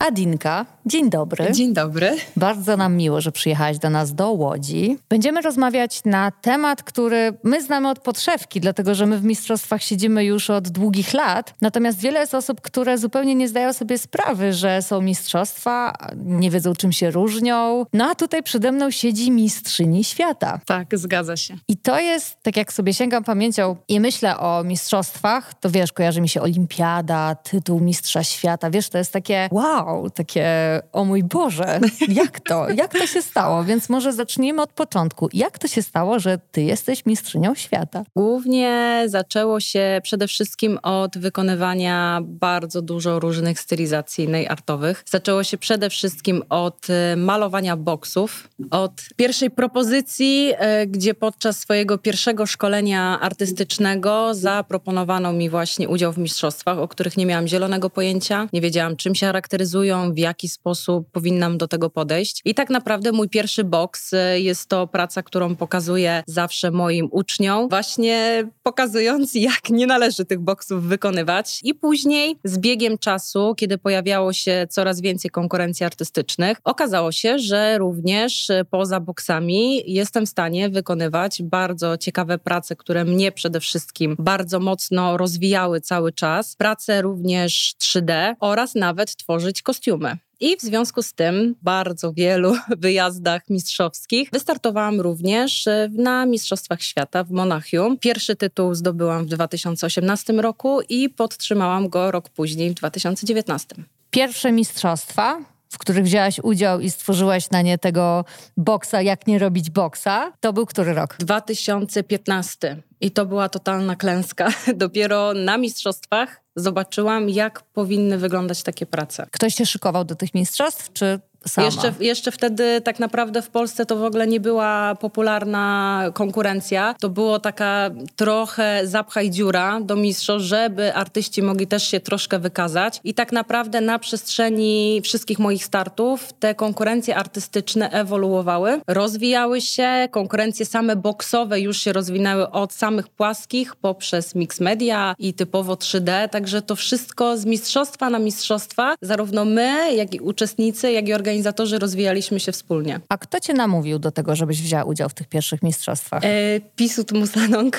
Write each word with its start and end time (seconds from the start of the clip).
Adinka, 0.00 0.66
dzień 0.86 1.10
dobry. 1.10 1.52
Dzień 1.52 1.74
dobry. 1.74 2.16
Bardzo 2.36 2.76
nam 2.76 2.96
miło, 2.96 3.20
że 3.20 3.32
przyjechałaś 3.32 3.78
do 3.78 3.90
nas 3.90 4.14
do 4.14 4.30
Łodzi. 4.30 4.98
Będziemy 5.08 5.40
rozmawiać 5.40 6.04
na 6.04 6.30
temat, 6.30 6.82
który 6.82 7.32
my 7.44 7.62
znamy 7.62 7.88
od 7.88 7.98
podszewki, 7.98 8.60
dlatego 8.60 8.94
że 8.94 9.06
my 9.06 9.18
w 9.18 9.24
mistrzostwach 9.24 9.82
siedzimy 9.82 10.24
już 10.24 10.50
od 10.50 10.68
długich 10.68 11.14
lat. 11.14 11.54
Natomiast 11.60 12.00
wiele 12.00 12.20
jest 12.20 12.34
osób, 12.34 12.60
które 12.60 12.98
zupełnie 12.98 13.34
nie 13.34 13.48
zdają 13.48 13.72
sobie 13.72 13.98
sprawy, 13.98 14.52
że 14.52 14.82
są 14.82 15.02
mistrzostwa, 15.02 15.92
nie 16.16 16.50
wiedzą 16.50 16.74
czym 16.74 16.92
się 16.92 17.10
różnią. 17.10 17.84
No 17.92 18.10
a 18.10 18.14
tutaj 18.14 18.42
przede 18.42 18.72
mną 18.72 18.90
siedzi 18.90 19.30
mistrzyni 19.30 20.04
świata. 20.04 20.60
Tak, 20.66 20.98
zgadza 20.98 21.36
się. 21.36 21.54
I 21.68 21.76
to 21.76 22.00
jest, 22.00 22.36
tak 22.42 22.56
jak 22.56 22.72
sobie 22.72 22.94
sięgam 22.94 23.24
pamięcią 23.24 23.76
i 23.88 24.00
myślę 24.00 24.38
o 24.38 24.64
mistrzostwach, 24.64 25.54
to 25.54 25.70
wiesz, 25.70 25.92
kojarzy 25.92 26.20
mi 26.20 26.28
się 26.28 26.42
olimpiada, 26.42 27.34
tytuł 27.34 27.80
mistrza 27.80 28.24
świata. 28.24 28.70
Wiesz, 28.70 28.88
to 28.88 28.98
jest 28.98 29.12
takie 29.12 29.48
wow, 29.52 29.89
wow, 29.90 30.10
takie 30.10 30.46
o 30.92 31.04
mój 31.04 31.24
Boże, 31.24 31.80
jak 32.08 32.40
to? 32.40 32.70
Jak 32.70 32.92
to 32.92 33.06
się 33.06 33.22
stało? 33.22 33.64
Więc 33.64 33.88
może 33.88 34.12
zacznijmy 34.12 34.62
od 34.62 34.72
początku. 34.72 35.28
Jak 35.32 35.58
to 35.58 35.68
się 35.68 35.82
stało, 35.82 36.18
że 36.18 36.38
ty 36.52 36.62
jesteś 36.62 37.06
mistrzynią 37.06 37.54
świata? 37.54 38.04
Głównie 38.16 39.02
zaczęło 39.06 39.60
się 39.60 40.00
przede 40.02 40.28
wszystkim 40.28 40.78
od 40.82 41.18
wykonywania 41.18 42.20
bardzo 42.24 42.82
dużo 42.82 43.20
różnych 43.20 43.60
stylizacji 43.60 44.46
artowych. 44.48 45.04
Zaczęło 45.06 45.44
się 45.44 45.58
przede 45.58 45.90
wszystkim 45.90 46.42
od 46.48 46.90
e, 46.90 47.16
malowania 47.16 47.76
boksów, 47.76 48.48
od 48.70 48.92
pierwszej 49.16 49.50
propozycji, 49.50 50.52
e, 50.58 50.86
gdzie 50.86 51.14
podczas 51.14 51.58
swojego 51.58 51.98
pierwszego 51.98 52.46
szkolenia 52.46 53.20
artystycznego 53.20 54.34
zaproponowano 54.34 55.32
mi 55.32 55.50
właśnie 55.50 55.88
udział 55.88 56.12
w 56.12 56.18
mistrzostwach, 56.18 56.78
o 56.78 56.88
których 56.88 57.16
nie 57.16 57.26
miałam 57.26 57.48
zielonego 57.48 57.90
pojęcia, 57.90 58.48
nie 58.52 58.60
wiedziałam 58.60 58.96
czym 58.96 59.14
się 59.14 59.26
charakteryzuje 59.26 59.79
w 60.12 60.18
jaki 60.18 60.48
sposób 60.48 61.10
powinnam 61.12 61.58
do 61.58 61.68
tego 61.68 61.90
podejść. 61.90 62.40
I 62.44 62.54
tak 62.54 62.70
naprawdę 62.70 63.12
mój 63.12 63.28
pierwszy 63.28 63.64
boks 63.64 64.12
e, 64.12 64.40
jest 64.40 64.68
to 64.68 64.86
praca, 64.86 65.22
którą 65.22 65.56
pokazuję 65.56 66.22
zawsze 66.26 66.70
moim 66.70 67.08
uczniom, 67.10 67.68
właśnie 67.68 68.48
pokazując, 68.62 69.34
jak 69.50 69.70
nie 69.70 69.86
należy 69.86 70.24
tych 70.24 70.40
boksów 70.40 70.84
wykonywać. 70.84 71.60
I 71.64 71.74
później 71.74 72.36
z 72.44 72.58
biegiem 72.58 72.98
czasu, 72.98 73.54
kiedy 73.56 73.78
pojawiało 73.78 74.32
się 74.32 74.66
coraz 74.70 75.00
więcej 75.00 75.30
konkurencji 75.30 75.86
artystycznych, 75.86 76.58
okazało 76.64 77.12
się, 77.12 77.38
że 77.38 77.78
również 77.78 78.50
e, 78.50 78.64
poza 78.64 79.00
boksami 79.00 79.92
jestem 79.92 80.26
w 80.26 80.28
stanie 80.28 80.68
wykonywać 80.68 81.42
bardzo 81.42 81.96
ciekawe 81.98 82.38
prace, 82.38 82.76
które 82.76 83.04
mnie 83.04 83.32
przede 83.32 83.60
wszystkim 83.60 84.16
bardzo 84.18 84.60
mocno 84.60 85.16
rozwijały 85.16 85.80
cały 85.80 86.12
czas. 86.12 86.56
Prace 86.56 87.02
również 87.02 87.74
3D 87.80 88.34
oraz 88.40 88.74
nawet 88.74 89.16
tworzyć 89.16 89.62
kostiumy. 89.70 90.16
I 90.40 90.56
w 90.56 90.60
związku 90.60 91.02
z 91.02 91.12
tym 91.12 91.54
bardzo 91.62 92.12
wielu 92.12 92.56
wyjazdach 92.86 93.42
mistrzowskich 93.50 94.28
wystartowałam 94.32 95.00
również 95.00 95.66
e, 95.66 95.88
na 95.92 96.26
Mistrzostwach 96.26 96.82
Świata 96.82 97.24
w 97.24 97.30
Monachium. 97.30 97.98
Pierwszy 97.98 98.36
tytuł 98.36 98.74
zdobyłam 98.74 99.24
w 99.24 99.28
2018 99.28 100.32
roku 100.32 100.80
i 100.88 101.08
podtrzymałam 101.08 101.88
go 101.88 102.10
rok 102.10 102.28
później 102.28 102.70
w 102.70 102.74
2019. 102.74 103.74
Pierwsze 104.10 104.52
mistrzostwa 104.52 105.40
w 105.72 105.78
których 105.78 106.04
wzięłaś 106.04 106.40
udział 106.42 106.80
i 106.80 106.90
stworzyłaś 106.90 107.50
na 107.50 107.62
nie 107.62 107.78
tego 107.78 108.24
boksa, 108.56 109.02
jak 109.02 109.26
nie 109.26 109.38
robić 109.38 109.70
boksa, 109.70 110.32
to 110.40 110.52
był 110.52 110.66
który 110.66 110.94
rok? 110.94 111.16
2015. 111.18 112.82
I 113.00 113.10
to 113.10 113.26
była 113.26 113.48
totalna 113.48 113.96
klęska. 113.96 114.48
Dopiero 114.74 115.34
na 115.34 115.58
mistrzostwach 115.58 116.40
zobaczyłam, 116.56 117.28
jak 117.28 117.62
powinny 117.62 118.18
wyglądać 118.18 118.62
takie 118.62 118.86
prace. 118.86 119.26
Ktoś 119.32 119.54
się 119.54 119.66
szykował 119.66 120.04
do 120.04 120.14
tych 120.14 120.34
mistrzostw, 120.34 120.92
czy 120.92 121.20
sama. 121.46 121.64
Jeszcze, 121.64 121.94
jeszcze 122.00 122.32
wtedy 122.32 122.80
tak 122.80 123.00
naprawdę 123.00 123.42
w 123.42 123.50
Polsce 123.50 123.86
to 123.86 123.96
w 123.96 124.04
ogóle 124.04 124.26
nie 124.26 124.40
była 124.40 124.94
popularna 124.94 126.04
konkurencja. 126.14 126.94
To 127.00 127.08
było 127.08 127.38
taka 127.38 127.90
trochę 128.16 128.80
zapchaj 128.84 129.30
dziura 129.30 129.80
do 129.80 129.96
mistrzostw, 129.96 130.48
żeby 130.48 130.94
artyści 130.94 131.42
mogli 131.42 131.66
też 131.66 131.88
się 131.88 132.00
troszkę 132.00 132.38
wykazać. 132.38 133.00
I 133.04 133.14
tak 133.14 133.32
naprawdę 133.32 133.80
na 133.80 133.98
przestrzeni 133.98 135.00
wszystkich 135.04 135.38
moich 135.38 135.64
startów 135.64 136.32
te 136.32 136.54
konkurencje 136.54 137.16
artystyczne 137.16 137.90
ewoluowały, 137.90 138.80
rozwijały 138.86 139.60
się. 139.60 140.08
Konkurencje 140.10 140.66
same 140.66 140.96
boksowe 140.96 141.60
już 141.60 141.78
się 141.78 141.92
rozwinęły 141.92 142.50
od 142.50 142.72
samych 142.72 143.08
płaskich 143.08 143.76
poprzez 143.76 144.34
mix 144.34 144.60
media 144.60 145.14
i 145.18 145.34
typowo 145.34 145.74
3D. 145.74 146.28
Także 146.28 146.62
to 146.62 146.76
wszystko 146.76 147.36
z 147.36 147.44
mistrzostwa 147.44 148.10
na 148.10 148.18
mistrzostwa, 148.18 148.94
zarówno 149.02 149.44
my, 149.44 149.94
jak 149.94 150.14
i 150.14 150.20
uczestnicy, 150.20 150.92
jak 150.92 151.08
i 151.08 151.14
organizacje 151.14 151.29
organizatorzy 151.30 151.78
rozwijaliśmy 151.78 152.40
się 152.40 152.52
wspólnie. 152.52 153.00
A 153.08 153.18
kto 153.18 153.40
cię 153.40 153.52
namówił 153.52 153.98
do 153.98 154.10
tego, 154.10 154.36
żebyś 154.36 154.62
wzięła 154.62 154.84
udział 154.84 155.08
w 155.08 155.14
tych 155.14 155.28
pierwszych 155.28 155.62
mistrzostwach? 155.62 156.24
E, 156.24 156.60
Pisut 156.76 157.12
Musanong 157.12 157.76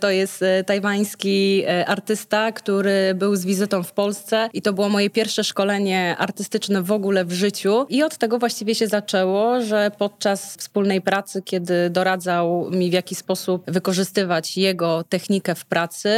to 0.00 0.10
jest 0.10 0.42
e, 0.42 0.64
tajwański 0.64 1.62
e, 1.66 1.86
artysta, 1.86 2.52
który 2.52 3.14
był 3.14 3.36
z 3.36 3.44
wizytą 3.44 3.82
w 3.82 3.92
Polsce 3.92 4.48
i 4.52 4.62
to 4.62 4.72
było 4.72 4.88
moje 4.88 5.10
pierwsze 5.10 5.44
szkolenie 5.44 6.16
artystyczne 6.18 6.82
w 6.82 6.92
ogóle 6.92 7.24
w 7.24 7.32
życiu. 7.32 7.86
I 7.88 8.02
od 8.02 8.16
tego 8.16 8.38
właściwie 8.38 8.74
się 8.74 8.86
zaczęło, 8.86 9.60
że 9.60 9.90
podczas 9.98 10.56
wspólnej 10.56 11.00
pracy, 11.00 11.42
kiedy 11.42 11.90
doradzał 11.90 12.70
mi 12.70 12.90
w 12.90 12.92
jaki 12.92 13.14
sposób 13.14 13.70
wykorzystywać 13.70 14.56
jego 14.56 15.04
technikę 15.08 15.54
w 15.54 15.64
pracy, 15.64 16.10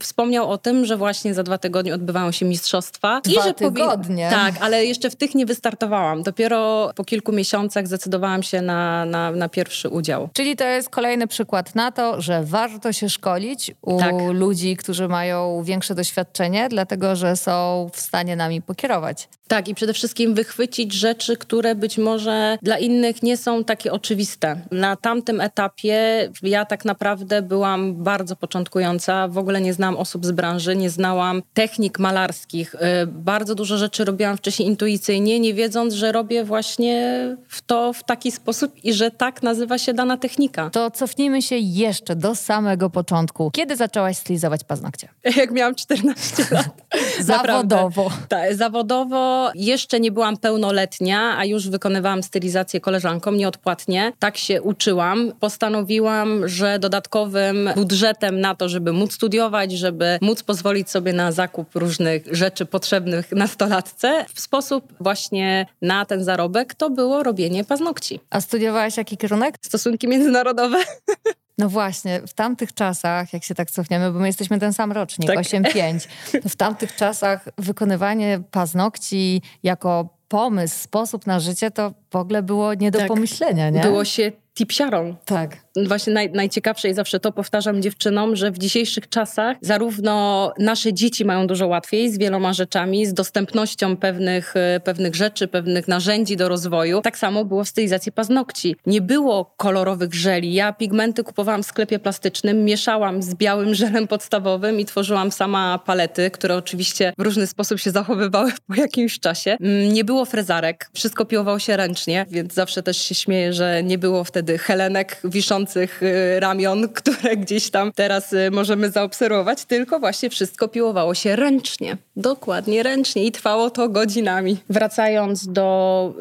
wspomniał 0.00 0.50
o 0.50 0.58
tym, 0.58 0.84
że 0.84 0.96
właśnie 0.96 1.34
za 1.34 1.42
dwa 1.42 1.58
tygodnie 1.58 1.94
odbywają 1.94 2.32
się 2.32 2.46
mistrzostwa. 2.46 3.20
Dwa 3.20 3.40
I 3.40 3.44
że 3.44 3.54
tygodnie? 3.54 4.28
Tak, 4.30 4.54
ale 4.60 4.84
jeszcze 4.84 5.10
w 5.10 5.16
tych 5.16 5.34
nie 5.34 5.46
wystartowałam. 5.46 6.22
Dopiero 6.22 6.90
po 6.96 7.04
kilku 7.04 7.32
miesiącach 7.32 7.86
zdecydowałam 7.86 8.42
się 8.42 8.62
na, 8.62 9.04
na, 9.04 9.32
na 9.32 9.48
pierwszy 9.48 9.88
udział. 9.88 10.28
Czyli 10.32 10.56
to 10.56 10.64
jest 10.64 10.90
kolejny 10.90 11.26
przykład 11.26 11.74
na 11.74 11.92
to, 11.92 12.20
że 12.20 12.44
warto 12.44 12.69
warto 12.70 12.92
się 12.92 13.08
szkolić 13.08 13.72
u 13.82 13.98
tak. 13.98 14.14
ludzi, 14.32 14.76
którzy 14.76 15.08
mają 15.08 15.62
większe 15.62 15.94
doświadczenie, 15.94 16.68
dlatego 16.68 17.16
że 17.16 17.36
są 17.36 17.90
w 17.92 18.00
stanie 18.00 18.36
nami 18.36 18.62
pokierować. 18.62 19.28
Tak, 19.50 19.68
i 19.68 19.74
przede 19.74 19.92
wszystkim 19.92 20.34
wychwycić 20.34 20.92
rzeczy, 20.92 21.36
które 21.36 21.74
być 21.74 21.98
może 21.98 22.58
dla 22.62 22.78
innych 22.78 23.22
nie 23.22 23.36
są 23.36 23.64
takie 23.64 23.92
oczywiste. 23.92 24.60
Na 24.70 24.96
tamtym 24.96 25.40
etapie 25.40 26.28
ja 26.42 26.64
tak 26.64 26.84
naprawdę 26.84 27.42
byłam 27.42 27.94
bardzo 27.94 28.36
początkująca, 28.36 29.28
w 29.28 29.38
ogóle 29.38 29.60
nie 29.60 29.72
znałam 29.72 29.96
osób 29.96 30.26
z 30.26 30.30
branży, 30.30 30.76
nie 30.76 30.90
znałam 30.90 31.42
technik 31.54 31.98
malarskich. 31.98 32.74
Y, 32.74 32.78
bardzo 33.06 33.54
dużo 33.54 33.76
rzeczy 33.76 34.04
robiłam 34.04 34.36
wcześniej 34.36 34.68
intuicyjnie, 34.68 35.40
nie 35.40 35.54
wiedząc, 35.54 35.94
że 35.94 36.12
robię 36.12 36.44
właśnie 36.44 37.26
w 37.48 37.62
to 37.62 37.92
w 37.92 38.04
taki 38.04 38.32
sposób 38.32 38.84
i 38.84 38.92
że 38.92 39.10
tak 39.10 39.42
nazywa 39.42 39.78
się 39.78 39.94
dana 39.94 40.16
technika. 40.16 40.70
To 40.70 40.90
cofnijmy 40.90 41.42
się 41.42 41.56
jeszcze 41.56 42.16
do 42.16 42.34
samego 42.34 42.90
początku. 42.90 43.50
Kiedy 43.50 43.76
zaczęłaś 43.76 44.16
stylizować 44.16 44.64
paznokcie? 44.64 45.08
Jak 45.36 45.50
miałam 45.50 45.74
14 45.74 46.44
lat. 46.50 46.66
zawodowo. 47.20 48.10
Tak, 48.28 48.54
zawodowo 48.54 49.39
jeszcze 49.54 50.00
nie 50.00 50.12
byłam 50.12 50.36
pełnoletnia, 50.36 51.38
a 51.38 51.44
już 51.44 51.68
wykonywałam 51.68 52.22
stylizację 52.22 52.80
koleżankom 52.80 53.36
nieodpłatnie. 53.36 54.12
Tak 54.18 54.36
się 54.36 54.62
uczyłam. 54.62 55.32
Postanowiłam, 55.40 56.48
że 56.48 56.78
dodatkowym 56.78 57.70
budżetem 57.74 58.40
na 58.40 58.54
to, 58.54 58.68
żeby 58.68 58.92
móc 58.92 59.12
studiować, 59.12 59.72
żeby 59.72 60.18
móc 60.20 60.42
pozwolić 60.42 60.90
sobie 60.90 61.12
na 61.12 61.32
zakup 61.32 61.74
różnych 61.74 62.24
rzeczy 62.30 62.66
potrzebnych 62.66 63.32
nastolatce, 63.32 64.24
w 64.34 64.40
sposób 64.40 64.92
właśnie 65.00 65.66
na 65.82 66.04
ten 66.04 66.24
zarobek 66.24 66.74
to 66.74 66.90
było 66.90 67.22
robienie 67.22 67.64
paznokci. 67.64 68.20
A 68.30 68.40
studiowałaś 68.40 68.96
jaki 68.96 69.16
kierunek? 69.16 69.54
Stosunki 69.62 70.08
międzynarodowe. 70.08 70.78
No 71.60 71.68
właśnie, 71.68 72.20
w 72.26 72.34
tamtych 72.34 72.74
czasach, 72.74 73.32
jak 73.32 73.44
się 73.44 73.54
tak 73.54 73.70
cofniemy, 73.70 74.12
bo 74.12 74.18
my 74.18 74.26
jesteśmy 74.26 74.58
ten 74.58 74.72
sam 74.72 74.92
rocznik, 74.92 75.28
tak. 75.28 75.38
8-5, 75.38 76.08
w 76.48 76.56
tamtych 76.56 76.96
czasach 76.96 77.48
wykonywanie 77.58 78.40
paznokci 78.50 79.42
jako 79.62 80.08
pomysł, 80.28 80.78
sposób 80.78 81.26
na 81.26 81.40
życie, 81.40 81.70
to 81.70 81.92
w 82.10 82.16
ogóle 82.16 82.42
było 82.42 82.74
nie 82.74 82.90
do 82.90 82.98
tak. 82.98 83.08
pomyślenia, 83.08 83.70
nie? 83.70 83.80
Było 83.80 84.04
się 84.04 84.32
tipsiarą. 84.54 85.16
Tak. 85.24 85.56
Właśnie 85.76 86.12
naj, 86.12 86.30
najciekawsze 86.30 86.88
i 86.88 86.94
zawsze 86.94 87.20
to 87.20 87.32
powtarzam 87.32 87.82
dziewczynom, 87.82 88.36
że 88.36 88.50
w 88.50 88.58
dzisiejszych 88.58 89.08
czasach 89.08 89.56
zarówno 89.60 90.52
nasze 90.58 90.92
dzieci 90.92 91.24
mają 91.24 91.46
dużo 91.46 91.66
łatwiej 91.66 92.10
z 92.10 92.18
wieloma 92.18 92.52
rzeczami, 92.52 93.06
z 93.06 93.14
dostępnością 93.14 93.96
pewnych, 93.96 94.56
e, 94.56 94.80
pewnych 94.80 95.14
rzeczy, 95.14 95.48
pewnych 95.48 95.88
narzędzi 95.88 96.36
do 96.36 96.48
rozwoju. 96.48 97.00
Tak 97.02 97.18
samo 97.18 97.44
było 97.44 97.64
w 97.64 97.68
stylizacji 97.68 98.12
paznokci. 98.12 98.76
Nie 98.86 99.00
było 99.00 99.54
kolorowych 99.56 100.14
żeli. 100.14 100.54
Ja 100.54 100.72
pigmenty 100.72 101.24
kupowałam 101.24 101.62
w 101.62 101.66
sklepie 101.66 101.98
plastycznym, 101.98 102.64
mieszałam 102.64 103.22
z 103.22 103.34
białym 103.34 103.74
żelem 103.74 104.08
podstawowym 104.08 104.80
i 104.80 104.84
tworzyłam 104.84 105.32
sama 105.32 105.78
palety, 105.78 106.30
które 106.30 106.56
oczywiście 106.56 107.12
w 107.18 107.22
różny 107.22 107.46
sposób 107.46 107.80
się 107.80 107.90
zachowywały 107.90 108.52
po 108.68 108.74
jakimś 108.74 109.20
czasie. 109.20 109.56
Mm, 109.60 109.92
nie 109.92 110.04
było 110.04 110.24
frezarek, 110.24 110.90
wszystko 110.94 111.24
piłowało 111.24 111.58
się 111.58 111.76
ręcznie, 111.76 112.26
więc 112.30 112.54
zawsze 112.54 112.82
też 112.82 112.96
się 112.96 113.14
śmieję, 113.14 113.52
że 113.52 113.82
nie 113.82 113.98
było 113.98 114.24
wtedy 114.24 114.58
helenek 114.58 115.20
wiszących 115.24 115.59
y, 116.02 116.40
ramion, 116.40 116.88
które 116.98 117.36
gdzieś 117.36 117.70
tam 117.70 117.92
teraz 117.92 118.32
y, 118.32 118.50
możemy 118.50 118.90
zaobserwować, 118.90 119.64
tylko 119.64 120.00
właśnie 120.00 120.30
wszystko 120.30 120.68
piłowało 120.68 121.14
się 121.14 121.36
ręcznie. 121.36 121.96
Dokładnie 122.16 122.82
ręcznie 122.82 123.24
i 123.24 123.32
trwało 123.32 123.70
to 123.70 123.88
godzinami. 123.88 124.56
Wracając 124.70 125.48
do 125.48 126.12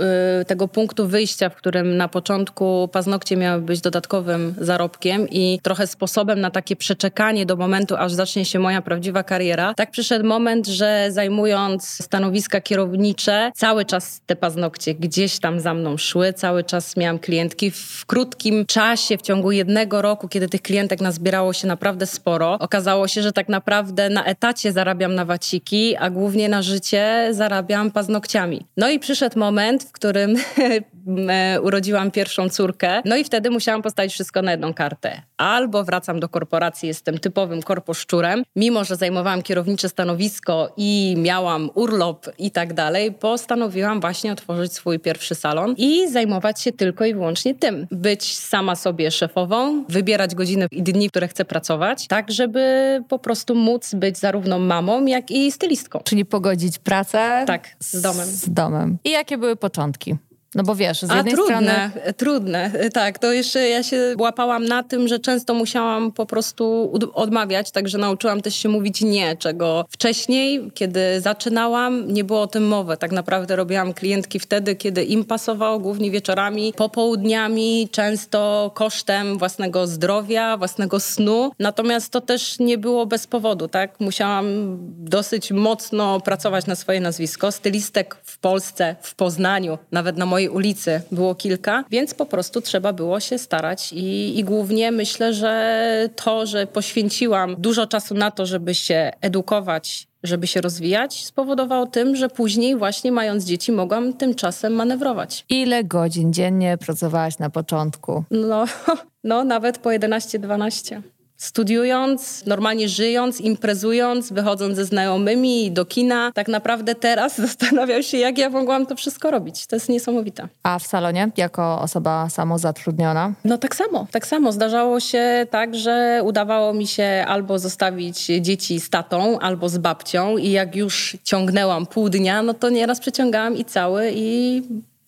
y, 0.42 0.46
tego 0.46 0.68
punktu 0.68 1.08
wyjścia, 1.08 1.50
w 1.50 1.56
którym 1.56 1.98
na 1.98 2.08
początku 2.08 2.90
paznokcie 2.92 3.38
miały 3.38 3.62
być 3.62 3.82
dodatkowym 3.82 4.56
zarobkiem 4.58 5.30
i 5.30 5.60
trochę 5.64 5.88
sposobem 5.88 6.42
na 6.42 6.52
takie 6.52 6.76
przeczekanie 6.76 7.46
do 7.46 7.56
momentu, 7.56 7.96
aż 7.96 8.14
zacznie 8.14 8.46
się 8.46 8.60
moja 8.60 8.82
prawdziwa 8.82 9.24
kariera, 9.24 9.74
tak 9.74 9.92
przyszedł 9.92 10.26
moment, 10.26 10.68
że 10.68 11.08
zajmując 11.12 11.88
stanowiska 11.88 12.62
kierownicze, 12.62 13.52
cały 13.56 13.86
czas 13.86 14.22
te 14.26 14.36
paznokcie 14.36 14.96
gdzieś 14.96 15.40
tam 15.40 15.60
za 15.60 15.74
mną 15.74 15.98
szły, 15.98 16.34
cały 16.34 16.64
czas 16.64 16.98
miałam 16.98 17.20
klientki. 17.20 17.72
W 17.72 18.06
krótkim 18.06 18.66
czasie, 18.66 19.18
w 19.18 19.22
ciągu 19.30 19.52
jednego 19.52 20.02
roku, 20.02 20.28
kiedy 20.28 20.50
tych 20.50 20.62
klientek 20.62 21.02
nazbierało 21.02 21.54
się 21.54 21.68
naprawdę 21.68 22.06
sporo, 22.06 22.60
okazało 22.60 23.08
się, 23.08 23.22
że 23.22 23.32
tak 23.32 23.50
naprawdę 23.50 24.10
na 24.10 24.26
etacie 24.26 24.72
zarabiam 24.72 25.16
na 25.16 25.26
waciki, 25.26 25.96
a 25.96 26.10
głównie 26.10 26.50
na 26.50 26.62
życie 26.62 27.28
zarabiam 27.32 27.92
paznokciami. 27.92 28.66
No 28.78 28.90
i 28.90 29.00
przyszedł 29.00 29.40
moment, 29.40 29.84
w 29.84 29.92
którym 29.92 30.36
e, 31.30 31.62
urodziłam 31.62 32.12
pierwszą 32.12 32.50
córkę, 32.50 33.02
no 33.06 33.16
i 33.16 33.24
wtedy 33.24 33.50
musiałam 33.50 33.82
postawić 33.82 34.14
wszystko 34.14 34.42
na 34.42 34.52
jedną 34.52 34.74
kartę. 34.74 35.22
Albo 35.38 35.84
wracam 35.84 36.20
do 36.20 36.30
korporacji, 36.30 36.88
jestem 36.88 37.18
typowym 37.20 37.62
korposzczurem, 37.62 38.44
mimo 38.56 38.84
że 38.84 38.96
zajmowałam 38.96 39.42
kierownicze 39.42 39.90
stanowisko 39.90 40.74
i 40.78 41.16
miałam 41.18 41.70
urlop 41.76 42.26
i 42.38 42.52
tak 42.52 42.74
dalej, 42.74 43.12
postanowiłam 43.12 44.02
właśnie 44.02 44.32
otworzyć 44.32 44.74
swój 44.74 45.00
pierwszy 45.00 45.36
salon 45.36 45.76
i 45.78 46.08
zajmować 46.12 46.62
się 46.62 46.72
tylko 46.72 47.06
i 47.06 47.14
wyłącznie 47.14 47.56
tym. 47.56 47.88
Być 47.92 48.38
sama 48.38 48.76
sobie 48.76 49.12
szefową, 49.20 49.84
wybierać 49.90 50.36
godziny 50.36 50.68
i 50.72 50.84
dni, 50.84 51.10
które 51.10 51.28
chcę 51.28 51.46
pracować, 51.46 52.08
tak 52.08 52.32
żeby 52.32 53.04
po 53.08 53.20
prostu 53.20 53.56
móc 53.56 53.94
być 53.94 54.18
zarówno 54.18 54.60
mamą, 54.60 55.06
jak 55.06 55.32
i 55.32 55.52
stylistką. 55.52 56.00
Czyli 56.04 56.26
pogodzić 56.26 56.80
pracę 56.80 57.44
tak, 57.48 57.68
z 57.80 58.02
domem. 58.02 58.26
Z 58.26 58.50
domem. 58.50 58.98
I 59.04 59.12
jakie 59.12 59.38
były 59.38 59.56
początki? 59.56 60.16
No 60.56 60.64
bo 60.64 60.76
wiesz, 60.76 61.00
z 61.00 61.16
jednej 61.16 61.34
A, 61.34 61.36
trudne, 61.36 61.92
strony... 61.92 62.14
trudne, 62.14 62.72
tak. 62.94 63.20
To 63.20 63.34
jeszcze 63.34 63.70
ja 63.70 63.84
się 63.84 64.16
łapałam 64.20 64.66
na 64.66 64.84
tym, 64.84 65.08
że 65.08 65.20
często 65.20 65.54
musiałam 65.54 66.12
po 66.12 66.26
prostu 66.26 66.94
odmawiać, 67.14 67.72
także 67.72 67.98
nauczyłam 67.98 68.42
też 68.42 68.56
się 68.56 68.70
mówić 68.70 69.02
nie, 69.02 69.38
czego 69.38 69.86
wcześniej, 69.90 70.72
kiedy 70.74 71.22
zaczynałam, 71.22 72.14
nie 72.14 72.24
było 72.24 72.42
o 72.42 72.48
tym 72.48 72.68
mowy. 72.68 72.98
Tak 72.98 73.12
naprawdę 73.12 73.56
robiłam 73.56 73.94
klientki 73.94 74.40
wtedy, 74.40 74.76
kiedy 74.76 75.04
im 75.04 75.26
pasowało, 75.26 75.80
głównie 75.80 76.12
wieczorami, 76.12 76.74
popołudniami, 76.74 77.90
często 77.92 78.72
kosztem 78.74 79.38
własnego 79.38 79.88
zdrowia, 79.88 80.58
własnego 80.58 81.00
snu. 81.00 81.52
Natomiast 81.60 82.12
to 82.12 82.22
też 82.22 82.60
nie 82.60 82.78
było 82.78 83.06
bez 83.06 83.28
powodu, 83.28 83.68
tak? 83.68 84.00
Musiałam 84.00 84.78
dosyć 84.98 85.52
mocno 85.52 86.20
pracować 86.20 86.66
na 86.66 86.76
swoje 86.76 87.00
nazwisko. 87.00 87.52
Stylistek 87.52 88.18
w 88.24 88.38
Polsce, 88.38 88.96
w 89.02 89.16
Poznaniu, 89.16 89.78
nawet 89.92 90.18
na 90.18 90.26
mojej 90.26 90.39
mojej 90.40 90.50
ulicy 90.50 91.02
było 91.12 91.36
kilka, 91.36 91.84
więc 91.92 92.14
po 92.14 92.26
prostu 92.26 92.62
trzeba 92.62 92.94
było 92.94 93.20
się 93.20 93.38
starać 93.38 93.94
i, 93.94 94.40
i 94.40 94.44
głównie 94.44 94.92
myślę, 94.92 95.34
że 95.34 96.10
to, 96.16 96.46
że 96.46 96.68
poświęciłam 96.68 97.56
dużo 97.58 97.88
czasu 97.88 98.16
na 98.16 98.32
to, 98.32 98.46
żeby 98.46 98.76
się 98.76 99.12
edukować 99.22 100.10
żeby 100.24 100.48
się 100.48 100.62
rozwijać, 100.62 101.26
spowodowało 101.26 101.86
tym, 101.86 102.16
że 102.16 102.30
później 102.30 102.78
właśnie 102.78 103.12
mając 103.12 103.44
dzieci 103.44 103.72
mogłam 103.72 104.14
tymczasem 104.14 104.74
manewrować. 104.74 105.46
Ile 105.50 105.84
godzin 105.84 106.34
dziennie 106.34 106.78
pracowałaś 106.78 107.40
na 107.40 107.50
początku? 107.50 108.24
No, 108.32 108.66
no 109.24 109.44
nawet 109.44 109.78
po 109.78 109.90
11-12 109.90 111.02
studiując, 111.40 112.46
normalnie 112.46 112.90
żyjąc, 112.90 113.42
imprezując, 113.42 114.34
wychodząc 114.34 114.76
ze 114.76 114.86
znajomymi 114.86 115.72
do 115.72 115.86
kina. 115.86 116.32
Tak 116.32 116.48
naprawdę 116.48 116.96
teraz 116.96 117.38
zastanawiam 117.48 118.04
się, 118.04 118.18
jak 118.18 118.38
ja 118.38 118.50
mogłam 118.50 118.86
to 118.86 118.96
wszystko 118.96 119.32
robić. 119.32 119.68
To 119.68 119.76
jest 119.76 119.90
niesamowite. 119.90 120.48
A 120.64 120.80
w 120.80 120.88
salonie, 120.88 121.30
jako 121.38 121.82
osoba 121.82 122.30
samozatrudniona? 122.30 123.34
No 123.46 123.58
tak 123.58 123.76
samo, 123.76 124.08
tak 124.12 124.28
samo. 124.28 124.52
Zdarzało 124.52 125.00
się 125.00 125.48
tak, 125.50 125.76
że 125.76 126.22
udawało 126.24 126.74
mi 126.74 126.88
się 126.88 127.26
albo 127.28 127.60
zostawić 127.60 128.26
dzieci 128.26 128.80
z 128.80 128.90
tatą, 128.90 129.40
albo 129.40 129.70
z 129.70 129.78
babcią 129.78 130.38
i 130.38 130.52
jak 130.52 130.76
już 130.76 131.18
ciągnęłam 131.24 131.86
pół 131.86 132.10
dnia, 132.10 132.42
no 132.42 132.54
to 132.54 132.70
nieraz 132.70 133.00
przeciągałam 133.00 133.58
i 133.58 133.66
cały 133.66 134.12
i 134.16 134.62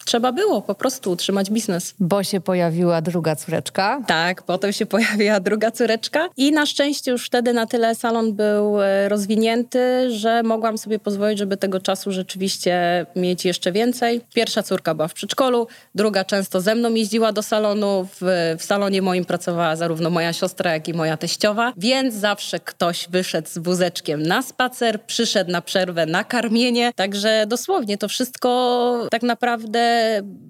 trzeba 0.06 0.32
było 0.32 0.62
po 0.62 0.76
prostu 0.76 1.12
utrzymać 1.12 1.50
biznes. 1.50 1.94
Bo 2.00 2.24
się 2.24 2.42
pojawiła 2.42 3.02
druga 3.02 3.36
córeczka. 3.36 4.02
Tak, 4.08 4.44
potem 4.44 4.74
się 4.74 4.86
pojawiła 4.86 5.40
druga 5.40 5.72
córeczka 5.72 6.30
i 6.38 6.52
na 6.52 6.66
szczęście 6.66 7.12
już 7.12 7.26
wtedy 7.26 7.54
na 7.54 7.66
tyle 7.66 7.96
salon 7.96 8.34
był 8.34 8.82
e, 8.82 9.10
rozwinięty, 9.10 10.12
że 10.12 10.44
mogłam 10.44 10.78
sobie 10.78 11.00
pozwolić, 11.00 11.40
żeby 11.40 11.58
tego 11.58 11.80
czasu 11.80 12.12
rzeczywiście 12.12 13.06
mieć 13.16 13.46
jeszcze 13.46 13.72
więcej. 13.72 14.22
Pierwsza 14.34 14.64
córka 14.64 14.96
była 14.96 15.08
w 15.08 15.14
przedszkolu, 15.14 15.68
druga 15.96 16.26
często 16.26 16.62
ze 16.62 16.76
mną 16.76 16.94
jeździła 16.94 17.32
do 17.32 17.44
salonu. 17.44 18.08
W, 18.22 18.56
w 18.60 18.64
salonie 18.64 19.02
moim 19.02 19.26
pracowała 19.26 19.76
zarówno 19.76 20.10
moja 20.10 20.34
siostra, 20.34 20.74
jak 20.74 20.88
i 20.88 20.94
moja 20.94 21.18
teściowa, 21.18 21.74
więc 21.78 22.16
zawsze 22.16 22.60
ktoś 22.60 23.08
wyszedł 23.10 23.50
z 23.50 23.58
wózeczkiem 23.58 24.24
na 24.24 24.42
spacer, 24.42 25.02
przyszedł 25.02 25.52
na 25.52 25.62
przerwę 25.62 26.06
na 26.06 26.24
karmienie, 26.24 26.92
także 26.96 27.46
dosłownie 27.48 27.98
to 27.98 28.08
wszystko 28.08 29.08
tak 29.12 29.24
naprawdę 29.24 29.91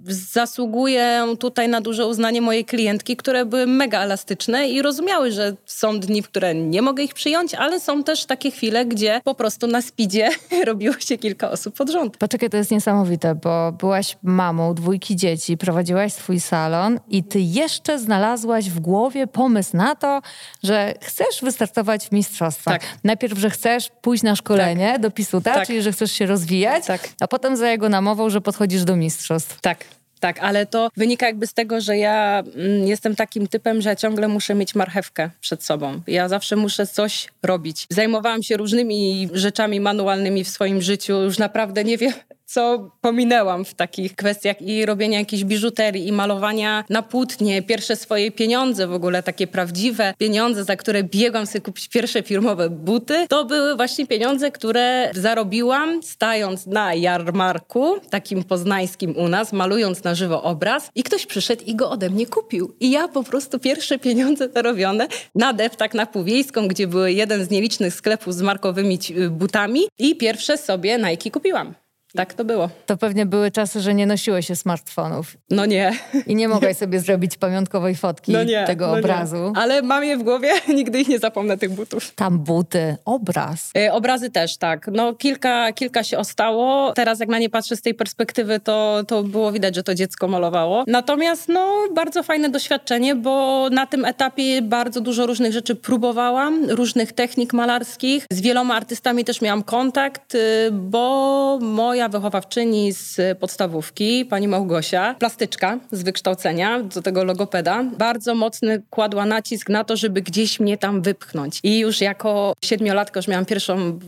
zasługuję 0.07 1.25
tutaj 1.39 1.69
na 1.69 1.81
duże 1.81 2.07
uznanie 2.07 2.41
mojej 2.41 2.65
klientki, 2.65 3.15
które 3.17 3.45
były 3.45 3.67
mega 3.67 4.01
elastyczne 4.01 4.69
i 4.69 4.81
rozumiały, 4.81 5.31
że 5.31 5.55
są 5.65 5.99
dni, 5.99 6.21
w 6.21 6.27
które 6.27 6.55
nie 6.55 6.81
mogę 6.81 7.03
ich 7.03 7.13
przyjąć, 7.13 7.53
ale 7.53 7.79
są 7.79 8.03
też 8.03 8.25
takie 8.25 8.51
chwile, 8.51 8.85
gdzie 8.85 9.21
po 9.23 9.35
prostu 9.35 9.67
na 9.67 9.81
spidzie 9.81 10.29
robiło 10.65 10.99
się 10.99 11.17
kilka 11.17 11.51
osób 11.51 11.75
pod 11.75 11.89
rząd. 11.89 12.17
Poczekaj, 12.17 12.49
to 12.49 12.57
jest 12.57 12.71
niesamowite, 12.71 13.35
bo 13.35 13.71
byłaś 13.71 14.17
mamą 14.23 14.73
dwójki 14.73 15.15
dzieci, 15.15 15.57
prowadziłaś 15.57 16.13
swój 16.13 16.39
salon 16.39 16.99
i 17.09 17.23
ty 17.23 17.39
jeszcze 17.39 17.99
znalazłaś 17.99 18.69
w 18.69 18.79
głowie 18.79 19.27
pomysł 19.27 19.77
na 19.77 19.95
to, 19.95 20.21
że 20.63 20.93
chcesz 21.01 21.41
wystartować 21.41 22.07
w 22.07 22.11
mistrzostwach. 22.11 22.79
Tak. 22.79 22.89
Najpierw, 23.03 23.37
że 23.37 23.49
chcesz 23.49 23.89
pójść 24.01 24.23
na 24.23 24.35
szkolenie 24.35 24.91
tak. 24.91 25.01
do 25.01 25.11
Pisuta, 25.11 25.53
tak. 25.53 25.67
czyli 25.67 25.81
że 25.81 25.91
chcesz 25.91 26.11
się 26.11 26.25
rozwijać, 26.25 26.85
tak. 26.85 27.09
a 27.19 27.27
potem 27.27 27.57
za 27.57 27.69
jego 27.69 27.89
namową, 27.89 28.29
że 28.29 28.41
podchodzisz 28.41 28.83
do 28.83 28.95
mistrzostw 28.95 29.30
mistrzostw. 29.33 29.61
Tak. 29.61 29.85
Tak, 30.19 30.39
ale 30.39 30.65
to 30.65 30.89
wynika 30.97 31.25
jakby 31.25 31.47
z 31.47 31.53
tego, 31.53 31.81
że 31.81 31.97
ja 31.97 32.43
mm, 32.55 32.87
jestem 32.87 33.15
takim 33.15 33.47
typem, 33.47 33.81
że 33.81 33.95
ciągle 33.95 34.27
muszę 34.27 34.55
mieć 34.55 34.75
marchewkę 34.75 35.29
przed 35.39 35.63
sobą. 35.63 36.01
Ja 36.07 36.29
zawsze 36.29 36.55
muszę 36.55 36.87
coś 36.87 37.27
robić. 37.43 37.87
Zajmowałam 37.89 38.43
się 38.43 38.57
różnymi 38.57 39.29
rzeczami 39.33 39.79
manualnymi 39.79 40.43
w 40.43 40.49
swoim 40.49 40.81
życiu. 40.81 41.13
Już 41.13 41.37
naprawdę 41.37 41.83
nie 41.83 41.97
wiem, 41.97 42.13
co 42.53 42.91
pominęłam 43.01 43.65
w 43.65 43.73
takich 43.73 44.15
kwestiach 44.15 44.61
i 44.61 44.85
robienia 44.85 45.19
jakiejś 45.19 45.43
biżuterii 45.43 46.07
i 46.07 46.11
malowania 46.11 46.83
na 46.89 47.01
płótnie, 47.01 47.61
pierwsze 47.61 47.95
swoje 47.95 48.31
pieniądze 48.31 48.87
w 48.87 48.93
ogóle, 48.93 49.23
takie 49.23 49.47
prawdziwe 49.47 50.13
pieniądze, 50.17 50.63
za 50.63 50.75
które 50.75 51.03
biegłam 51.03 51.47
sobie 51.47 51.61
kupić 51.61 51.89
pierwsze 51.89 52.23
firmowe 52.23 52.69
buty, 52.69 53.25
to 53.29 53.45
były 53.45 53.75
właśnie 53.75 54.07
pieniądze, 54.07 54.51
które 54.51 55.11
zarobiłam 55.15 56.03
stając 56.03 56.67
na 56.67 56.93
jarmarku, 56.93 57.95
takim 58.09 58.43
poznańskim 58.43 59.17
u 59.17 59.27
nas, 59.27 59.53
malując 59.53 60.03
na 60.03 60.15
żywo 60.15 60.43
obraz 60.43 60.89
i 60.95 61.03
ktoś 61.03 61.25
przyszedł 61.25 61.63
i 61.65 61.75
go 61.75 61.89
ode 61.89 62.09
mnie 62.09 62.25
kupił. 62.25 62.75
I 62.79 62.91
ja 62.91 63.07
po 63.07 63.23
prostu 63.23 63.59
pierwsze 63.59 63.99
pieniądze 63.99 64.49
zarobione 64.53 65.07
na 65.35 65.53
deptak 65.53 65.93
na 65.93 66.05
Półwiejską, 66.05 66.67
gdzie 66.67 66.87
były 66.87 67.11
jeden 67.11 67.45
z 67.45 67.49
nielicznych 67.49 67.93
sklepów 67.93 68.33
z 68.33 68.41
markowymi 68.41 68.99
butami 69.29 69.81
i 69.99 70.15
pierwsze 70.15 70.57
sobie 70.57 70.97
Nike 70.97 71.31
kupiłam. 71.31 71.73
Tak 72.15 72.33
to 72.33 72.45
było. 72.45 72.69
To 72.85 72.97
pewnie 72.97 73.25
były 73.25 73.51
czasy, 73.51 73.81
że 73.81 73.93
nie 73.93 74.05
nosiłeś 74.05 74.47
się 74.47 74.55
smartfonów. 74.55 75.37
No 75.49 75.65
nie. 75.65 75.91
I 76.27 76.35
nie 76.35 76.47
mogłaś 76.47 76.77
sobie 76.77 76.99
zrobić 76.99 77.37
pamiątkowej 77.37 77.95
fotki 77.95 78.31
no 78.31 78.43
nie, 78.43 78.63
tego 78.67 78.87
no 78.87 78.99
obrazu. 78.99 79.35
Nie. 79.55 79.61
Ale 79.61 79.81
mam 79.81 80.03
je 80.03 80.17
w 80.17 80.23
głowie, 80.23 80.49
nigdy 80.77 80.99
ich 80.99 81.07
nie 81.07 81.19
zapomnę, 81.19 81.57
tych 81.57 81.71
butów. 81.71 82.11
Tam 82.15 82.39
buty, 82.39 82.95
obraz. 83.05 83.71
E, 83.77 83.93
obrazy 83.93 84.29
też, 84.29 84.57
tak. 84.57 84.87
No 84.93 85.13
kilka, 85.13 85.73
kilka 85.73 86.03
się 86.03 86.17
ostało. 86.17 86.93
Teraz 86.93 87.19
jak 87.19 87.29
na 87.29 87.39
nie 87.39 87.49
patrzę 87.49 87.75
z 87.75 87.81
tej 87.81 87.93
perspektywy, 87.93 88.59
to, 88.59 89.03
to 89.07 89.23
było 89.23 89.51
widać, 89.51 89.75
że 89.75 89.83
to 89.83 89.95
dziecko 89.95 90.27
malowało. 90.27 90.83
Natomiast 90.87 91.49
no 91.49 91.87
bardzo 91.95 92.23
fajne 92.23 92.49
doświadczenie, 92.49 93.15
bo 93.15 93.67
na 93.69 93.85
tym 93.85 94.05
etapie 94.05 94.61
bardzo 94.61 95.01
dużo 95.01 95.25
różnych 95.25 95.53
rzeczy 95.53 95.75
próbowałam, 95.75 96.69
różnych 96.69 97.13
technik 97.13 97.53
malarskich. 97.53 98.25
Z 98.31 98.41
wieloma 98.41 98.75
artystami 98.75 99.25
też 99.25 99.41
miałam 99.41 99.63
kontakt, 99.63 100.35
y, 100.35 100.69
bo 100.71 101.59
moja 101.61 102.00
wychowawczyni 102.09 102.93
z 102.93 103.37
podstawówki, 103.39 104.25
pani 104.25 104.47
Małgosia, 104.47 105.15
plastyczka 105.19 105.79
z 105.91 106.03
wykształcenia, 106.03 106.83
do 106.83 107.01
tego 107.01 107.23
logopeda, 107.23 107.83
bardzo 107.97 108.35
mocny 108.35 108.81
kładła 108.89 109.25
nacisk 109.25 109.69
na 109.69 109.83
to, 109.83 109.97
żeby 109.97 110.21
gdzieś 110.21 110.59
mnie 110.59 110.77
tam 110.77 111.01
wypchnąć. 111.01 111.59
I 111.63 111.79
już 111.79 112.01
jako 112.01 112.53
siedmiolatka 112.65 113.17
już 113.19 113.27
miałam 113.27 113.45
pierwszą 113.45 113.99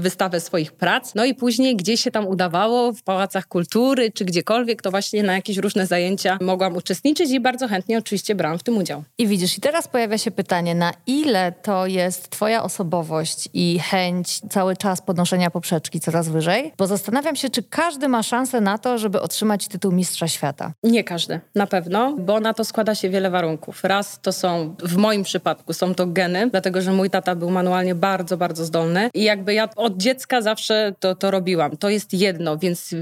wystawę 0.00 0.40
swoich 0.40 0.72
prac, 0.72 1.14
no 1.14 1.24
i 1.24 1.34
później 1.34 1.76
gdzieś 1.76 2.00
się 2.00 2.10
tam 2.10 2.26
udawało, 2.26 2.92
w 2.92 3.02
pałacach 3.02 3.46
kultury 3.46 4.10
czy 4.10 4.24
gdziekolwiek, 4.24 4.82
to 4.82 4.90
właśnie 4.90 5.22
na 5.22 5.34
jakieś 5.34 5.56
różne 5.56 5.86
zajęcia 5.86 6.38
mogłam 6.40 6.76
uczestniczyć 6.76 7.30
i 7.30 7.40
bardzo 7.40 7.68
chętnie 7.68 7.98
oczywiście 7.98 8.34
brałam 8.34 8.58
w 8.58 8.62
tym 8.62 8.76
udział. 8.76 9.04
I 9.18 9.26
widzisz, 9.26 9.58
i 9.58 9.60
teraz 9.60 9.88
pojawia 9.88 10.18
się 10.18 10.30
pytanie, 10.30 10.74
na 10.74 10.92
ile 11.06 11.52
to 11.52 11.86
jest 11.86 12.30
twoja 12.30 12.62
osobowość 12.62 13.48
i 13.54 13.78
chęć 13.78 14.40
cały 14.50 14.76
czas 14.76 15.02
podnoszenia 15.02 15.50
poprzeczki 15.50 16.00
coraz 16.00 16.28
wyżej? 16.28 16.72
Bo 16.78 16.86
zastanawiam 16.86 17.36
się, 17.36 17.41
czy 17.50 17.62
każdy 17.62 18.08
ma 18.08 18.22
szansę 18.22 18.60
na 18.60 18.78
to, 18.78 18.98
żeby 18.98 19.20
otrzymać 19.20 19.68
tytuł 19.68 19.92
mistrza 19.92 20.28
świata. 20.28 20.72
Nie 20.82 21.04
każdy, 21.04 21.40
na 21.54 21.66
pewno, 21.66 22.16
bo 22.18 22.40
na 22.40 22.54
to 22.54 22.64
składa 22.64 22.94
się 22.94 23.10
wiele 23.10 23.30
warunków. 23.30 23.84
Raz 23.84 24.18
to 24.22 24.32
są, 24.32 24.74
w 24.82 24.96
moim 24.96 25.22
przypadku, 25.22 25.72
są 25.72 25.94
to 25.94 26.06
geny, 26.06 26.50
dlatego 26.50 26.82
że 26.82 26.92
mój 26.92 27.10
tata 27.10 27.34
był 27.34 27.50
manualnie 27.50 27.94
bardzo, 27.94 28.36
bardzo 28.36 28.64
zdolny 28.64 29.10
i 29.14 29.22
jakby 29.24 29.54
ja 29.54 29.68
od 29.76 29.96
dziecka 29.96 30.42
zawsze 30.42 30.94
to, 31.00 31.14
to 31.14 31.30
robiłam. 31.30 31.76
To 31.76 31.88
jest 31.88 32.14
jedno, 32.14 32.58
więc 32.58 32.92
y, 32.92 32.98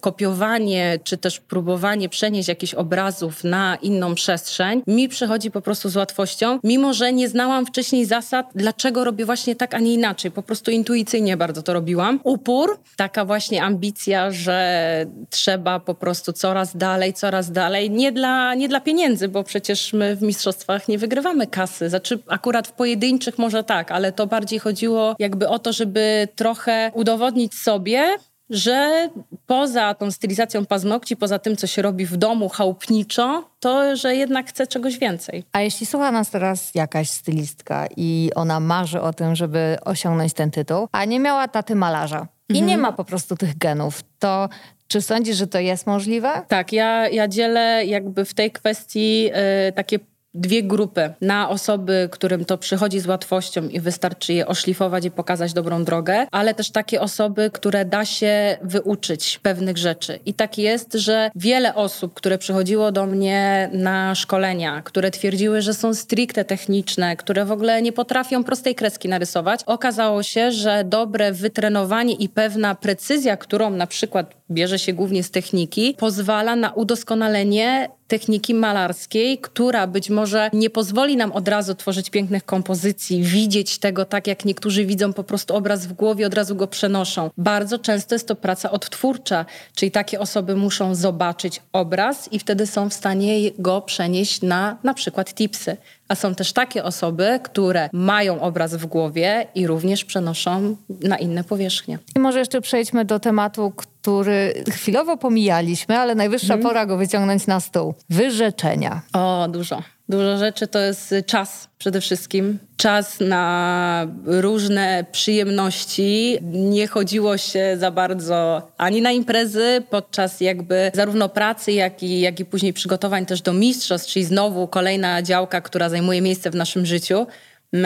kopiowanie 0.00 0.98
czy 1.04 1.16
też 1.16 1.40
próbowanie 1.40 2.08
przenieść 2.08 2.48
jakichś 2.48 2.74
obrazów 2.74 3.44
na 3.44 3.76
inną 3.82 4.14
przestrzeń 4.14 4.82
mi 4.86 5.08
przychodzi 5.08 5.50
po 5.50 5.60
prostu 5.60 5.88
z 5.88 5.96
łatwością, 5.96 6.58
mimo 6.64 6.94
że 6.94 7.12
nie 7.12 7.28
znałam 7.28 7.66
wcześniej 7.66 8.04
zasad, 8.04 8.46
dlaczego 8.54 9.04
robię 9.04 9.24
właśnie 9.24 9.56
tak, 9.56 9.74
a 9.74 9.78
nie 9.78 9.94
inaczej. 9.94 10.30
Po 10.30 10.42
prostu 10.42 10.70
intuicyjnie 10.70 11.36
bardzo 11.36 11.62
to 11.62 11.72
robiłam. 11.72 12.20
Upór, 12.24 12.78
taka 12.96 13.24
właśnie 13.24 13.62
ambicja, 13.62 13.83
że 14.30 15.06
trzeba 15.30 15.80
po 15.80 15.94
prostu 15.94 16.32
coraz 16.32 16.76
dalej, 16.76 17.12
coraz 17.12 17.52
dalej. 17.52 17.90
Nie 17.90 18.12
dla, 18.12 18.54
nie 18.54 18.68
dla 18.68 18.80
pieniędzy, 18.80 19.28
bo 19.28 19.44
przecież 19.44 19.92
my 19.92 20.16
w 20.16 20.22
mistrzostwach 20.22 20.88
nie 20.88 20.98
wygrywamy 20.98 21.46
kasy. 21.46 21.88
Znaczy 21.88 22.18
akurat 22.28 22.68
w 22.68 22.72
pojedynczych 22.72 23.38
może 23.38 23.64
tak, 23.64 23.90
ale 23.90 24.12
to 24.12 24.26
bardziej 24.26 24.58
chodziło 24.58 25.16
jakby 25.18 25.48
o 25.48 25.58
to, 25.58 25.72
żeby 25.72 26.28
trochę 26.36 26.90
udowodnić 26.94 27.54
sobie, 27.54 28.16
że 28.50 29.08
poza 29.46 29.94
tą 29.94 30.10
stylizacją 30.10 30.66
paznokci, 30.66 31.16
poza 31.16 31.38
tym, 31.38 31.56
co 31.56 31.66
się 31.66 31.82
robi 31.82 32.06
w 32.06 32.16
domu 32.16 32.48
chałupniczo, 32.48 33.50
to, 33.60 33.96
że 33.96 34.16
jednak 34.16 34.48
chce 34.48 34.66
czegoś 34.66 34.98
więcej. 34.98 35.44
A 35.52 35.60
jeśli 35.60 35.86
słucha 35.86 36.12
nas 36.12 36.30
teraz 36.30 36.74
jakaś 36.74 37.10
stylistka 37.10 37.86
i 37.96 38.30
ona 38.34 38.60
marzy 38.60 39.00
o 39.00 39.12
tym, 39.12 39.34
żeby 39.34 39.76
osiągnąć 39.84 40.32
ten 40.32 40.50
tytuł, 40.50 40.88
a 40.92 41.04
nie 41.04 41.20
miała 41.20 41.48
taty 41.48 41.74
malarza 41.74 42.26
i 42.48 42.52
mhm. 42.52 42.68
nie 42.68 42.78
ma 42.78 42.92
po 42.92 43.04
prostu 43.04 43.36
tych 43.36 43.58
genów, 43.58 44.00
to 44.18 44.48
czy 44.88 45.02
sądzisz, 45.02 45.36
że 45.36 45.46
to 45.46 45.58
jest 45.58 45.86
możliwe? 45.86 46.42
Tak, 46.48 46.72
ja, 46.72 47.08
ja 47.08 47.28
dzielę 47.28 47.84
jakby 47.86 48.24
w 48.24 48.34
tej 48.34 48.50
kwestii 48.50 49.30
y, 49.68 49.72
takie 49.72 49.98
dwie 50.34 50.62
grupy. 50.62 51.14
Na 51.20 51.48
osoby, 51.50 52.08
którym 52.12 52.44
to 52.44 52.58
przychodzi 52.58 53.00
z 53.00 53.06
łatwością 53.06 53.68
i 53.68 53.80
wystarczy 53.80 54.32
je 54.32 54.46
oszlifować 54.46 55.04
i 55.04 55.10
pokazać 55.10 55.52
dobrą 55.52 55.84
drogę, 55.84 56.26
ale 56.30 56.54
też 56.54 56.70
takie 56.70 57.00
osoby, 57.00 57.50
które 57.52 57.84
da 57.84 58.04
się 58.04 58.58
wyuczyć 58.62 59.38
pewnych 59.42 59.76
rzeczy. 59.76 60.18
I 60.26 60.34
tak 60.34 60.58
jest, 60.58 60.92
że 60.94 61.30
wiele 61.34 61.74
osób, 61.74 62.14
które 62.14 62.38
przychodziło 62.38 62.92
do 62.92 63.06
mnie 63.06 63.70
na 63.72 64.14
szkolenia, 64.14 64.82
które 64.82 65.10
twierdziły, 65.10 65.62
że 65.62 65.74
są 65.74 65.94
stricte 65.94 66.44
techniczne, 66.44 67.16
które 67.16 67.44
w 67.44 67.52
ogóle 67.52 67.82
nie 67.82 67.92
potrafią 67.92 68.44
prostej 68.44 68.74
kreski 68.74 69.08
narysować, 69.08 69.60
okazało 69.66 70.22
się, 70.22 70.52
że 70.52 70.84
dobre 70.84 71.32
wytrenowanie 71.32 72.14
i 72.14 72.28
pewna 72.28 72.74
precyzja, 72.74 73.36
którą 73.36 73.70
na 73.70 73.86
przykład 73.86 74.34
bierze 74.50 74.78
się 74.78 74.92
głównie 74.92 75.22
z 75.22 75.30
techniki, 75.30 75.94
pozwala 75.98 76.56
na 76.56 76.72
udoskonalenie 76.72 77.88
techniki 78.08 78.54
malarskiej, 78.54 79.38
która 79.38 79.86
być 79.86 80.10
może 80.10 80.50
nie 80.52 80.70
pozwoli 80.70 81.16
nam 81.16 81.32
od 81.32 81.48
razu 81.48 81.74
tworzyć 81.74 82.10
pięknych 82.10 82.44
kompozycji, 82.44 83.22
widzieć 83.22 83.78
tego 83.78 84.04
tak, 84.04 84.26
jak 84.26 84.44
niektórzy 84.44 84.86
widzą 84.86 85.12
po 85.12 85.24
prostu 85.24 85.54
obraz 85.54 85.86
w 85.86 85.92
głowie, 85.92 86.26
od 86.26 86.34
razu 86.34 86.56
go 86.56 86.66
przenoszą. 86.66 87.30
Bardzo 87.38 87.78
często 87.78 88.14
jest 88.14 88.28
to 88.28 88.36
praca 88.36 88.70
odtwórcza, 88.70 89.46
czyli 89.74 89.90
takie 89.90 90.20
osoby 90.20 90.56
muszą 90.56 90.94
zobaczyć 90.94 91.62
obraz 91.72 92.32
i 92.32 92.38
wtedy 92.38 92.66
są 92.66 92.90
w 92.90 92.94
stanie 92.94 93.50
go 93.58 93.80
przenieść 93.80 94.42
na 94.42 94.76
na 94.82 94.94
przykład 94.94 95.34
tipsy. 95.34 95.76
A 96.08 96.14
są 96.14 96.34
też 96.34 96.52
takie 96.52 96.84
osoby, 96.84 97.40
które 97.44 97.88
mają 97.92 98.40
obraz 98.40 98.74
w 98.74 98.86
głowie 98.86 99.46
i 99.54 99.66
również 99.66 100.04
przenoszą 100.04 100.76
na 101.02 101.18
inne 101.18 101.44
powierzchnie. 101.44 101.98
I 102.16 102.18
może 102.18 102.38
jeszcze 102.38 102.60
przejdźmy 102.60 103.04
do 103.04 103.20
tematu, 103.20 103.72
który 103.76 104.64
chwilowo 104.70 105.16
pomijaliśmy, 105.16 105.98
ale 105.98 106.14
najwyższa 106.14 106.54
mm. 106.54 106.66
pora 106.66 106.86
go 106.86 106.96
wyciągnąć 106.96 107.46
na 107.46 107.60
stół. 107.60 107.94
Wyrzeczenia. 108.10 109.02
O, 109.12 109.48
dużo. 109.48 109.82
Dużo 110.08 110.38
rzeczy 110.38 110.66
to 110.66 110.78
jest 110.78 111.14
czas 111.26 111.68
przede 111.78 112.00
wszystkim. 112.00 112.58
Czas 112.76 113.20
na 113.20 114.06
różne 114.26 115.04
przyjemności. 115.12 116.38
Nie 116.42 116.86
chodziło 116.86 117.36
się 117.38 117.76
za 117.78 117.90
bardzo 117.90 118.68
ani 118.76 119.02
na 119.02 119.12
imprezy 119.12 119.82
podczas 119.90 120.40
jakby 120.40 120.90
zarówno 120.94 121.28
pracy, 121.28 121.72
jak 121.72 122.02
i, 122.02 122.20
jak 122.20 122.40
i 122.40 122.44
później 122.44 122.72
przygotowań 122.72 123.26
też 123.26 123.42
do 123.42 123.52
mistrzostw, 123.52 124.12
czyli 124.12 124.24
znowu 124.24 124.68
kolejna 124.68 125.22
działka, 125.22 125.60
która 125.60 125.88
zajmuje 125.88 126.20
miejsce 126.20 126.50
w 126.50 126.54
naszym 126.54 126.86
życiu. 126.86 127.26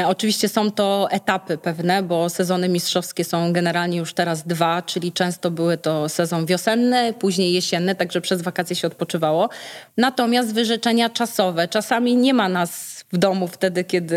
Oczywiście 0.07 0.49
są 0.49 0.71
to 0.71 1.09
etapy 1.11 1.59
pewne, 1.59 2.02
bo 2.02 2.28
sezony 2.28 2.68
mistrzowskie 2.68 3.25
są 3.25 3.52
generalnie 3.52 3.99
już 3.99 4.14
teraz 4.14 4.47
dwa, 4.47 4.83
czyli 4.83 5.12
często 5.12 5.50
były 5.50 5.76
to 5.76 6.09
sezon 6.09 6.47
wiosenny, 6.47 7.12
później 7.12 7.52
jesienny, 7.52 7.95
także 7.95 8.21
przez 8.21 8.42
wakacje 8.42 8.76
się 8.76 8.87
odpoczywało. 8.87 9.49
Natomiast 9.97 10.54
wyrzeczenia 10.54 11.11
czasowe, 11.11 11.68
czasami 11.68 12.16
nie 12.16 12.35
ma 12.35 12.49
nas 12.49 12.99
w 13.12 13.18
domu 13.18 13.49
wtedy, 13.49 13.85
kiedy, 13.85 14.16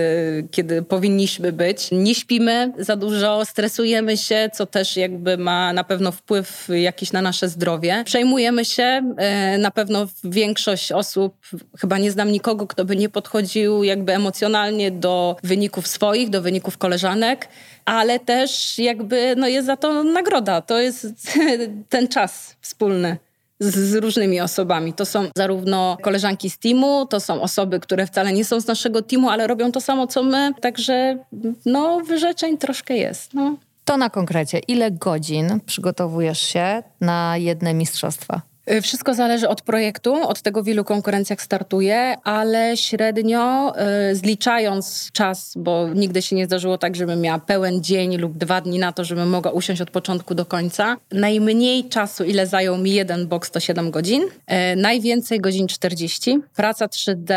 kiedy 0.52 0.82
powinniśmy 0.82 1.52
być. 1.52 1.88
Nie 1.92 2.16
śpimy 2.16 2.74
za 2.78 2.96
dużo, 2.96 3.46
stresujemy 3.46 4.18
się, 4.18 4.50
co 4.54 4.66
też 4.66 4.98
jakby 4.98 5.38
ma 5.38 5.74
na 5.74 5.84
pewno 5.84 6.12
wpływ 6.12 6.68
jakiś 6.70 7.12
na 7.12 7.22
nasze 7.22 7.50
zdrowie. 7.50 8.04
Przejmujemy 8.06 8.66
się, 8.66 9.14
e, 9.18 9.58
na 9.58 9.72
pewno 9.72 10.08
większość 10.24 10.92
osób, 10.92 11.36
chyba 11.80 11.98
nie 11.98 12.12
znam 12.12 12.32
nikogo, 12.32 12.68
kto 12.68 12.86
by 12.86 12.96
nie 12.96 13.10
podchodził 13.10 13.84
jakby 13.84 14.14
emocjonalnie 14.14 14.92
do 14.92 15.36
wyników 15.44 15.61
swoich, 15.84 16.30
do 16.30 16.42
wyników 16.42 16.78
koleżanek 16.78 17.48
ale 17.86 18.20
też 18.20 18.80
jakby 18.80 19.36
no 19.38 19.48
jest 19.48 19.66
za 19.66 19.78
to 19.78 20.04
nagroda. 20.04 20.62
To 20.62 20.80
jest 20.80 21.08
ten 21.90 22.08
czas 22.08 22.56
wspólny 22.62 23.18
z, 23.60 23.76
z, 23.76 23.96
różnymi 23.96 24.42
osobami. 24.42 24.94
To 24.94 25.06
są 25.06 25.28
zarówno 25.38 25.98
koleżanki 26.02 26.50
z 26.50 26.58
teamu, 26.58 27.06
to 27.06 27.20
są 27.20 27.42
osoby, 27.42 27.80
które 27.80 28.08
wcale 28.08 28.34
nie 28.34 28.46
są 28.46 28.60
z 28.60 28.68
naszego 28.68 29.02
teamu, 29.02 29.30
ale 29.30 29.48
robią 29.48 29.72
to 29.72 29.82
samo 29.82 30.08
co 30.08 30.24
my. 30.24 30.52
Także 30.62 31.18
no, 31.66 32.00
wyrzeczeń 32.00 32.58
troszkę 32.58 32.98
jest. 32.98 33.34
No. 33.34 33.58
To 33.86 33.98
na 33.98 34.10
konkrecie, 34.10 34.60
ile 34.60 34.92
godzin 34.92 35.60
przygotowujesz 35.66 36.40
się 36.40 36.84
na 37.02 37.38
jedne 37.38 37.74
mistrzostwa? 37.74 38.42
Y, 38.70 38.82
wszystko 38.82 39.14
zależy 39.14 39.50
od 39.50 39.62
projektu, 39.62 40.14
od 40.14 40.42
tego, 40.42 40.64
w 40.64 40.68
ilu 40.68 40.84
konkurencjach 40.84 41.42
startuję, 41.42 42.16
ale 42.24 42.78
średnio 42.78 43.74
y, 44.12 44.16
zliczając 44.16 45.12
czas, 45.14 45.54
bo 45.56 45.90
nigdy 45.90 46.22
się 46.22 46.36
nie 46.36 46.46
zdarzyło 46.46 46.78
tak, 46.78 46.96
żebym 46.96 47.22
miała 47.22 47.40
pełen 47.40 47.84
dzień 47.84 48.18
lub 48.18 48.38
dwa 48.38 48.62
dni 48.62 48.80
na 48.80 48.92
to, 48.92 49.04
żebym 49.04 49.30
mogła 49.30 49.52
usiąść 49.52 49.82
od 49.82 49.92
początku 49.92 50.36
do 50.36 50.46
końca. 50.46 50.98
Najmniej 51.12 51.90
czasu, 51.90 52.24
ile 52.24 52.48
zajął 52.48 52.78
mi 52.78 52.92
jeden 52.92 53.28
box, 53.28 53.52
to 53.52 53.60
7 53.60 53.92
godzin. 53.92 54.24
Y, 54.24 54.76
najwięcej 54.76 55.40
godzin 55.40 55.68
40. 55.68 56.40
Praca 56.56 56.86
3D 56.86 57.34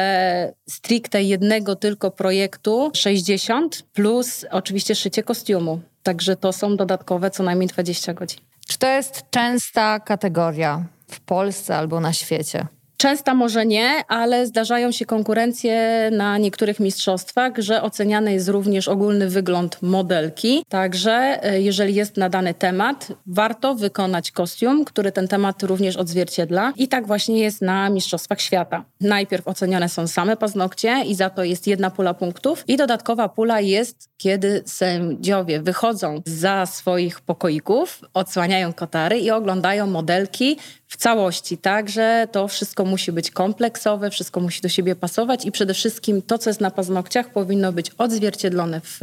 stricte 0.68 1.22
jednego 1.22 1.76
tylko 1.76 2.10
projektu 2.10 2.90
60, 2.94 3.82
plus 3.92 4.44
oczywiście 4.50 4.94
szycie 4.94 5.22
kostiumu. 5.22 5.80
Także 6.02 6.36
to 6.36 6.52
są 6.52 6.76
dodatkowe 6.76 7.30
co 7.30 7.42
najmniej 7.42 7.68
20 7.68 8.14
godzin. 8.14 8.40
Czy 8.68 8.78
to 8.78 8.86
jest 8.86 9.22
częsta 9.30 10.00
kategoria 10.00 10.84
w 11.14 11.20
Polsce 11.20 11.76
albo 11.76 12.00
na 12.00 12.12
świecie? 12.12 12.66
Częsta 13.04 13.34
może 13.34 13.66
nie, 13.66 14.04
ale 14.08 14.46
zdarzają 14.46 14.92
się 14.92 15.04
konkurencje 15.04 16.08
na 16.12 16.38
niektórych 16.38 16.80
mistrzostwach, 16.80 17.52
że 17.58 17.82
oceniany 17.82 18.32
jest 18.32 18.48
również 18.48 18.88
ogólny 18.88 19.28
wygląd 19.28 19.82
modelki. 19.82 20.64
Także 20.68 21.12
e, 21.42 21.60
jeżeli 21.60 21.94
jest 21.94 22.16
na 22.16 22.28
dany 22.28 22.54
temat, 22.54 23.08
warto 23.26 23.74
wykonać 23.74 24.30
kostium, 24.30 24.84
który 24.84 25.12
ten 25.12 25.28
temat 25.28 25.62
również 25.62 25.96
odzwierciedla. 25.96 26.72
I 26.76 26.88
tak 26.88 27.06
właśnie 27.06 27.38
jest 27.38 27.62
na 27.62 27.90
Mistrzostwach 27.90 28.40
Świata. 28.40 28.84
Najpierw 29.00 29.48
oceniane 29.48 29.88
są 29.88 30.06
same 30.06 30.36
paznokcie 30.36 31.02
i 31.06 31.14
za 31.14 31.30
to 31.30 31.44
jest 31.44 31.66
jedna 31.66 31.90
pula 31.90 32.14
punktów. 32.14 32.64
I 32.68 32.76
dodatkowa 32.76 33.28
pula 33.28 33.60
jest, 33.60 34.10
kiedy 34.16 34.62
sędziowie 34.66 35.60
wychodzą 35.60 36.22
za 36.26 36.66
swoich 36.66 37.20
pokoików, 37.20 38.00
odsłaniają 38.14 38.72
kotary 38.72 39.18
i 39.18 39.30
oglądają 39.30 39.86
modelki 39.86 40.56
w 40.88 40.96
całości, 40.96 41.58
tak, 41.58 41.88
że 41.88 42.28
to 42.32 42.48
wszystko 42.48 42.84
musi 42.84 43.12
być 43.12 43.30
kompleksowe, 43.30 44.10
wszystko 44.10 44.40
musi 44.40 44.60
do 44.60 44.68
siebie 44.68 44.96
pasować 44.96 45.44
i 45.46 45.52
przede 45.52 45.74
wszystkim 45.74 46.22
to, 46.22 46.38
co 46.38 46.50
jest 46.50 46.60
na 46.60 46.70
paznokciach, 46.70 47.30
powinno 47.30 47.72
być 47.72 47.90
odzwierciedlone 47.98 48.80
w 48.80 49.00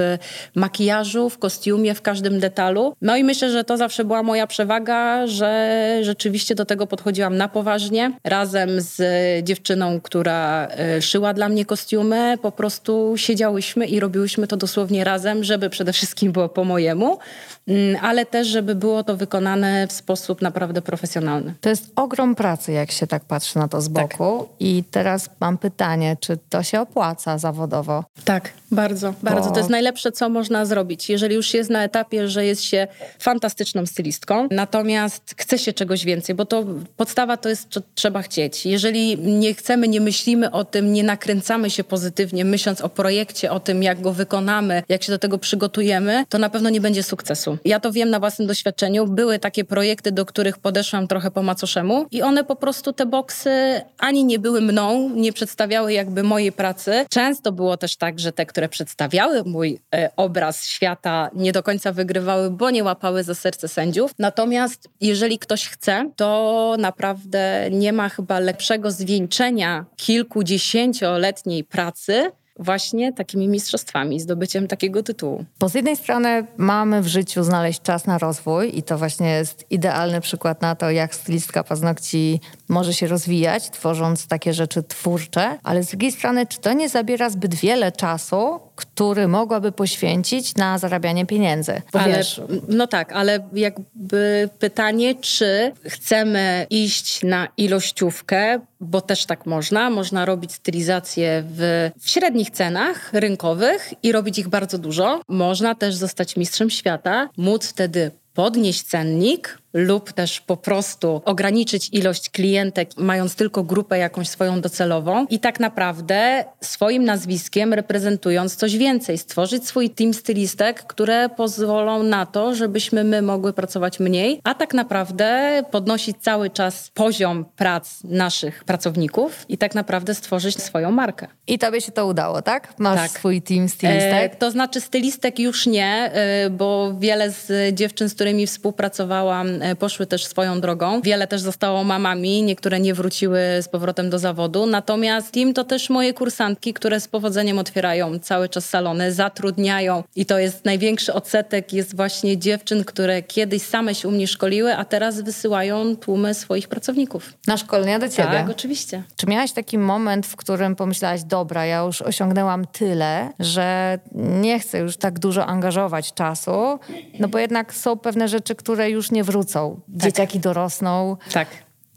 makijażu, 0.55 1.29
w 1.29 1.37
kostiumie, 1.37 1.93
w 1.93 2.01
każdym 2.01 2.39
detalu. 2.39 2.95
No 3.01 3.17
i 3.17 3.23
myślę, 3.23 3.51
że 3.51 3.63
to 3.63 3.77
zawsze 3.77 4.05
była 4.05 4.23
moja 4.23 4.47
przewaga, 4.47 5.27
że 5.27 5.99
rzeczywiście 6.01 6.55
do 6.55 6.65
tego 6.65 6.87
podchodziłam 6.87 7.37
na 7.37 7.47
poważnie. 7.49 8.11
Razem 8.23 8.69
z 8.81 9.01
dziewczyną, 9.45 10.01
która 10.01 10.67
e, 10.67 11.01
szyła 11.01 11.33
dla 11.33 11.49
mnie 11.49 11.65
kostiumy, 11.65 12.37
po 12.41 12.51
prostu 12.51 13.13
siedziałyśmy 13.15 13.85
i 13.85 13.99
robiłyśmy 13.99 14.47
to 14.47 14.57
dosłownie 14.57 15.03
razem, 15.03 15.43
żeby 15.43 15.69
przede 15.69 15.93
wszystkim 15.93 16.31
było 16.31 16.49
po 16.49 16.63
mojemu, 16.63 17.19
mm, 17.67 17.97
ale 18.01 18.25
też, 18.25 18.47
żeby 18.47 18.75
było 18.75 19.03
to 19.03 19.17
wykonane 19.17 19.87
w 19.87 19.91
sposób 19.91 20.41
naprawdę 20.41 20.81
profesjonalny. 20.81 21.53
Jest 21.71 21.91
ogrom 21.95 22.35
pracy, 22.35 22.71
jak 22.71 22.91
się 22.91 23.07
tak 23.07 23.25
patrzy 23.25 23.59
na 23.59 23.67
to 23.67 23.81
z 23.81 23.93
tak. 23.93 24.17
boku. 24.17 24.39
Tak. 24.39 24.55
I 24.59 24.83
teraz 24.91 25.29
mam 25.39 25.57
pytanie, 25.57 26.17
czy 26.19 26.37
to 26.49 26.63
się 26.63 26.81
opłaca 26.81 27.37
zawodowo? 27.37 28.03
Tak, 28.25 28.53
bardzo, 28.71 29.13
bardzo. 29.23 29.49
Bo... 29.49 29.53
To 29.53 29.59
jest 29.59 29.69
najlepsze, 29.69 30.11
co 30.11 30.29
można 30.29 30.65
zrobić, 30.65 31.09
jeżeli 31.09 31.35
już 31.35 31.53
jest 31.53 31.69
na 31.69 31.83
etapie, 31.83 32.27
że 32.27 32.45
jest 32.45 32.63
się 32.63 32.87
fantastyczną 33.19 33.85
stylistką, 33.85 34.47
natomiast 34.51 35.35
chce 35.37 35.57
się 35.57 35.73
czegoś 35.73 36.05
więcej, 36.05 36.35
bo 36.35 36.45
to 36.45 36.63
podstawa 36.97 37.37
to 37.37 37.49
jest, 37.49 37.73
że 37.73 37.81
trzeba 37.95 38.21
chcieć. 38.21 38.65
Jeżeli 38.65 39.17
nie 39.17 39.53
chcemy, 39.53 39.87
nie 39.87 40.01
myślimy 40.01 40.51
o 40.51 40.63
tym, 40.63 40.93
nie 40.93 41.03
nakręcamy 41.03 41.69
się 41.69 41.83
pozytywnie, 41.83 42.45
myśląc 42.45 42.81
o 42.81 42.89
projekcie, 42.89 43.51
o 43.51 43.59
tym, 43.59 43.83
jak 43.83 44.01
go 44.01 44.13
wykonamy, 44.13 44.83
jak 44.89 45.03
się 45.03 45.11
do 45.11 45.19
tego 45.19 45.37
przygotujemy, 45.37 46.25
to 46.29 46.37
na 46.37 46.49
pewno 46.49 46.69
nie 46.69 46.81
będzie 46.81 47.03
sukcesu. 47.03 47.57
Ja 47.65 47.79
to 47.79 47.91
wiem 47.91 48.09
na 48.09 48.19
własnym 48.19 48.47
doświadczeniu. 48.47 49.07
Były 49.07 49.39
takie 49.39 49.63
projekty, 49.63 50.11
do 50.11 50.25
których 50.25 50.57
podeszłam 50.57 51.07
trochę 51.07 51.31
po 51.31 51.43
macoszemu 51.61 52.05
i 52.11 52.21
one 52.21 52.43
po 52.43 52.55
prostu, 52.55 52.93
te 52.93 53.05
boksy 53.05 53.81
ani 53.97 54.25
nie 54.25 54.39
były 54.39 54.61
mną, 54.61 55.09
nie 55.09 55.33
przedstawiały 55.33 55.93
jakby 55.93 56.23
mojej 56.23 56.51
pracy. 56.51 57.05
Często 57.09 57.51
było 57.51 57.77
też 57.77 57.95
tak, 57.95 58.19
że 58.19 58.31
te, 58.31 58.45
które 58.45 58.69
przedstawiały 58.69 59.43
mój 59.43 59.79
e, 59.95 60.09
obraz 60.15 60.65
świata, 60.65 61.29
nie 61.33 61.51
do 61.51 61.63
końca 61.63 61.91
wygrywały, 61.91 62.49
bo 62.49 62.69
nie 62.69 62.83
łapały 62.83 63.23
za 63.23 63.35
serce 63.35 63.67
sędziów. 63.67 64.11
Natomiast 64.19 64.89
jeżeli 65.01 65.39
ktoś 65.39 65.69
chce, 65.69 66.11
to 66.15 66.75
naprawdę 66.79 67.69
nie 67.71 67.93
ma 67.93 68.09
chyba 68.09 68.39
lepszego 68.39 68.91
zwieńczenia 68.91 69.85
kilkudziesięcioletniej 69.95 71.63
pracy 71.63 72.31
właśnie 72.61 73.13
takimi 73.13 73.47
mistrzostwami, 73.47 74.19
zdobyciem 74.19 74.67
takiego 74.67 75.03
tytułu. 75.03 75.45
Bo 75.59 75.69
z 75.69 75.73
jednej 75.73 75.97
strony 75.97 76.47
mamy 76.57 77.01
w 77.01 77.07
życiu 77.07 77.43
znaleźć 77.43 77.81
czas 77.81 78.05
na 78.05 78.17
rozwój 78.17 78.77
i 78.77 78.83
to 78.83 78.97
właśnie 78.97 79.29
jest 79.29 79.65
idealny 79.69 80.21
przykład 80.21 80.61
na 80.61 80.75
to, 80.75 80.91
jak 80.91 81.15
stylistka 81.15 81.63
paznokci 81.63 82.39
może 82.69 82.93
się 82.93 83.07
rozwijać, 83.07 83.69
tworząc 83.69 84.27
takie 84.27 84.53
rzeczy 84.53 84.83
twórcze, 84.83 85.57
ale 85.63 85.83
z 85.83 85.87
drugiej 85.87 86.11
strony, 86.11 86.47
czy 86.47 86.59
to 86.59 86.73
nie 86.73 86.89
zabiera 86.89 87.29
zbyt 87.29 87.55
wiele 87.55 87.91
czasu, 87.91 88.59
który 89.01 89.27
mogłaby 89.27 89.71
poświęcić 89.71 90.55
na 90.55 90.77
zarabianie 90.77 91.25
pieniędzy? 91.25 91.81
Bo 91.93 91.99
ale, 91.99 92.17
wiesz, 92.17 92.41
no 92.67 92.87
tak, 92.87 93.11
ale 93.11 93.47
jakby 93.53 94.49
pytanie, 94.59 95.15
czy 95.15 95.71
chcemy 95.85 96.67
iść 96.69 97.23
na 97.23 97.47
ilościówkę, 97.57 98.59
bo 98.79 99.01
też 99.01 99.25
tak 99.25 99.45
można. 99.45 99.89
Można 99.89 100.25
robić 100.25 100.53
stylizację 100.53 101.43
w, 101.45 101.89
w 101.99 102.09
średnich 102.09 102.49
cenach 102.49 103.13
rynkowych 103.13 103.93
i 104.03 104.11
robić 104.11 104.39
ich 104.39 104.47
bardzo 104.47 104.77
dużo. 104.77 105.21
Można 105.27 105.75
też 105.75 105.95
zostać 105.95 106.37
mistrzem 106.37 106.69
świata, 106.69 107.29
móc 107.37 107.67
wtedy 107.67 108.11
podnieść 108.33 108.83
cennik, 108.83 109.60
lub 109.73 110.11
też 110.11 110.41
po 110.41 110.57
prostu 110.57 111.21
ograniczyć 111.25 111.89
ilość 111.91 112.29
klientek, 112.29 112.89
mając 112.97 113.35
tylko 113.35 113.63
grupę 113.63 113.97
jakąś 113.97 114.27
swoją 114.27 114.61
docelową 114.61 115.25
i 115.29 115.39
tak 115.39 115.59
naprawdę 115.59 116.45
swoim 116.61 117.05
nazwiskiem 117.05 117.73
reprezentując 117.73 118.55
coś 118.55 118.77
więcej, 118.77 119.17
stworzyć 119.17 119.67
swój 119.67 119.89
team 119.89 120.13
stylistek, 120.13 120.83
które 120.83 121.29
pozwolą 121.29 122.03
na 122.03 122.25
to, 122.25 122.55
żebyśmy 122.55 123.03
my 123.03 123.21
mogły 123.21 123.53
pracować 123.53 123.99
mniej, 123.99 124.41
a 124.43 124.53
tak 124.53 124.73
naprawdę 124.73 125.61
podnosić 125.71 126.17
cały 126.21 126.49
czas 126.49 126.91
poziom 126.93 127.45
prac 127.55 128.03
naszych 128.03 128.63
pracowników 128.63 129.45
i 129.49 129.57
tak 129.57 129.75
naprawdę 129.75 130.15
stworzyć 130.15 130.63
swoją 130.63 130.91
markę. 130.91 131.27
I 131.47 131.59
tobie 131.59 131.81
się 131.81 131.91
to 131.91 132.07
udało, 132.07 132.41
tak? 132.41 132.73
Masz 132.79 132.99
tak. 132.99 133.11
swój 133.11 133.41
team 133.41 133.69
stylistek? 133.69 134.33
E, 134.33 134.35
to 134.35 134.51
znaczy 134.51 134.81
stylistek 134.81 135.39
już 135.39 135.67
nie, 135.67 136.11
e, 136.13 136.49
bo 136.49 136.93
wiele 136.99 137.31
z 137.31 137.75
dziewczyn, 137.75 138.09
z 138.09 138.13
którymi 138.13 138.47
współpracowałam 138.47 139.60
poszły 139.79 140.05
też 140.05 140.25
swoją 140.25 140.61
drogą. 140.61 141.01
Wiele 141.01 141.27
też 141.27 141.41
zostało 141.41 141.83
mamami, 141.83 142.43
niektóre 142.43 142.79
nie 142.79 142.93
wróciły 142.93 143.39
z 143.61 143.67
powrotem 143.67 144.09
do 144.09 144.19
zawodu. 144.19 144.65
Natomiast 144.65 145.31
team 145.31 145.53
to 145.53 145.63
też 145.63 145.89
moje 145.89 146.13
kursantki, 146.13 146.73
które 146.73 146.99
z 146.99 147.07
powodzeniem 147.07 147.59
otwierają 147.59 148.19
cały 148.19 148.49
czas 148.49 148.69
salony, 148.69 149.11
zatrudniają 149.11 150.03
i 150.15 150.25
to 150.25 150.39
jest 150.39 150.65
największy 150.65 151.13
odsetek 151.13 151.73
jest 151.73 151.95
właśnie 151.95 152.37
dziewczyn, 152.37 152.83
które 152.83 153.23
kiedyś 153.23 153.61
same 153.61 153.95
się 153.95 154.07
u 154.07 154.11
mnie 154.11 154.27
szkoliły, 154.27 154.75
a 154.75 154.85
teraz 154.85 155.21
wysyłają 155.21 155.95
tłumy 155.95 156.33
swoich 156.33 156.67
pracowników. 156.67 157.33
Na 157.47 157.57
szkolenia 157.57 157.99
do 157.99 158.09
ciebie? 158.09 158.29
Tak, 158.29 158.49
oczywiście. 158.49 159.03
Czy 159.15 159.27
miałaś 159.27 159.51
taki 159.51 159.77
moment, 159.77 160.25
w 160.27 160.35
którym 160.35 160.75
pomyślałaś, 160.75 161.23
dobra, 161.23 161.65
ja 161.65 161.79
już 161.79 162.01
osiągnęłam 162.01 162.67
tyle, 162.67 163.29
że 163.39 163.99
nie 164.15 164.59
chcę 164.59 164.79
już 164.79 164.97
tak 164.97 165.19
dużo 165.19 165.45
angażować 165.45 166.13
czasu, 166.13 166.79
no 167.19 167.27
bo 167.27 167.39
jednak 167.39 167.73
są 167.73 167.97
pewne 167.97 168.27
rzeczy, 168.27 168.55
które 168.55 168.89
już 168.89 169.11
nie 169.11 169.23
wrócą 169.23 169.50
wrócą. 169.51 169.81
Tak. 169.91 170.03
Dzieciaki 170.03 170.39
dorosną. 170.39 171.17
Tak. 171.33 171.47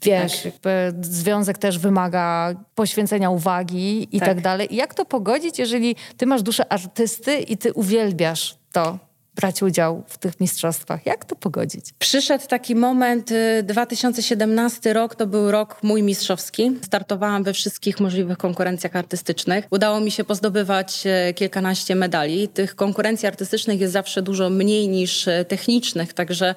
Wiesz, 0.02 0.42
tak. 0.42 0.72
związek 1.00 1.58
też 1.58 1.78
wymaga 1.78 2.54
poświęcenia 2.74 3.30
uwagi 3.30 4.08
i 4.12 4.18
tak. 4.18 4.28
tak 4.28 4.40
dalej. 4.40 4.68
Jak 4.70 4.94
to 4.94 5.04
pogodzić, 5.04 5.58
jeżeli 5.58 5.96
ty 6.16 6.26
masz 6.26 6.42
duszę 6.42 6.72
artysty 6.72 7.38
i 7.38 7.56
ty 7.56 7.72
uwielbiasz 7.72 8.58
to? 8.72 8.98
brać 9.34 9.62
udział 9.62 10.02
w 10.06 10.18
tych 10.18 10.40
mistrzostwach. 10.40 11.06
Jak 11.06 11.24
to 11.24 11.36
pogodzić? 11.36 11.84
Przyszedł 11.98 12.46
taki 12.46 12.74
moment, 12.74 13.30
2017 13.62 14.90
y, 14.90 14.92
rok 14.92 15.14
to 15.14 15.26
był 15.26 15.50
rok 15.50 15.82
mój 15.82 16.02
mistrzowski. 16.02 16.72
Startowałam 16.82 17.44
we 17.44 17.52
wszystkich 17.52 18.00
możliwych 18.00 18.38
konkurencjach 18.38 18.96
artystycznych. 18.96 19.66
Udało 19.70 20.00
mi 20.00 20.10
się 20.10 20.24
pozdobywać 20.24 21.02
y, 21.30 21.34
kilkanaście 21.34 21.94
medali. 21.94 22.48
Tych 22.48 22.76
konkurencji 22.76 23.28
artystycznych 23.28 23.80
jest 23.80 23.92
zawsze 23.92 24.22
dużo 24.22 24.50
mniej 24.50 24.88
niż 24.88 25.28
y, 25.28 25.44
technicznych, 25.48 26.12
także 26.12 26.54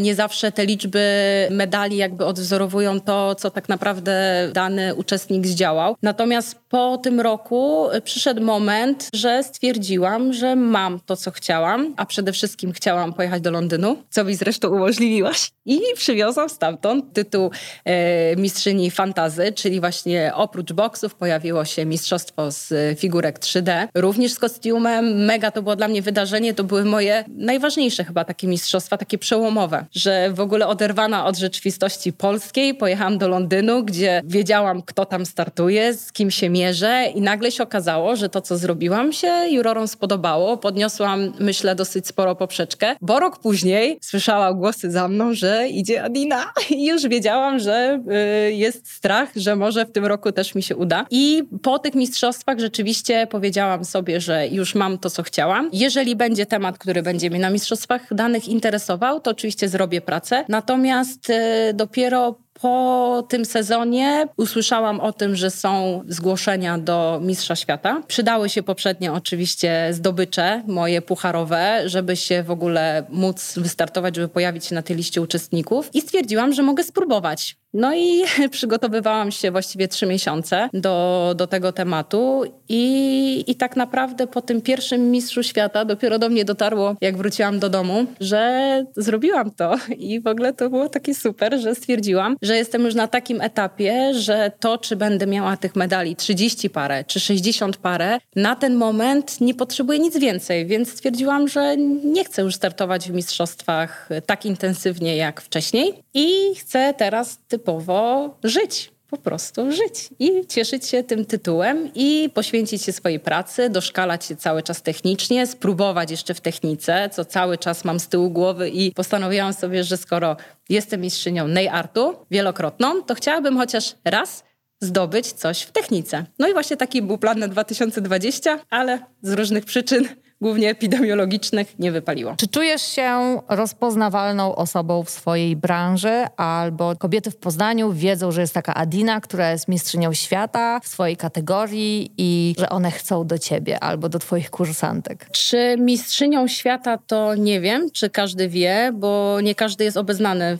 nie 0.00 0.14
zawsze 0.14 0.52
te 0.52 0.66
liczby 0.66 1.02
medali 1.50 1.96
jakby 1.96 2.24
odwzorowują 2.24 3.00
to, 3.00 3.34
co 3.34 3.50
tak 3.50 3.68
naprawdę 3.68 4.48
dany 4.52 4.94
uczestnik 4.94 5.46
zdziałał. 5.46 5.96
Natomiast 6.02 6.56
po 6.68 6.98
tym 6.98 7.20
roku 7.20 7.88
przyszedł 8.04 8.42
moment, 8.42 9.08
że 9.14 9.42
stwierdziłam, 9.42 10.32
że 10.32 10.56
mam 10.56 11.00
to, 11.06 11.16
co 11.16 11.30
chciałam, 11.30 11.94
a 11.96 12.06
przede 12.06 12.32
wszystkim 12.32 12.72
chciałam 12.72 13.12
pojechać 13.12 13.42
do 13.42 13.50
Londynu, 13.50 13.96
co 14.10 14.24
mi 14.24 14.34
zresztą 14.34 14.68
umożliwiłaś. 14.68 15.50
I 15.66 15.80
przywiozłam 15.94 16.48
stamtąd 16.48 17.12
tytuł 17.12 17.50
e, 17.84 18.36
mistrzyni 18.36 18.90
fantazy, 18.90 19.52
czyli 19.52 19.80
właśnie 19.80 20.32
oprócz 20.34 20.72
boksów 20.72 21.14
pojawiło 21.14 21.64
się 21.64 21.86
mistrzostwo 21.86 22.50
z 22.50 22.98
figurek 22.98 23.38
3D, 23.38 23.88
również 23.94 24.32
z 24.32 24.38
kostiumem. 24.38 25.24
Mega 25.24 25.50
to 25.50 25.62
było 25.62 25.76
dla 25.76 25.88
mnie 25.88 26.02
wydarzenie, 26.02 26.54
to 26.54 26.64
były 26.64 26.84
moje 26.84 27.24
najważniejsze 27.28 28.04
chyba 28.04 28.24
takie 28.24 28.46
mistrzostwa, 28.46 28.96
takie 28.96 29.18
przełomowe 29.18 29.57
że 29.92 30.30
w 30.32 30.40
ogóle 30.40 30.66
oderwana 30.66 31.26
od 31.26 31.36
rzeczywistości 31.36 32.12
polskiej 32.12 32.74
pojechałam 32.74 33.18
do 33.18 33.28
Londynu, 33.28 33.84
gdzie 33.84 34.22
wiedziałam, 34.24 34.82
kto 34.82 35.04
tam 35.04 35.26
startuje, 35.26 35.94
z 35.94 36.12
kim 36.12 36.30
się 36.30 36.50
mierzę 36.50 37.04
i 37.14 37.20
nagle 37.20 37.52
się 37.52 37.62
okazało, 37.62 38.16
że 38.16 38.28
to, 38.28 38.40
co 38.40 38.58
zrobiłam 38.58 39.12
się 39.12 39.28
jurorom 39.50 39.88
spodobało. 39.88 40.56
Podniosłam, 40.56 41.32
myślę, 41.40 41.74
dosyć 41.74 42.06
sporo 42.06 42.34
poprzeczkę, 42.34 42.96
bo 43.00 43.20
rok 43.20 43.38
później 43.38 43.98
słyszała 44.02 44.54
głosy 44.54 44.90
za 44.90 45.08
mną, 45.08 45.34
że 45.34 45.68
idzie 45.68 46.02
Adina 46.02 46.52
i 46.70 46.86
już 46.86 47.08
wiedziałam, 47.08 47.58
że 47.58 48.00
y, 48.48 48.52
jest 48.52 48.90
strach, 48.90 49.28
że 49.36 49.56
może 49.56 49.86
w 49.86 49.92
tym 49.92 50.06
roku 50.06 50.32
też 50.32 50.54
mi 50.54 50.62
się 50.62 50.76
uda. 50.76 51.06
I 51.10 51.42
po 51.62 51.78
tych 51.78 51.94
mistrzostwach 51.94 52.58
rzeczywiście 52.58 53.26
powiedziałam 53.26 53.84
sobie, 53.84 54.20
że 54.20 54.48
już 54.48 54.74
mam 54.74 54.98
to, 54.98 55.10
co 55.10 55.22
chciałam. 55.22 55.70
Jeżeli 55.72 56.16
będzie 56.16 56.46
temat, 56.46 56.78
który 56.78 57.02
będzie 57.02 57.30
mnie 57.30 57.40
na 57.40 57.50
mistrzostwach 57.50 58.14
danych 58.14 58.48
interesował, 58.48 59.20
to 59.20 59.30
oczywiście 59.30 59.47
oczywiście 59.48 59.68
zrobię 59.68 60.00
pracę. 60.00 60.44
Natomiast 60.48 61.30
e, 61.30 61.72
dopiero 61.74 62.38
po 62.60 63.26
tym 63.28 63.44
sezonie 63.44 64.28
usłyszałam 64.36 65.00
o 65.00 65.12
tym, 65.12 65.36
że 65.36 65.50
są 65.50 66.02
zgłoszenia 66.08 66.78
do 66.78 67.20
Mistrza 67.22 67.56
Świata. 67.56 68.02
Przydały 68.06 68.48
się 68.48 68.62
poprzednio 68.62 69.14
oczywiście 69.14 69.88
zdobycze 69.90 70.62
moje 70.66 71.02
pucharowe, 71.02 71.82
żeby 71.86 72.16
się 72.16 72.42
w 72.42 72.50
ogóle 72.50 73.06
móc 73.08 73.54
wystartować, 73.58 74.16
żeby 74.16 74.28
pojawić 74.28 74.64
się 74.64 74.74
na 74.74 74.82
tej 74.82 74.96
liście 74.96 75.22
uczestników 75.22 75.90
i 75.94 76.00
stwierdziłam, 76.00 76.52
że 76.52 76.62
mogę 76.62 76.84
spróbować. 76.84 77.56
No 77.74 77.94
i 77.94 78.24
przygotowywałam 78.50 79.30
się 79.30 79.50
właściwie 79.50 79.88
trzy 79.88 80.06
miesiące 80.06 80.68
do, 80.72 81.34
do 81.36 81.46
tego 81.46 81.72
tematu 81.72 82.44
i, 82.68 83.44
i 83.46 83.54
tak 83.54 83.76
naprawdę 83.76 84.26
po 84.26 84.42
tym 84.42 84.60
pierwszym 84.60 85.10
Mistrzu 85.10 85.42
Świata 85.42 85.84
dopiero 85.84 86.18
do 86.18 86.28
mnie 86.28 86.44
dotarło, 86.44 86.96
jak 87.00 87.16
wróciłam 87.16 87.58
do 87.58 87.68
domu, 87.68 88.06
że 88.20 88.84
zrobiłam 88.96 89.50
to 89.50 89.76
i 89.96 90.20
w 90.20 90.26
ogóle 90.26 90.52
to 90.52 90.70
było 90.70 90.88
takie 90.88 91.14
super, 91.14 91.60
że 91.60 91.74
stwierdziłam, 91.74 92.36
że 92.48 92.56
jestem 92.56 92.84
już 92.84 92.94
na 92.94 93.08
takim 93.08 93.40
etapie, 93.40 94.14
że 94.14 94.52
to, 94.60 94.78
czy 94.78 94.96
będę 94.96 95.26
miała 95.26 95.56
tych 95.56 95.76
medali 95.76 96.16
30 96.16 96.70
parę, 96.70 97.04
czy 97.04 97.20
60 97.20 97.76
parę, 97.76 98.18
na 98.36 98.56
ten 98.56 98.74
moment 98.74 99.40
nie 99.40 99.54
potrzebuję 99.54 99.98
nic 99.98 100.18
więcej, 100.18 100.66
więc 100.66 100.90
stwierdziłam, 100.90 101.48
że 101.48 101.76
nie 102.04 102.24
chcę 102.24 102.42
już 102.42 102.54
startować 102.54 103.08
w 103.08 103.14
mistrzostwach 103.14 104.08
tak 104.26 104.46
intensywnie 104.46 105.16
jak 105.16 105.40
wcześniej 105.40 105.94
i 106.14 106.54
chcę 106.54 106.94
teraz 106.96 107.38
typowo 107.48 108.34
żyć 108.44 108.90
po 109.10 109.16
prostu 109.16 109.72
żyć 109.72 110.08
i 110.18 110.46
cieszyć 110.46 110.86
się 110.86 111.04
tym 111.04 111.24
tytułem 111.24 111.90
i 111.94 112.30
poświęcić 112.34 112.82
się 112.82 112.92
swojej 112.92 113.20
pracy, 113.20 113.70
doszkalać 113.70 114.24
się 114.24 114.36
cały 114.36 114.62
czas 114.62 114.82
technicznie, 114.82 115.46
spróbować 115.46 116.10
jeszcze 116.10 116.34
w 116.34 116.40
technice, 116.40 117.10
co 117.12 117.24
cały 117.24 117.58
czas 117.58 117.84
mam 117.84 118.00
z 118.00 118.08
tyłu 118.08 118.30
głowy 118.30 118.68
i 118.68 118.92
postanowiłam 118.92 119.52
sobie, 119.52 119.84
że 119.84 119.96
skoro 119.96 120.36
jestem 120.68 121.00
mistrzynią 121.00 121.48
nail 121.48 121.68
artu 121.68 122.16
wielokrotną, 122.30 123.02
to 123.02 123.14
chciałabym 123.14 123.56
chociaż 123.56 123.94
raz 124.04 124.44
zdobyć 124.80 125.32
coś 125.32 125.62
w 125.62 125.72
technice. 125.72 126.24
No 126.38 126.48
i 126.48 126.52
właśnie 126.52 126.76
taki 126.76 127.02
był 127.02 127.18
plan 127.18 127.38
na 127.38 127.48
2020, 127.48 128.60
ale 128.70 128.98
z 129.22 129.32
różnych 129.32 129.64
przyczyn 129.64 130.08
głównie 130.40 130.70
epidemiologicznych, 130.70 131.78
nie 131.78 131.92
wypaliło. 131.92 132.34
Czy 132.36 132.48
czujesz 132.48 132.82
się 132.82 133.40
rozpoznawalną 133.48 134.54
osobą 134.54 135.02
w 135.04 135.10
swojej 135.10 135.56
branży, 135.56 136.24
albo 136.36 136.96
kobiety 136.96 137.30
w 137.30 137.36
Poznaniu 137.36 137.92
wiedzą, 137.92 138.32
że 138.32 138.40
jest 138.40 138.54
taka 138.54 138.74
Adina, 138.74 139.20
która 139.20 139.50
jest 139.50 139.68
mistrzynią 139.68 140.12
świata 140.12 140.80
w 140.80 140.88
swojej 140.88 141.16
kategorii 141.16 142.12
i 142.18 142.54
że 142.58 142.68
one 142.68 142.90
chcą 142.90 143.26
do 143.26 143.38
ciebie 143.38 143.80
albo 143.80 144.08
do 144.08 144.18
twoich 144.18 144.50
kursantek? 144.50 145.28
Czy 145.32 145.76
mistrzynią 145.78 146.48
świata 146.48 146.98
to 147.06 147.34
nie 147.34 147.60
wiem, 147.60 147.90
czy 147.90 148.10
każdy 148.10 148.48
wie, 148.48 148.92
bo 148.94 149.40
nie 149.42 149.54
każdy 149.54 149.84
jest 149.84 149.96
obeznany. 149.96 150.58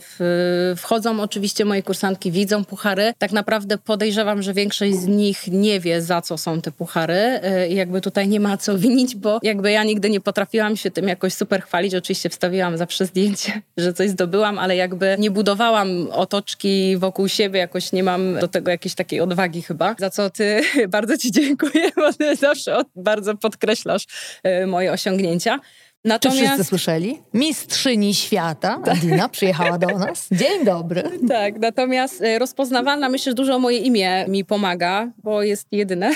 Wchodzą 0.77 1.21
oczywiście 1.21 1.65
moje 1.65 1.83
kursantki, 1.83 2.31
widzą 2.31 2.65
puchary. 2.65 3.13
Tak 3.17 3.31
naprawdę 3.31 3.77
podejrzewam, 3.77 4.41
że 4.41 4.53
większość 4.53 4.95
z 4.95 5.07
nich 5.07 5.47
nie 5.47 5.79
wie, 5.79 6.01
za 6.01 6.21
co 6.21 6.37
są 6.37 6.61
te 6.61 6.71
puchary. 6.71 7.39
Y, 7.63 7.67
I 7.67 7.75
jakby 7.75 8.01
tutaj 8.01 8.27
nie 8.27 8.39
ma 8.39 8.57
co 8.57 8.77
winić, 8.77 9.15
bo 9.15 9.39
jakby 9.43 9.68
jakby 9.69 9.71
ja 9.71 9.83
nigdy 9.83 10.09
nie 10.09 10.21
potrafiłam 10.21 10.77
się 10.77 10.91
tym 10.91 11.07
jakoś 11.07 11.33
super 11.33 11.61
chwalić. 11.61 11.95
Oczywiście 11.95 12.29
wstawiłam 12.29 12.77
zawsze 12.77 13.05
zdjęcie, 13.05 13.61
że 13.77 13.93
coś 13.93 14.09
zdobyłam, 14.09 14.59
ale 14.59 14.75
jakby 14.75 15.15
nie 15.19 15.31
budowałam 15.31 16.07
otoczki 16.11 16.97
wokół 16.97 17.27
siebie, 17.27 17.59
jakoś 17.59 17.91
nie 17.91 18.03
mam 18.03 18.39
do 18.39 18.47
tego 18.47 18.71
jakiejś 18.71 18.95
takiej 18.95 19.21
odwagi 19.21 19.61
chyba. 19.61 19.95
Za 19.99 20.09
co 20.09 20.29
ty 20.29 20.61
bardzo 20.95 21.17
ci 21.17 21.31
dziękuję, 21.31 21.91
bo 21.95 22.13
ty 22.13 22.35
zawsze 22.35 22.81
bardzo 22.95 23.37
podkreślasz 23.37 24.05
e, 24.43 24.67
moje 24.67 24.91
osiągnięcia. 24.91 25.59
Natomiast... 26.05 26.39
Czy 26.39 26.45
wszyscy 26.45 26.63
słyszeli? 26.63 27.21
Mistrzyni 27.33 28.15
świata, 28.15 28.79
tak. 28.85 28.97
Adina, 28.97 29.29
przyjechała 29.29 29.77
do 29.77 29.87
nas. 29.87 30.27
Dzień 30.31 30.65
dobry. 30.65 31.03
Tak, 31.29 31.59
natomiast 31.59 32.21
e, 32.21 32.39
rozpoznawalna, 32.39 33.09
myślę, 33.09 33.31
że 33.31 33.35
dużo 33.35 33.59
moje 33.59 33.77
imię 33.77 34.25
mi 34.27 34.45
pomaga, 34.45 35.11
bo 35.23 35.43
jest 35.43 35.67
jedyne. 35.71 36.11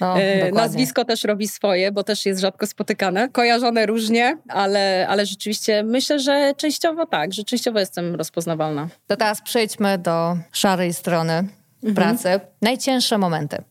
No, 0.00 0.14
Nazwisko 0.52 1.04
też 1.04 1.24
robi 1.24 1.48
swoje, 1.48 1.92
bo 1.92 2.04
też 2.04 2.26
jest 2.26 2.40
rzadko 2.40 2.66
spotykane. 2.66 3.28
Kojarzone 3.28 3.86
różnie, 3.86 4.38
ale, 4.48 5.06
ale 5.08 5.26
rzeczywiście 5.26 5.82
myślę, 5.82 6.18
że 6.18 6.52
częściowo 6.56 7.06
tak, 7.06 7.32
że 7.32 7.44
częściowo 7.44 7.80
jestem 7.80 8.14
rozpoznawalna. 8.14 8.88
To 9.06 9.16
teraz 9.16 9.42
przejdźmy 9.42 9.98
do 9.98 10.36
szarej 10.52 10.94
strony 10.94 11.32
mhm. 11.84 11.94
pracy. 11.94 12.40
Najcięższe 12.62 13.18
momenty 13.18 13.62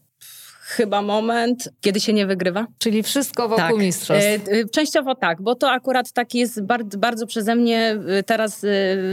chyba 0.74 1.02
moment, 1.02 1.70
kiedy 1.82 2.00
się 2.00 2.14
nie 2.14 2.26
wygrywa. 2.26 2.68
Czyli 2.78 3.04
wszystko 3.04 3.50
wokół 3.50 3.66
tak. 3.68 3.78
mistrzostw. 3.78 4.26
E, 4.26 4.52
e, 4.52 4.66
częściowo 4.66 5.16
tak, 5.16 5.42
bo 5.42 5.56
to 5.56 5.72
akurat 5.72 6.12
taki 6.12 6.40
jest 6.40 6.62
bardzo, 6.62 6.98
bardzo 6.98 7.28
przeze 7.28 7.56
mnie 7.56 7.98
e, 8.08 8.24
teraz 8.24 8.66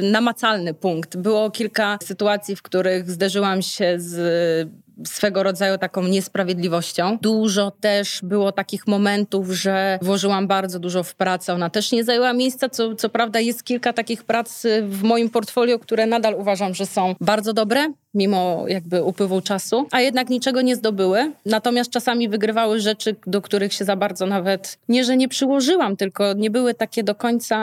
namacalny 0.02 0.74
punkt. 0.74 1.16
Było 1.16 1.50
kilka 1.50 1.98
sytuacji, 2.02 2.56
w 2.56 2.62
których 2.62 3.10
zderzyłam 3.10 3.62
się 3.62 3.94
z 3.98 4.70
swego 5.06 5.42
rodzaju 5.42 5.78
taką 5.78 6.02
niesprawiedliwością. 6.02 7.18
Dużo 7.22 7.70
też 7.70 8.20
było 8.22 8.52
takich 8.52 8.86
momentów, 8.86 9.50
że 9.50 9.98
włożyłam 10.02 10.46
bardzo 10.46 10.78
dużo 10.78 11.02
w 11.02 11.14
pracę. 11.14 11.54
Ona 11.54 11.70
też 11.70 11.92
nie 11.92 12.04
zajęła 12.04 12.32
miejsca, 12.32 12.68
co, 12.68 12.94
co 12.94 13.08
prawda 13.08 13.40
jest 13.40 13.64
kilka 13.64 13.92
takich 13.92 14.24
prac 14.24 14.62
w 14.82 15.02
moim 15.02 15.30
portfolio, 15.30 15.78
które 15.78 16.06
nadal 16.06 16.34
uważam, 16.34 16.74
że 16.74 16.86
są 16.86 17.14
bardzo 17.20 17.52
dobre, 17.52 17.92
mimo 18.14 18.64
jakby 18.68 19.02
upływu 19.02 19.40
czasu, 19.40 19.86
a 19.90 20.00
jednak 20.00 20.28
niczego 20.28 20.62
nie 20.62 20.76
zdobyły. 20.76 21.32
Natomiast 21.46 21.90
czasami 21.90 22.28
wygrywały 22.28 22.80
rzeczy, 22.80 23.16
do 23.26 23.42
których 23.42 23.72
się 23.72 23.84
za 23.84 23.96
bardzo 23.96 24.26
nawet 24.26 24.78
nie, 24.88 25.04
że 25.04 25.16
nie 25.16 25.28
przyłożyłam, 25.28 25.96
tylko 25.96 26.32
nie 26.32 26.50
były 26.50 26.74
takie 26.74 27.02
do 27.02 27.14
końca 27.14 27.56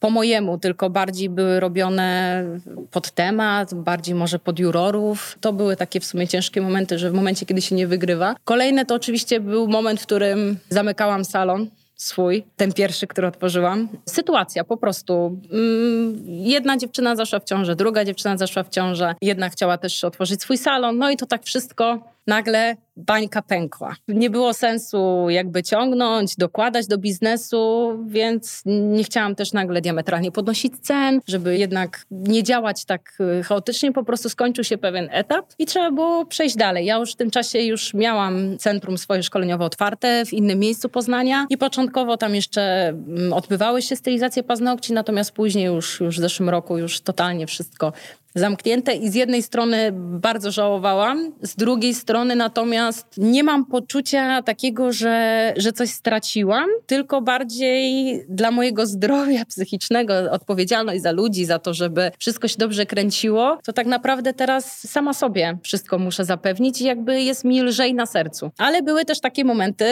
po 0.00 0.10
mojemu, 0.10 0.58
tylko 0.58 0.90
bardziej 0.90 1.28
były 1.28 1.60
robione 1.60 2.44
pod 2.90 3.10
temat, 3.10 3.74
bardziej 3.74 4.14
może 4.14 4.38
pod 4.38 4.58
jurorów. 4.58 5.38
To 5.40 5.52
były 5.52 5.76
takie 5.76 6.00
w 6.00 6.04
sumie 6.04 6.28
ciężkie 6.28 6.60
momenty, 6.60 6.98
że 6.98 7.10
w 7.10 7.14
momencie, 7.14 7.46
kiedy 7.46 7.62
się 7.62 7.74
nie 7.74 7.86
wygrywa. 7.86 8.34
Kolejne 8.44 8.86
to 8.86 8.94
oczywiście 8.94 9.40
był 9.40 9.68
moment, 9.68 10.00
w 10.00 10.06
którym 10.06 10.58
zamykałam 10.68 11.24
salon 11.24 11.70
swój, 11.96 12.44
ten 12.56 12.72
pierwszy, 12.72 13.06
który 13.06 13.26
otworzyłam. 13.26 13.88
Sytuacja 14.06 14.64
po 14.64 14.76
prostu. 14.76 15.40
Mm, 15.52 16.24
jedna 16.26 16.76
dziewczyna 16.76 17.16
zaszła 17.16 17.40
w 17.40 17.44
ciążę, 17.44 17.76
druga 17.76 18.04
dziewczyna 18.04 18.36
zaszła 18.36 18.62
w 18.62 18.68
ciążę, 18.68 19.14
jedna 19.22 19.48
chciała 19.48 19.78
też 19.78 20.04
otworzyć 20.04 20.42
swój 20.42 20.58
salon, 20.58 20.98
no 20.98 21.10
i 21.10 21.16
to 21.16 21.26
tak 21.26 21.44
wszystko 21.44 22.15
nagle 22.26 22.76
bańka 22.96 23.42
pękła. 23.42 23.96
Nie 24.08 24.30
było 24.30 24.54
sensu 24.54 25.26
jakby 25.28 25.62
ciągnąć, 25.62 26.36
dokładać 26.36 26.86
do 26.86 26.98
biznesu, 26.98 27.92
więc 28.06 28.62
nie 28.66 29.04
chciałam 29.04 29.34
też 29.34 29.52
nagle 29.52 29.80
diametralnie 29.80 30.32
podnosić 30.32 30.72
cen, 30.80 31.20
żeby 31.26 31.58
jednak 31.58 32.06
nie 32.10 32.42
działać 32.42 32.84
tak 32.84 33.18
y, 33.40 33.42
chaotycznie. 33.42 33.92
Po 33.92 34.04
prostu 34.04 34.28
skończył 34.28 34.64
się 34.64 34.78
pewien 34.78 35.08
etap 35.12 35.46
i 35.58 35.66
trzeba 35.66 35.90
było 35.90 36.26
przejść 36.26 36.56
dalej. 36.56 36.86
Ja 36.86 36.96
już 36.96 37.12
w 37.12 37.16
tym 37.16 37.30
czasie 37.30 37.58
już 37.58 37.94
miałam 37.94 38.58
centrum 38.58 38.98
swoje 38.98 39.22
szkoleniowe 39.22 39.64
otwarte 39.64 40.24
w 40.26 40.32
innym 40.32 40.58
miejscu 40.58 40.88
Poznania 40.88 41.46
i 41.50 41.58
początkowo 41.58 42.16
tam 42.16 42.34
jeszcze 42.34 42.88
mm, 42.88 43.32
odbywały 43.32 43.82
się 43.82 43.96
stylizacje 43.96 44.42
paznokci, 44.42 44.92
natomiast 44.92 45.32
później 45.32 45.64
już, 45.64 46.00
już 46.00 46.16
w 46.16 46.20
zeszłym 46.20 46.48
roku 46.48 46.78
już 46.78 47.00
totalnie 47.00 47.46
wszystko 47.46 47.92
zamknięte 48.36 48.94
i 48.94 49.10
z 49.10 49.14
jednej 49.14 49.42
strony 49.42 49.90
bardzo 49.94 50.50
żałowałam, 50.50 51.32
z 51.42 51.56
drugiej 51.56 51.94
strony 51.94 52.36
natomiast 52.36 53.06
nie 53.16 53.44
mam 53.44 53.66
poczucia 53.66 54.42
takiego, 54.42 54.92
że, 54.92 55.54
że 55.56 55.72
coś 55.72 55.90
straciłam, 55.90 56.66
tylko 56.86 57.22
bardziej 57.22 58.20
dla 58.28 58.50
mojego 58.50 58.86
zdrowia 58.86 59.44
psychicznego, 59.54 60.14
odpowiedzialność 60.30 61.02
za 61.02 61.12
ludzi, 61.12 61.44
za 61.44 61.58
to, 61.58 61.74
żeby 61.74 62.10
wszystko 62.18 62.48
się 62.48 62.56
dobrze 62.58 62.86
kręciło, 62.86 63.58
to 63.64 63.72
tak 63.72 63.86
naprawdę 63.86 64.32
teraz 64.32 64.88
sama 64.88 65.14
sobie 65.14 65.58
wszystko 65.62 65.98
muszę 65.98 66.24
zapewnić 66.24 66.80
i 66.80 66.84
jakby 66.84 67.22
jest 67.22 67.44
mi 67.44 67.62
lżej 67.62 67.94
na 67.94 68.06
sercu. 68.06 68.50
Ale 68.58 68.82
były 68.82 69.04
też 69.04 69.20
takie 69.20 69.44
momenty 69.44 69.84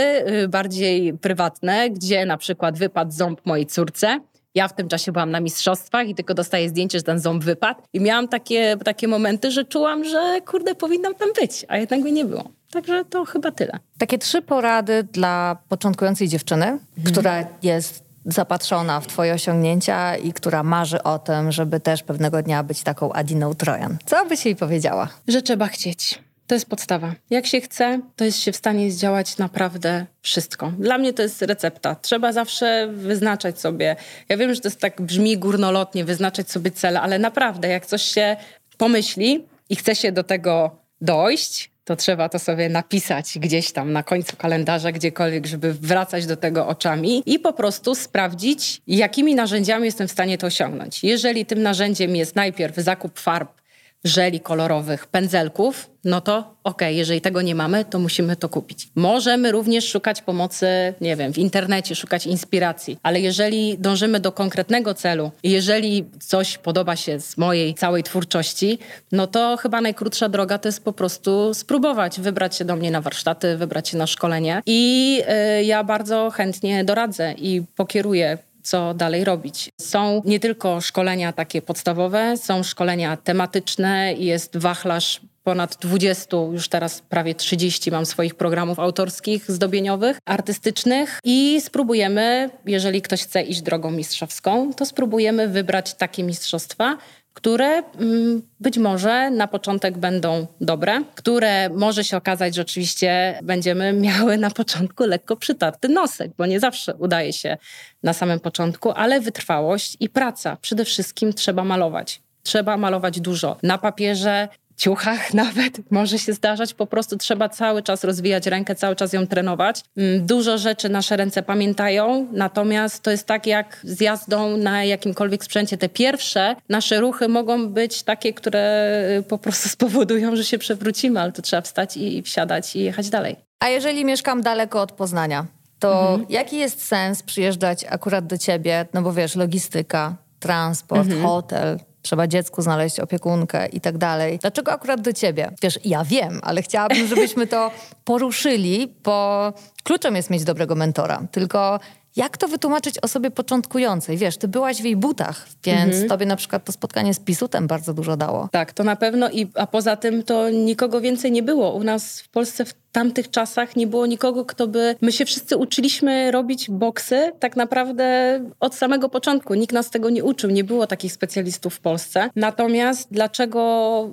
y, 0.43 0.49
bardziej 0.49 1.15
prywatne, 1.19 1.91
gdzie 1.91 2.27
na 2.27 2.37
przykład 2.37 2.79
wypadł 2.79 3.13
ząb 3.13 3.47
mojej 3.47 3.67
córce, 3.67 4.21
ja 4.55 4.69
w 4.69 4.75
tym 4.75 4.89
czasie 4.89 5.13
byłam 5.13 5.31
na 5.31 5.41
mistrzostwach 5.41 6.09
i 6.09 6.15
tylko 6.15 6.35
dostaję 6.35 6.69
zdjęcie, 6.69 6.99
że 6.99 7.03
ten 7.05 7.19
ząb 7.21 7.45
wypadł. 7.45 7.81
I 7.93 8.01
miałam 8.01 8.29
takie, 8.29 8.77
takie 8.85 9.09
momenty, 9.09 9.51
że 9.51 9.65
czułam, 9.65 10.05
że 10.05 10.41
kurde, 10.47 10.75
powinnam 10.75 11.15
tam 11.15 11.29
być, 11.41 11.67
a 11.69 11.77
jednak 11.77 12.03
go 12.03 12.09
nie 12.09 12.25
było. 12.25 12.45
Także 12.73 13.05
to 13.05 13.25
chyba 13.25 13.51
tyle. 13.51 13.79
Takie 13.99 14.19
trzy 14.19 14.43
porady 14.43 15.03
dla 15.03 15.57
początkującej 15.69 16.29
dziewczyny, 16.29 16.67
mhm. 16.67 17.13
która 17.13 17.47
jest 17.63 18.05
zapatrzona 18.25 19.01
w 19.01 19.07
Twoje 19.07 19.35
osiągnięcia 19.35 20.17
i 20.17 20.33
która 20.33 20.63
marzy 20.63 21.03
o 21.03 21.19
tym, 21.19 21.53
żeby 21.53 21.81
też 21.81 22.03
pewnego 22.03 22.43
dnia 22.43 22.63
być 22.63 22.83
taką 22.83 23.13
Adiną 23.13 23.55
Trojan. 23.55 23.97
Co 24.07 24.27
byś 24.27 24.47
jej 24.47 24.57
powiedziała? 24.57 25.09
Że 25.29 25.43
trzeba 25.43 25.67
chcieć. 25.67 26.24
To 26.47 26.55
jest 26.55 26.69
podstawa. 26.69 27.15
Jak 27.31 27.47
się 27.47 27.61
chce, 27.61 28.01
to 28.17 28.25
jest 28.25 28.39
się 28.39 28.53
w 28.53 28.57
stanie 28.57 28.91
zdziałać 28.91 29.39
naprawdę 29.39 30.07
wszystko. 30.23 30.73
Dla 30.79 30.99
mnie 30.99 31.13
to 31.13 31.23
jest 31.23 31.43
recepta. 31.43 31.95
Trzeba 31.95 32.33
zawsze 32.33 32.89
wyznaczać 32.93 33.61
sobie. 33.61 33.97
Ja 34.29 34.37
wiem, 34.37 34.55
że 34.55 34.61
to 34.61 34.69
jest 34.69 34.81
tak 34.81 35.03
brzmi 35.03 35.39
górnolotnie, 35.39 36.05
wyznaczać 36.05 36.51
sobie 36.51 36.71
cele, 36.71 37.01
ale 37.01 37.19
naprawdę, 37.19 37.69
jak 37.69 37.87
coś 37.87 38.03
się 38.03 38.37
pomyśli 38.79 39.45
i 39.69 39.77
chce 39.77 39.95
się 39.95 40.13
do 40.13 40.25
tego 40.25 40.77
dojść, 41.01 41.71
to 41.85 41.97
trzeba 41.97 42.29
to 42.29 42.39
sobie 42.39 42.69
napisać 42.69 43.39
gdzieś 43.39 43.73
tam 43.73 43.93
na 43.93 44.03
końcu 44.03 44.37
kalendarza, 44.37 44.93
gdziekolwiek, 44.93 45.47
żeby 45.47 45.75
wracać 45.75 46.27
do 46.27 46.37
tego 46.37 46.67
oczami 46.67 47.23
i 47.27 47.39
po 47.39 47.53
prostu 47.53 47.95
sprawdzić, 47.95 48.83
jakimi 48.87 49.35
narzędziami 49.35 49.85
jestem 49.85 50.09
w 50.09 50.13
stanie 50.13 50.39
to 50.39 50.47
osiągnąć. 50.47 51.05
Jeżeli 51.05 51.47
tym 51.47 51.63
narzędziem 51.63 52.17
jest 52.17 52.37
najpierw 52.37 52.77
zakup 52.77 53.19
farb 53.19 53.64
żeli 54.05 54.41
kolorowych, 54.41 55.07
pędzelków, 55.07 55.91
no 56.05 56.21
to 56.21 56.39
okej, 56.39 56.89
okay, 56.89 56.93
jeżeli 56.93 57.21
tego 57.21 57.43
nie 57.43 57.55
mamy, 57.55 57.85
to 57.85 57.99
musimy 57.99 58.37
to 58.37 58.49
kupić. 58.49 58.89
Możemy 58.95 59.53
również 59.53 59.89
szukać 59.89 60.23
pomocy, 60.23 60.67
nie 61.01 61.17
wiem, 61.17 61.33
w 61.33 61.39
internecie, 61.39 61.95
szukać 61.95 62.27
inspiracji, 62.27 62.99
ale 63.03 63.21
jeżeli 63.21 63.79
dążymy 63.79 64.21
do 64.21 64.33
konkretnego 64.33 64.95
celu, 64.95 65.31
jeżeli 65.43 66.05
coś 66.21 66.59
podoba 66.59 66.97
się 66.97 67.21
z 67.21 67.37
mojej 67.37 67.75
całej 67.75 68.03
twórczości, 68.03 68.79
no 69.13 69.27
to 69.27 69.57
chyba 69.57 69.81
najkrótsza 69.81 70.29
droga 70.29 70.59
to 70.59 70.69
jest 70.69 70.85
po 70.85 70.93
prostu 70.93 71.55
spróbować, 71.55 72.21
wybrać 72.21 72.57
się 72.57 72.65
do 72.65 72.77
mnie 72.77 72.91
na 72.91 73.01
warsztaty, 73.01 73.57
wybrać 73.57 73.89
się 73.89 73.99
na 73.99 74.07
szkolenie 74.07 74.63
i 74.67 75.23
y, 75.61 75.65
ja 75.65 75.85
bardzo 75.85 76.31
chętnie 76.31 76.85
doradzę 76.85 77.35
i 77.39 77.63
pokieruję 77.77 78.39
co 78.65 78.95
dalej 78.95 79.25
robić. 79.25 79.71
Są 79.81 80.23
nie 80.25 80.41
tylko 80.41 80.81
szkolenia 80.81 81.33
takie 81.33 81.63
podstawowe, 81.63 82.37
są 82.37 82.63
szkolenia 82.63 83.17
tematyczne 83.17 84.15
i 84.15 84.25
jest 84.25 84.57
wachlarz 84.57 85.21
ponad 85.43 85.77
20, 85.81 86.37
już 86.53 86.69
teraz 86.69 87.03
prawie 87.03 87.35
30 87.35 87.91
mam 87.91 88.07
swoich 88.07 88.35
programów 88.35 88.79
autorskich, 88.79 89.51
zdobieniowych, 89.51 90.19
artystycznych 90.25 91.19
i 91.25 91.61
spróbujemy, 91.61 92.51
jeżeli 92.67 93.03
ktoś 93.03 93.23
chce 93.23 93.43
iść 93.43 93.63
drogą 93.63 93.91
mistrzowską, 93.91 94.75
to 94.75 94.87
spróbujemy 94.87 95.49
wybrać 95.49 95.95
takie 95.95 96.23
mistrzostwa, 96.23 96.99
które 97.35 97.83
mm, 98.01 98.43
być 98.61 98.79
może 98.79 99.31
na 99.31 99.49
początek 99.49 99.99
będą 99.99 100.47
dobre, 100.61 101.03
które 101.15 101.69
może 101.69 102.05
się 102.05 102.17
okazać, 102.17 102.55
że 102.55 102.63
oczywiście 102.63 103.39
będziemy 103.43 103.93
miały 103.93 104.39
na 104.39 104.51
początku 104.51 105.05
lekko 105.05 105.37
przytarty 105.37 105.89
nosek, 105.89 106.33
bo 106.39 106.47
nie 106.47 106.61
zawsze 106.61 106.95
udaje 106.95 107.33
się 107.33 107.57
na 108.03 108.13
samym 108.13 108.41
początku, 108.41 108.93
ale 108.93 109.21
wytrwałość 109.21 109.97
i 110.01 110.09
praca. 110.09 110.57
Przede 110.61 110.85
wszystkim 110.85 111.33
trzeba 111.33 111.65
malować. 111.65 112.23
Trzeba 112.43 112.77
malować 112.77 113.21
dużo. 113.21 113.57
Na 113.63 113.79
papierze 113.79 114.49
ciuchach 114.77 115.35
nawet 115.45 115.91
może 115.91 116.19
się 116.19 116.33
zdarzać. 116.33 116.75
Po 116.75 116.87
prostu 116.87 117.17
trzeba 117.17 117.49
cały 117.49 117.83
czas 117.83 118.05
rozwijać 118.05 118.47
rękę, 118.47 118.75
cały 118.75 118.97
czas 118.97 119.13
ją 119.13 119.27
trenować. 119.27 119.83
Mm, 119.97 120.27
dużo 120.27 120.59
rzeczy 120.59 120.89
nasze 120.89 121.17
ręce 121.17 121.43
pamiętają, 121.43 122.29
natomiast 122.33 123.03
to 123.03 123.11
jest 123.11 123.27
tak 123.27 123.47
jak 123.47 123.81
z 123.85 124.01
jazdą 124.01 124.57
na 124.57 124.85
jakimkolwiek 124.85 125.45
sprzęcie. 125.45 125.79
Te 125.79 125.89
pierwsze 125.89 126.57
nasze 126.69 127.01
ruchy 127.01 127.29
mogą 127.29 127.69
być 127.69 128.03
takie, 128.03 128.33
które 128.33 128.91
y, 129.19 129.23
po 129.23 129.39
prostu 129.39 129.69
spowodują, 129.79 130.37
że 130.37 130.45
się 130.45 130.59
przewrócimy, 130.59 131.21
ale 131.21 131.33
to 131.33 131.43
trzeba 131.43 131.63
wstać 131.63 131.97
i 131.97 132.23
wsiadać 132.23 132.77
i 132.77 132.81
jechać 132.81 133.11
dalej. 133.11 133.37
A 133.61 133.69
jeżeli 133.69 134.05
mieszkam 134.05 134.43
daleko 134.43 134.83
od 134.83 134.93
Poznania, 134.93 135.47
to 135.79 136.01
mhm. 136.01 136.27
jaki 136.29 136.59
jest 136.59 136.87
sens 136.87 137.23
przyjeżdżać 137.23 137.85
akurat 137.89 138.27
do 138.27 138.39
ciebie? 138.39 138.87
No 138.95 139.03
bo 139.03 139.13
wiesz, 139.13 139.37
logistyka, 139.37 140.17
transport, 140.41 141.07
mhm. 141.07 141.23
hotel, 141.23 141.79
trzeba 142.05 142.27
dziecku 142.27 142.63
znaleźć 142.63 143.01
opiekunkę 143.01 143.67
i 143.67 143.81
tak 143.81 143.99
dalej. 143.99 144.39
Dlaczego 144.39 144.73
akurat 144.73 145.01
do 145.01 145.13
ciebie? 145.13 145.51
Wiesz, 145.63 145.79
ja 145.85 146.05
wiem, 146.05 146.41
ale 146.43 146.63
chciałabym, 146.63 147.07
żebyśmy 147.07 147.47
to 147.47 147.71
poruszyli, 148.05 148.95
bo 149.05 149.53
kluczem 149.85 150.17
jest 150.17 150.31
mieć 150.31 150.45
dobrego 150.45 150.75
mentora. 150.75 151.23
Tylko 151.31 151.81
jak 152.17 152.37
to 152.37 152.49
wytłumaczyć 152.49 152.99
osobie 152.99 153.31
początkującej? 153.31 154.17
Wiesz, 154.17 154.37
ty 154.37 154.49
byłaś 154.49 154.83
w 154.83 154.85
jej 154.85 154.97
butach, 154.97 155.47
więc 155.65 155.93
mhm. 155.93 156.09
tobie 156.09 156.27
na 156.27 156.37
przykład 156.37 156.65
to 156.65 156.73
spotkanie 156.73 157.15
z 157.15 157.21
Pisutem 157.21 157.67
bardzo 157.67 157.95
dużo 157.95 158.17
dało. 158.17 158.49
Tak, 158.53 158.73
to 158.73 158.85
na 158.85 158.97
pewno, 158.97 159.31
i, 159.31 159.51
a 159.55 159.67
poza 159.67 159.97
tym 159.97 160.23
to 160.23 160.51
nikogo 160.51 161.01
więcej 161.01 161.33
nie 161.33 161.43
było. 161.43 161.73
U 161.73 161.85
nas 161.85 162.21
w 162.21 162.29
Polsce 162.29 162.65
w 162.65 162.75
tamtych 162.93 163.31
czasach 163.31 163.77
nie 163.77 163.87
było 163.87 164.07
nikogo, 164.07 164.45
kto 164.45 164.67
by... 164.67 164.97
My 165.01 165.13
się 165.13 165.25
wszyscy 165.25 165.57
uczyliśmy 165.57 166.31
robić 166.31 166.71
boksy 166.71 167.33
tak 167.39 167.57
naprawdę 167.57 168.41
od 168.61 168.75
samego 168.75 169.09
początku. 169.09 169.55
Nikt 169.55 169.73
nas 169.73 169.91
tego 169.91 170.11
nie 170.11 170.25
uczył, 170.25 170.51
nie 170.51 170.65
było 170.65 170.87
takich 170.87 171.13
specjalistów 171.13 171.75
w 171.75 171.81
Polsce. 171.81 172.31
Natomiast 172.37 173.09
dlaczego 173.11 174.11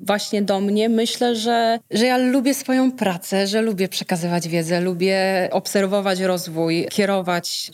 właśnie 0.00 0.42
do 0.42 0.60
mnie? 0.60 0.88
Myślę, 0.88 1.36
że, 1.36 1.78
że 1.90 2.06
ja 2.06 2.16
lubię 2.16 2.54
swoją 2.54 2.92
pracę, 2.92 3.46
że 3.46 3.62
lubię 3.62 3.88
przekazywać 3.88 4.48
wiedzę, 4.48 4.80
lubię 4.80 5.48
obserwować 5.52 6.20
rozwój, 6.20 6.86
kierować 6.90 7.15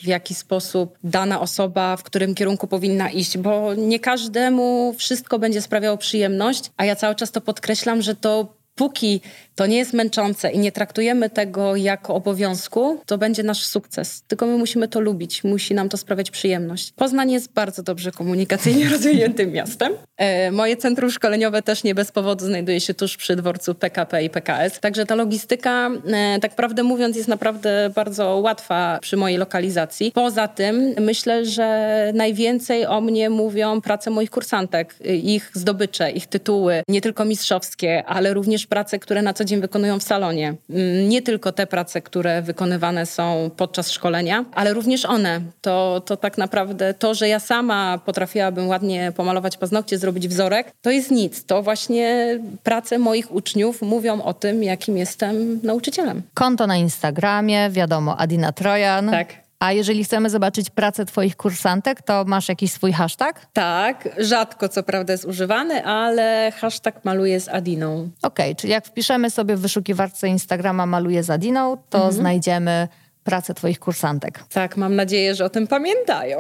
w 0.02 0.06
jaki 0.06 0.34
sposób 0.34 0.98
dana 1.04 1.40
osoba, 1.40 1.96
w 1.96 2.02
którym 2.02 2.34
kierunku 2.34 2.66
powinna 2.66 3.10
iść, 3.10 3.38
bo 3.38 3.74
nie 3.74 4.00
każdemu 4.00 4.94
wszystko 4.98 5.38
będzie 5.38 5.62
sprawiało 5.62 5.96
przyjemność, 5.96 6.70
a 6.76 6.84
ja 6.84 6.96
cały 6.96 7.14
czas 7.14 7.30
to 7.30 7.40
podkreślam, 7.40 8.02
że 8.02 8.14
to 8.14 8.62
póki 8.74 9.20
to 9.54 9.66
nie 9.66 9.76
jest 9.76 9.92
męczące 9.92 10.50
i 10.50 10.58
nie 10.58 10.72
traktujemy 10.72 11.30
tego 11.30 11.76
jako 11.76 12.14
obowiązku, 12.14 13.00
to 13.06 13.18
będzie 13.18 13.42
nasz 13.42 13.64
sukces. 13.64 14.22
Tylko 14.28 14.46
my 14.46 14.58
musimy 14.58 14.88
to 14.88 15.00
lubić, 15.00 15.44
musi 15.44 15.74
nam 15.74 15.88
to 15.88 15.96
sprawiać 15.96 16.30
przyjemność. 16.30 16.92
Poznań 16.92 17.30
jest 17.30 17.52
bardzo 17.52 17.82
dobrze 17.82 18.12
komunikacyjnie 18.12 18.88
rozwiniętym 18.94 19.52
miastem. 19.52 19.92
E, 20.16 20.50
moje 20.50 20.76
centrum 20.76 21.10
szkoleniowe 21.10 21.62
też 21.62 21.84
nie 21.84 21.94
bez 21.94 22.12
powodu 22.12 22.46
znajduje 22.46 22.80
się 22.80 22.94
tuż 22.94 23.16
przy 23.16 23.36
dworcu 23.36 23.74
PKP 23.74 24.24
i 24.24 24.30
PKS. 24.30 24.80
Także 24.80 25.06
ta 25.06 25.14
logistyka, 25.14 25.90
e, 26.12 26.38
tak 26.40 26.54
prawdę 26.54 26.82
mówiąc, 26.82 27.16
jest 27.16 27.28
naprawdę 27.28 27.90
bardzo 27.94 28.36
łatwa 28.36 28.98
przy 29.02 29.16
mojej 29.16 29.38
lokalizacji. 29.38 30.12
Poza 30.12 30.48
tym 30.48 30.94
myślę, 31.00 31.46
że 31.46 32.10
najwięcej 32.14 32.86
o 32.86 33.00
mnie 33.00 33.30
mówią 33.30 33.80
prace 33.80 34.10
moich 34.10 34.30
kursantek, 34.30 34.94
ich 35.22 35.50
zdobycze, 35.54 36.10
ich 36.10 36.26
tytuły, 36.26 36.82
nie 36.88 37.00
tylko 37.00 37.24
mistrzowskie, 37.24 38.04
ale 38.06 38.34
również 38.34 38.66
prace, 38.66 38.98
które 38.98 39.22
na 39.22 39.32
co 39.32 39.41
dzień 39.44 39.60
wykonują 39.60 39.98
w 39.98 40.02
salonie. 40.02 40.54
Mm, 40.70 41.08
nie 41.08 41.22
tylko 41.22 41.52
te 41.52 41.66
prace, 41.66 42.02
które 42.02 42.42
wykonywane 42.42 43.06
są 43.06 43.50
podczas 43.56 43.90
szkolenia, 43.90 44.44
ale 44.54 44.74
również 44.74 45.04
one. 45.04 45.40
To, 45.60 46.02
to 46.06 46.16
tak 46.16 46.38
naprawdę 46.38 46.94
to, 46.94 47.14
że 47.14 47.28
ja 47.28 47.40
sama 47.40 47.98
potrafiłabym 48.06 48.68
ładnie 48.68 49.12
pomalować 49.16 49.56
paznokcie, 49.56 49.98
zrobić 49.98 50.28
wzorek, 50.28 50.72
to 50.82 50.90
jest 50.90 51.10
nic. 51.10 51.44
To 51.44 51.62
właśnie 51.62 52.38
prace 52.62 52.98
moich 52.98 53.32
uczniów 53.34 53.82
mówią 53.82 54.22
o 54.22 54.34
tym, 54.34 54.62
jakim 54.62 54.96
jestem 54.96 55.60
nauczycielem. 55.62 56.22
Konto 56.34 56.66
na 56.66 56.76
Instagramie, 56.76 57.70
wiadomo, 57.70 58.16
Adina 58.16 58.52
Trojan. 58.52 59.10
Tak. 59.10 59.42
A 59.62 59.72
jeżeli 59.72 60.04
chcemy 60.04 60.30
zobaczyć 60.30 60.70
pracę 60.70 61.04
Twoich 61.04 61.36
kursantek, 61.36 62.02
to 62.02 62.24
masz 62.24 62.48
jakiś 62.48 62.72
swój 62.72 62.92
hashtag? 62.92 63.46
Tak, 63.52 64.08
rzadko 64.18 64.68
co 64.68 64.82
prawda 64.82 65.12
jest 65.12 65.24
używany, 65.24 65.84
ale 65.84 66.52
hashtag 66.56 67.04
maluję 67.04 67.40
z 67.40 67.48
Adiną. 67.48 68.10
Okej, 68.22 68.46
okay, 68.46 68.54
czyli 68.54 68.72
jak 68.72 68.86
wpiszemy 68.86 69.30
sobie 69.30 69.56
w 69.56 69.60
wyszukiwarce 69.60 70.28
Instagrama 70.28 70.86
maluję 70.86 71.22
z 71.22 71.30
Adiną, 71.30 71.76
to 71.90 71.98
mhm. 71.98 72.14
znajdziemy 72.14 72.88
pracę 73.24 73.54
Twoich 73.54 73.80
kursantek. 73.80 74.44
Tak, 74.52 74.76
mam 74.76 74.96
nadzieję, 74.96 75.34
że 75.34 75.44
o 75.44 75.50
tym 75.50 75.66
pamiętają. 75.66 76.38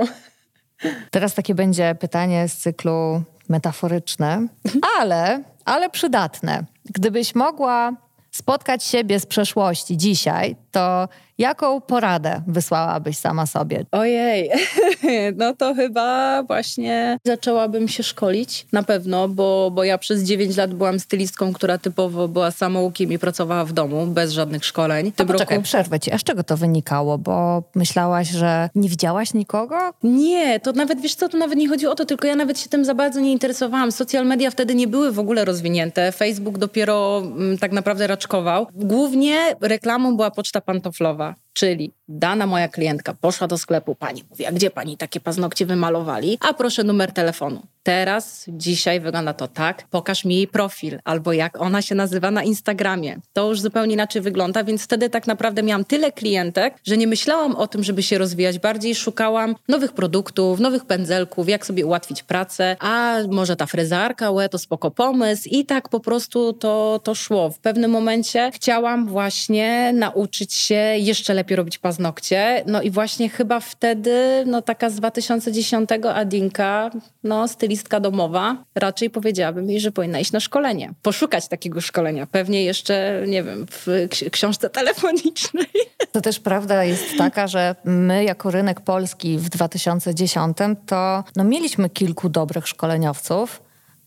Teraz 1.10 1.34
takie 1.34 1.54
będzie 1.54 1.94
pytanie 1.94 2.48
z 2.48 2.56
cyklu 2.56 3.22
metaforyczne, 3.48 4.46
ale, 4.98 5.42
ale 5.64 5.90
przydatne. 5.90 6.64
Gdybyś 6.84 7.34
mogła 7.34 7.92
spotkać 8.30 8.84
siebie 8.84 9.20
z 9.20 9.26
przeszłości 9.26 9.96
dzisiaj, 9.96 10.56
to 10.72 11.08
Jaką 11.38 11.80
poradę 11.80 12.42
wysłałabyś 12.46 13.16
sama 13.16 13.46
sobie? 13.46 13.84
Ojej, 13.92 14.50
no 15.40 15.54
to 15.54 15.74
chyba 15.74 16.42
właśnie 16.42 17.18
zaczęłabym 17.24 17.88
się 17.88 18.02
szkolić 18.02 18.66
na 18.72 18.82
pewno, 18.82 19.28
bo, 19.28 19.70
bo 19.70 19.84
ja 19.84 19.98
przez 19.98 20.22
9 20.22 20.56
lat 20.56 20.74
byłam 20.74 21.00
stylistką, 21.00 21.52
która 21.52 21.78
typowo 21.78 22.28
była 22.28 22.50
samoukiem 22.50 23.12
i 23.12 23.18
pracowała 23.18 23.64
w 23.64 23.72
domu 23.72 24.06
bez 24.06 24.32
żadnych 24.32 24.64
szkoleń. 24.64 25.12
To 25.12 25.26
poczekaj, 25.26 25.56
roku... 25.56 25.64
przerwę 25.64 26.00
ci. 26.00 26.12
A 26.12 26.18
z 26.18 26.22
czego 26.22 26.44
to 26.44 26.56
wynikało? 26.56 27.18
Bo 27.18 27.62
myślałaś, 27.74 28.28
że 28.28 28.70
nie 28.74 28.88
widziałaś 28.88 29.34
nikogo? 29.34 29.76
Nie, 30.02 30.60
to 30.60 30.72
nawet, 30.72 31.00
wiesz 31.00 31.14
co, 31.14 31.28
to 31.28 31.38
nawet 31.38 31.58
nie 31.58 31.68
chodzi 31.68 31.86
o 31.86 31.94
to, 31.94 32.04
tylko 32.04 32.26
ja 32.26 32.36
nawet 32.36 32.58
się 32.58 32.68
tym 32.68 32.84
za 32.84 32.94
bardzo 32.94 33.20
nie 33.20 33.32
interesowałam. 33.32 33.92
Social 33.92 34.26
media 34.26 34.50
wtedy 34.50 34.74
nie 34.74 34.88
były 34.88 35.12
w 35.12 35.18
ogóle 35.18 35.44
rozwinięte. 35.44 36.12
Facebook 36.12 36.58
dopiero 36.58 37.22
m, 37.24 37.58
tak 37.60 37.72
naprawdę 37.72 38.06
raczkował. 38.06 38.66
Głównie 38.74 39.38
reklamą 39.60 40.16
była 40.16 40.30
poczta 40.30 40.60
pantoflowa. 40.66 41.36
Czyli 41.52 41.92
dana 42.08 42.46
moja 42.46 42.68
klientka 42.68 43.14
poszła 43.14 43.46
do 43.48 43.58
sklepu, 43.58 43.94
pani 43.94 44.24
mówi, 44.30 44.46
a 44.46 44.52
gdzie 44.52 44.70
pani 44.70 44.96
takie 44.96 45.20
paznokcie 45.20 45.66
wymalowali? 45.66 46.38
A 46.40 46.54
proszę 46.54 46.84
numer 46.84 47.12
telefonu. 47.12 47.62
Teraz, 47.82 48.44
dzisiaj 48.48 49.00
wygląda 49.00 49.34
to 49.34 49.48
tak, 49.48 49.84
pokaż 49.90 50.24
mi 50.24 50.36
jej 50.36 50.48
profil, 50.48 50.98
albo 51.04 51.32
jak 51.32 51.60
ona 51.60 51.82
się 51.82 51.94
nazywa 51.94 52.30
na 52.30 52.42
Instagramie. 52.42 53.16
To 53.32 53.48
już 53.48 53.60
zupełnie 53.60 53.94
inaczej 53.94 54.22
wygląda, 54.22 54.64
więc 54.64 54.82
wtedy 54.82 55.10
tak 55.10 55.26
naprawdę 55.26 55.62
miałam 55.62 55.84
tyle 55.84 56.12
klientek, 56.12 56.74
że 56.84 56.96
nie 56.96 57.06
myślałam 57.06 57.56
o 57.56 57.66
tym, 57.66 57.84
żeby 57.84 58.02
się 58.02 58.18
rozwijać. 58.18 58.58
Bardziej 58.58 58.94
szukałam 58.94 59.54
nowych 59.68 59.92
produktów, 59.92 60.60
nowych 60.60 60.84
pędzelków, 60.84 61.48
jak 61.48 61.66
sobie 61.66 61.86
ułatwić 61.86 62.22
pracę, 62.22 62.76
a 62.80 63.16
może 63.30 63.56
ta 63.56 63.66
frezarka, 63.66 64.30
łe, 64.30 64.48
to 64.48 64.58
spoko 64.58 64.90
pomysł 64.90 65.48
i 65.52 65.64
tak 65.64 65.88
po 65.88 66.00
prostu 66.00 66.52
to, 66.52 67.00
to 67.04 67.14
szło. 67.14 67.50
W 67.50 67.58
pewnym 67.58 67.90
momencie 67.90 68.50
chciałam 68.54 69.06
właśnie 69.06 69.92
nauczyć 69.92 70.54
się 70.54 70.74
jeszcze 70.98 71.34
lepiej 71.34 71.41
robić 71.50 71.78
paznokcie, 71.78 72.64
no 72.66 72.82
i 72.82 72.90
właśnie 72.90 73.28
chyba 73.28 73.60
wtedy, 73.60 74.44
no 74.46 74.62
taka 74.62 74.90
z 74.90 74.94
2010 74.94 75.90
Adinka, 76.14 76.90
no 77.24 77.48
styl 77.48 77.72
stylistka 77.72 78.00
domowa, 78.00 78.64
raczej 78.74 79.10
powiedziałabym 79.10 79.70
jej, 79.70 79.80
że 79.80 79.92
powinna 79.92 80.20
iść 80.20 80.32
na 80.32 80.40
szkolenie. 80.40 80.92
Poszukać 81.02 81.48
takiego 81.48 81.80
szkolenia. 81.80 82.26
Pewnie 82.26 82.64
jeszcze, 82.64 83.24
nie 83.26 83.42
wiem, 83.42 83.66
w 83.70 83.86
książce 84.30 84.70
telefonicznej. 84.70 85.66
To 86.12 86.20
też 86.20 86.40
prawda 86.40 86.84
jest 86.84 87.04
taka, 87.18 87.46
że 87.46 87.74
my 87.84 88.24
jako 88.24 88.50
rynek 88.50 88.80
polski 88.80 89.38
w 89.38 89.48
2010 89.48 90.56
to 90.86 91.24
no, 91.36 91.44
mieliśmy 91.44 91.90
kilku 91.90 92.28
dobrych 92.28 92.68
szkoleniowców, 92.68 93.62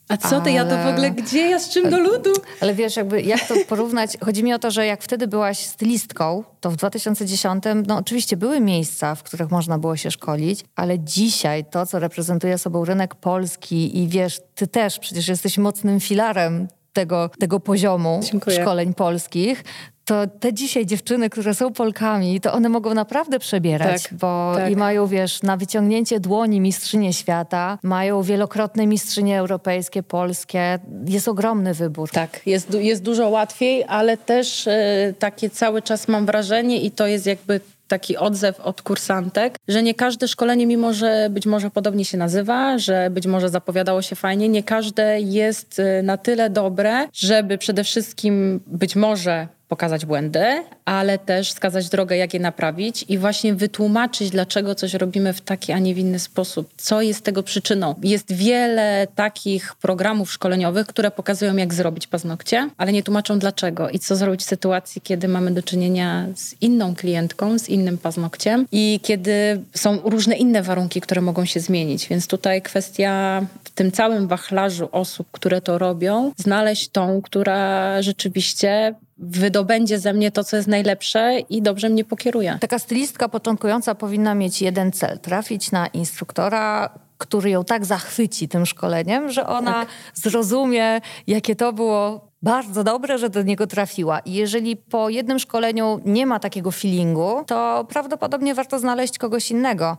A 0.09 0.17
co 0.17 0.29
ty, 0.29 0.35
ale... 0.35 0.51
ja 0.51 0.65
to 0.65 0.77
w 0.83 0.87
ogóle 0.87 1.11
gdzie, 1.11 1.49
ja 1.49 1.59
z 1.59 1.69
czym 1.69 1.89
do 1.89 1.99
ludu? 1.99 2.33
Ale 2.61 2.73
wiesz, 2.73 2.95
jakby 2.95 3.21
jak 3.21 3.47
to 3.47 3.55
porównać? 3.67 4.17
Chodzi 4.25 4.43
mi 4.43 4.53
o 4.53 4.59
to, 4.59 4.71
że 4.71 4.85
jak 4.85 5.01
wtedy 5.01 5.27
byłaś 5.27 5.59
stylistką, 5.59 6.43
to 6.59 6.71
w 6.71 6.75
2010, 6.75 7.63
no 7.87 7.97
oczywiście 7.97 8.37
były 8.37 8.59
miejsca, 8.61 9.15
w 9.15 9.23
których 9.23 9.51
można 9.51 9.79
było 9.79 9.95
się 9.97 10.11
szkolić, 10.11 10.65
ale 10.75 10.99
dzisiaj 10.99 11.65
to, 11.65 11.85
co 11.85 11.99
reprezentuje 11.99 12.57
sobą 12.57 12.85
rynek 12.85 13.15
polski 13.15 13.99
i 13.99 14.07
wiesz, 14.07 14.41
ty 14.55 14.67
też 14.67 14.99
przecież 14.99 15.27
jesteś 15.27 15.57
mocnym 15.57 15.99
filarem 15.99 16.67
tego, 16.95 17.29
tego 17.39 17.59
poziomu 17.59 18.19
Dziękuję. 18.23 18.61
szkoleń 18.61 18.93
polskich, 18.93 19.63
to 20.05 20.27
te 20.27 20.53
dzisiaj 20.53 20.85
dziewczyny, 20.85 21.29
które 21.29 21.53
są 21.53 21.73
Polkami, 21.73 22.41
to 22.41 22.53
one 22.53 22.69
mogą 22.69 22.93
naprawdę 22.93 23.39
przebierać, 23.39 24.03
tak, 24.03 24.13
bo 24.13 24.53
tak. 24.55 24.71
i 24.71 24.75
mają, 24.75 25.07
wiesz, 25.07 25.43
na 25.43 25.57
wyciągnięcie 25.57 26.19
dłoni 26.19 26.61
mistrzynie 26.61 27.13
świata, 27.13 27.77
mają 27.83 28.21
wielokrotne 28.21 28.87
mistrzynie 28.87 29.39
europejskie, 29.39 30.03
polskie. 30.03 30.79
Jest 31.05 31.27
ogromny 31.27 31.73
wybór. 31.73 32.09
Tak, 32.11 32.41
jest, 32.45 32.73
jest 32.73 33.03
dużo 33.03 33.29
łatwiej, 33.29 33.83
ale 33.87 34.17
też 34.17 34.67
e, 34.67 35.13
takie 35.19 35.49
cały 35.49 35.81
czas 35.81 36.07
mam 36.07 36.25
wrażenie 36.25 36.81
i 36.81 36.91
to 36.91 37.07
jest 37.07 37.25
jakby 37.25 37.59
taki 37.87 38.17
odzew 38.17 38.59
od 38.59 38.81
kursantek, 38.81 39.57
że 39.67 39.83
nie 39.83 39.93
każde 39.93 40.27
szkolenie, 40.27 40.67
mimo 40.67 40.93
że 40.93 41.27
być 41.31 41.45
może 41.45 41.69
podobnie 41.69 42.05
się 42.05 42.17
nazywa, 42.17 42.77
że 42.77 43.09
być 43.09 43.27
może 43.27 43.49
zapowiadało 43.49 44.01
się 44.01 44.15
fajnie, 44.15 44.49
nie 44.49 44.63
każde 44.63 45.19
jest 45.21 45.79
e, 45.79 46.03
na 46.03 46.17
tyle 46.17 46.49
dobre, 46.49 47.07
żeby 47.13 47.57
przede 47.57 47.83
wszystkim 47.83 48.59
być 48.67 48.95
może 48.95 49.47
pokazać 49.67 50.05
błędy, 50.05 50.63
ale 50.85 51.17
też 51.17 51.49
wskazać 51.49 51.89
drogę, 51.89 52.17
jak 52.17 52.33
je 52.33 52.39
naprawić 52.39 53.05
i 53.09 53.17
właśnie 53.17 53.55
wytłumaczyć, 53.55 54.29
dlaczego 54.29 54.75
coś 54.75 54.93
robimy 54.93 55.33
w 55.33 55.41
taki, 55.41 55.71
a 55.71 55.79
nie 55.79 55.95
w 55.95 55.97
inny 55.97 56.19
sposób, 56.19 56.69
co 56.77 57.01
jest 57.01 57.21
tego 57.21 57.43
przyczyną. 57.43 57.95
Jest 58.03 58.33
wiele 58.33 59.07
takich 59.15 59.75
programów 59.75 60.31
szkoleniowych, 60.31 60.87
które 60.87 61.11
pokazują, 61.11 61.55
jak 61.55 61.73
zrobić 61.73 62.07
paznokcie, 62.07 62.69
ale 62.77 62.91
nie 62.91 63.03
tłumaczą 63.03 63.39
dlaczego 63.39 63.89
i 63.89 63.99
co 63.99 64.15
zrobić 64.15 64.41
w 64.41 64.45
sytuacji, 64.45 65.01
kiedy 65.01 65.27
mamy 65.27 65.51
do 65.51 65.63
czynienia 65.63 66.25
z 66.35 66.55
inną 66.61 66.95
klientką, 66.95 67.59
z 67.59 67.69
innym 67.69 67.97
paznokciem 67.97 68.65
i 68.71 68.99
kiedy 69.03 69.61
są 69.73 69.99
różne 70.03 70.35
inne 70.35 70.63
warunki, 70.63 71.01
które 71.01 71.21
mogą 71.21 71.45
się 71.45 71.59
zmienić. 71.59 72.07
Więc 72.07 72.27
tutaj 72.27 72.61
kwestia 72.61 73.45
w 73.63 73.69
tym 73.69 73.91
całym 73.91 74.27
wachlarzu 74.27 74.89
osób, 74.91 75.27
które 75.31 75.61
to 75.61 75.77
robią, 75.77 76.31
znaleźć 76.37 76.89
tą, 76.89 77.21
która 77.21 78.01
rzeczywiście 78.01 78.95
wydobędzie 79.17 79.99
ze 79.99 80.13
mnie 80.13 80.31
to, 80.31 80.43
co 80.43 80.55
jest 80.55 80.67
najlepsze 80.67 81.39
i 81.39 81.61
dobrze 81.61 81.89
mnie 81.89 82.05
pokieruje. 82.05 82.57
Taka 82.61 82.79
stylistka 82.79 83.29
początkująca 83.29 83.95
powinna 83.95 84.35
mieć 84.35 84.61
jeden 84.61 84.91
cel: 84.91 85.19
trafić 85.19 85.71
na 85.71 85.87
instruktora, 85.87 86.89
który 87.17 87.49
ją 87.49 87.63
tak 87.63 87.85
zachwyci 87.85 88.47
tym 88.47 88.65
szkoleniem, 88.65 89.31
że 89.31 89.47
ona 89.47 89.73
tak. 89.73 89.89
zrozumie, 90.13 91.01
jakie 91.27 91.55
to 91.55 91.73
było 91.73 92.31
bardzo 92.41 92.83
dobre, 92.83 93.17
że 93.17 93.29
do 93.29 93.41
niego 93.41 93.67
trafiła. 93.67 94.19
I 94.19 94.33
jeżeli 94.33 94.75
po 94.77 95.09
jednym 95.09 95.39
szkoleniu 95.39 95.99
nie 96.05 96.25
ma 96.25 96.39
takiego 96.39 96.71
feelingu, 96.71 97.43
to 97.47 97.85
prawdopodobnie 97.89 98.55
warto 98.55 98.79
znaleźć 98.79 99.17
kogoś 99.17 99.51
innego. 99.51 99.97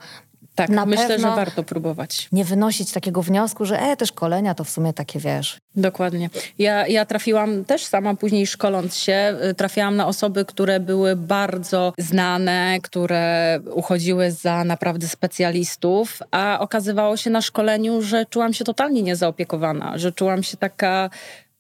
Tak, 0.57 0.69
Na 0.69 0.87
myślę, 0.87 1.19
że 1.19 1.27
warto 1.27 1.63
próbować. 1.63 2.29
Nie 2.33 2.45
wynosić 2.45 2.93
takiego 2.93 3.23
wniosku, 3.23 3.65
że 3.65 3.81
e, 3.81 3.97
te 3.97 4.07
szkolenia 4.07 4.55
to 4.55 4.65
w 4.65 4.71
sumie 4.71 4.93
takie 4.93 5.19
wiesz. 5.19 5.59
Dokładnie. 5.75 6.31
Ja, 6.59 6.87
ja 6.87 7.07
trafiłam 7.07 7.65
też 7.65 7.85
sama 7.85 8.15
później 8.15 8.47
szkoląc 8.47 8.97
się, 8.97 9.37
y, 9.51 9.55
trafiłam 9.55 9.97
na 9.97 10.07
osoby, 10.07 10.45
które 10.45 10.81
były 10.81 11.17
bardzo 11.17 11.93
znane, 11.99 12.79
które 12.83 13.61
uchodziły 13.75 14.31
za 14.31 14.65
naprawdę 14.65 15.09
specjalistów, 15.09 16.23
a 16.31 16.59
okazywało 16.61 17.17
się 17.17 17.31
na 17.31 17.43
szkoleniu, 17.43 18.03
że 18.03 18.27
czułam 18.27 18.53
się 18.53 18.65
totalnie 18.65 19.03
niezaopiekowana, 19.03 19.99
że 19.99 20.13
czułam 20.13 20.43
się 20.43 20.57
taka 20.57 21.11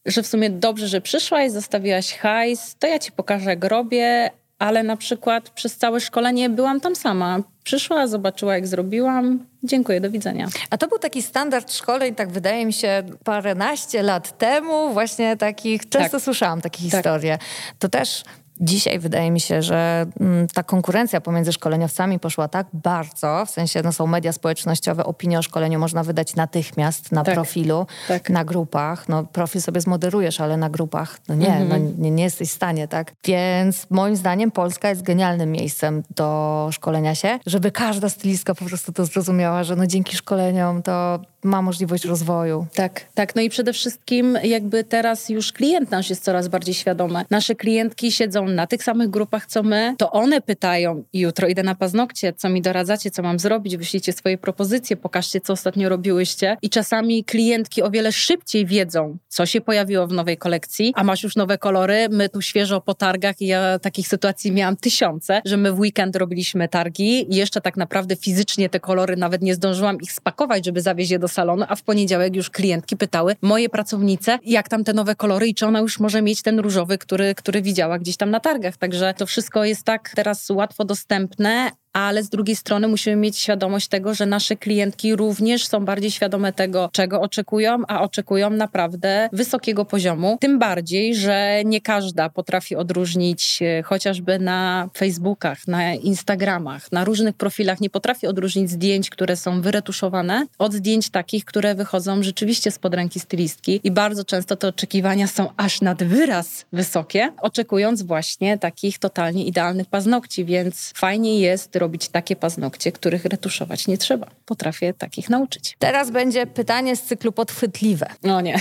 że 0.06 0.22
w 0.22 0.26
sumie 0.26 0.50
dobrze, 0.50 0.88
że 0.88 1.00
przyszłaś, 1.00 1.52
zostawiłaś 1.52 2.14
hajs, 2.14 2.76
to 2.78 2.86
ja 2.86 2.98
ci 2.98 3.12
pokażę, 3.12 3.50
jak 3.50 3.64
robię, 3.64 4.30
ale 4.58 4.82
na 4.82 4.96
przykład 4.96 5.50
przez 5.50 5.76
całe 5.76 6.00
szkolenie 6.00 6.50
byłam 6.50 6.80
tam 6.80 6.96
sama. 6.96 7.38
Przyszła, 7.64 8.06
zobaczyła, 8.06 8.54
jak 8.54 8.66
zrobiłam. 8.66 9.46
Dziękuję, 9.64 10.00
do 10.00 10.10
widzenia. 10.10 10.48
A 10.70 10.78
to 10.78 10.88
był 10.88 10.98
taki 10.98 11.22
standard 11.22 11.72
szkoleń, 11.72 12.14
tak 12.14 12.32
wydaje 12.32 12.66
mi 12.66 12.72
się, 12.72 13.02
paręnaście 13.24 14.02
lat 14.02 14.38
temu, 14.38 14.92
właśnie 14.92 15.36
takich, 15.36 15.88
często 15.88 16.16
tak. 16.16 16.22
słyszałam 16.22 16.60
takie 16.60 16.78
tak. 16.78 16.90
historie. 16.90 17.38
To 17.78 17.88
też 17.88 18.22
Dzisiaj 18.60 18.98
wydaje 18.98 19.30
mi 19.30 19.40
się, 19.40 19.62
że 19.62 20.06
mm, 20.20 20.46
ta 20.54 20.62
konkurencja 20.62 21.20
pomiędzy 21.20 21.52
szkoleniowcami 21.52 22.18
poszła 22.18 22.48
tak 22.48 22.66
bardzo, 22.72 23.44
w 23.46 23.50
sensie 23.50 23.82
no, 23.84 23.92
są 23.92 24.06
media 24.06 24.32
społecznościowe, 24.32 25.04
opinię 25.04 25.38
o 25.38 25.42
szkoleniu 25.42 25.78
można 25.78 26.02
wydać 26.02 26.36
natychmiast 26.36 27.12
na 27.12 27.24
tak, 27.24 27.34
profilu, 27.34 27.86
tak. 28.08 28.30
na 28.30 28.44
grupach. 28.44 29.08
No, 29.08 29.24
profil 29.24 29.62
sobie 29.62 29.80
zmoderujesz, 29.80 30.40
ale 30.40 30.56
na 30.56 30.70
grupach, 30.70 31.18
no 31.28 31.34
nie, 31.34 31.56
mhm. 31.56 31.68
no, 31.68 31.92
nie, 31.98 32.10
nie 32.10 32.24
jesteś 32.24 32.48
w 32.48 32.52
stanie, 32.52 32.88
tak? 32.88 33.12
Więc 33.24 33.86
moim 33.90 34.16
zdaniem 34.16 34.50
Polska 34.50 34.88
jest 34.88 35.02
genialnym 35.02 35.52
miejscem 35.52 36.02
do 36.16 36.68
szkolenia 36.72 37.14
się, 37.14 37.38
żeby 37.46 37.70
każda 37.70 38.08
stylistka 38.08 38.54
po 38.54 38.64
prostu 38.64 38.92
to 38.92 39.04
zrozumiała, 39.04 39.64
że 39.64 39.76
no 39.76 39.86
dzięki 39.86 40.16
szkoleniom 40.16 40.82
to 40.82 41.20
ma 41.46 41.62
możliwość 41.62 42.04
rozwoju. 42.04 42.66
Tak, 42.74 43.06
tak. 43.14 43.36
No 43.36 43.42
i 43.42 43.50
przede 43.50 43.72
wszystkim 43.72 44.38
jakby 44.42 44.84
teraz 44.84 45.28
już 45.28 45.52
klient 45.52 45.90
nasz 45.90 46.10
jest 46.10 46.24
coraz 46.24 46.48
bardziej 46.48 46.74
świadomy. 46.74 47.24
Nasze 47.30 47.54
klientki 47.54 48.12
siedzą 48.12 48.45
na 48.54 48.66
tych 48.66 48.84
samych 48.84 49.10
grupach, 49.10 49.46
co 49.46 49.62
my, 49.62 49.94
to 49.98 50.12
one 50.12 50.40
pytają 50.40 51.04
jutro 51.12 51.48
idę 51.48 51.62
na 51.62 51.74
paznokcie, 51.74 52.32
co 52.32 52.48
mi 52.48 52.62
doradzacie, 52.62 53.10
co 53.10 53.22
mam 53.22 53.38
zrobić, 53.38 53.76
wyślijcie 53.76 54.12
swoje 54.12 54.38
propozycje, 54.38 54.96
pokażcie, 54.96 55.40
co 55.40 55.52
ostatnio 55.52 55.88
robiłyście. 55.88 56.56
I 56.62 56.70
czasami 56.70 57.24
klientki 57.24 57.82
o 57.82 57.90
wiele 57.90 58.12
szybciej 58.12 58.66
wiedzą, 58.66 59.18
co 59.28 59.46
się 59.46 59.60
pojawiło 59.60 60.06
w 60.06 60.12
nowej 60.12 60.36
kolekcji, 60.36 60.92
a 60.96 61.04
masz 61.04 61.22
już 61.22 61.36
nowe 61.36 61.58
kolory, 61.58 62.08
my 62.10 62.28
tu 62.28 62.42
świeżo 62.42 62.80
po 62.80 62.94
targach 62.94 63.40
i 63.40 63.46
ja 63.46 63.78
takich 63.78 64.08
sytuacji 64.08 64.52
miałam 64.52 64.76
tysiące, 64.76 65.42
że 65.44 65.56
my 65.56 65.72
w 65.72 65.80
weekend 65.80 66.16
robiliśmy 66.16 66.68
targi 66.68 67.32
i 67.32 67.36
jeszcze 67.36 67.60
tak 67.60 67.76
naprawdę 67.76 68.16
fizycznie 68.16 68.68
te 68.68 68.80
kolory 68.80 69.16
nawet 69.16 69.42
nie 69.42 69.54
zdążyłam 69.54 70.00
ich 70.00 70.12
spakować, 70.12 70.64
żeby 70.64 70.80
zawieźć 70.80 71.10
je 71.10 71.18
do 71.18 71.28
salonu, 71.28 71.64
a 71.68 71.76
w 71.76 71.82
poniedziałek 71.82 72.36
już 72.36 72.50
klientki 72.50 72.96
pytały 72.96 73.36
moje 73.42 73.68
pracownice, 73.68 74.38
jak 74.44 74.68
tam 74.68 74.84
te 74.84 74.92
nowe 74.92 75.14
kolory 75.14 75.48
i 75.48 75.54
czy 75.54 75.66
ona 75.66 75.80
już 75.80 76.00
może 76.00 76.22
mieć 76.22 76.42
ten 76.42 76.58
różowy, 76.58 76.98
który, 76.98 77.34
który 77.34 77.62
widziała 77.62 77.98
gdzieś 77.98 78.16
tam 78.16 78.30
na 78.30 78.35
targach. 78.40 78.76
Także 78.76 79.14
to 79.14 79.26
wszystko 79.26 79.64
jest 79.64 79.84
tak 79.84 80.12
teraz 80.14 80.50
łatwo 80.50 80.84
dostępne, 80.84 81.70
ale 81.96 82.22
z 82.22 82.28
drugiej 82.28 82.56
strony 82.56 82.88
musimy 82.88 83.16
mieć 83.16 83.38
świadomość 83.38 83.88
tego, 83.88 84.14
że 84.14 84.26
nasze 84.26 84.56
klientki 84.56 85.16
również 85.16 85.66
są 85.66 85.84
bardziej 85.84 86.10
świadome 86.10 86.52
tego, 86.52 86.90
czego 86.92 87.20
oczekują, 87.20 87.82
a 87.88 88.00
oczekują 88.02 88.50
naprawdę 88.50 89.28
wysokiego 89.32 89.84
poziomu. 89.84 90.36
Tym 90.40 90.58
bardziej, 90.58 91.14
że 91.14 91.62
nie 91.64 91.80
każda 91.80 92.28
potrafi 92.28 92.76
odróżnić 92.76 93.60
chociażby 93.84 94.38
na 94.38 94.88
Facebookach, 94.96 95.68
na 95.68 95.94
Instagramach, 95.94 96.92
na 96.92 97.04
różnych 97.04 97.34
profilach, 97.34 97.80
nie 97.80 97.90
potrafi 97.90 98.26
odróżnić 98.26 98.70
zdjęć, 98.70 99.10
które 99.10 99.36
są 99.36 99.60
wyretuszowane 99.60 100.46
od 100.58 100.74
zdjęć 100.74 101.10
takich, 101.10 101.44
które 101.44 101.74
wychodzą 101.74 102.22
rzeczywiście 102.22 102.70
spod 102.70 102.94
ręki 102.94 103.20
stylistki 103.20 103.80
i 103.84 103.90
bardzo 103.90 104.24
często 104.24 104.56
te 104.56 104.68
oczekiwania 104.68 105.26
są 105.26 105.48
aż 105.56 105.80
nad 105.80 106.02
wyraz 106.02 106.64
wysokie, 106.72 107.32
oczekując 107.40 108.02
właśnie 108.02 108.58
takich 108.58 108.98
totalnie 108.98 109.44
idealnych 109.44 109.86
paznokci, 109.86 110.44
więc 110.44 110.92
fajnie 110.94 111.40
jest 111.40 111.76
robić 111.76 111.85
takie 112.12 112.36
paznokcie, 112.36 112.92
których 112.92 113.24
retuszować 113.24 113.86
nie 113.86 113.98
trzeba. 113.98 114.26
Potrafię 114.44 114.94
takich 114.94 115.30
nauczyć. 115.30 115.76
Teraz 115.78 116.10
będzie 116.10 116.46
pytanie 116.46 116.96
z 116.96 117.02
cyklu 117.02 117.32
podchwytliwe. 117.32 118.06
No 118.22 118.40
nie. 118.40 118.60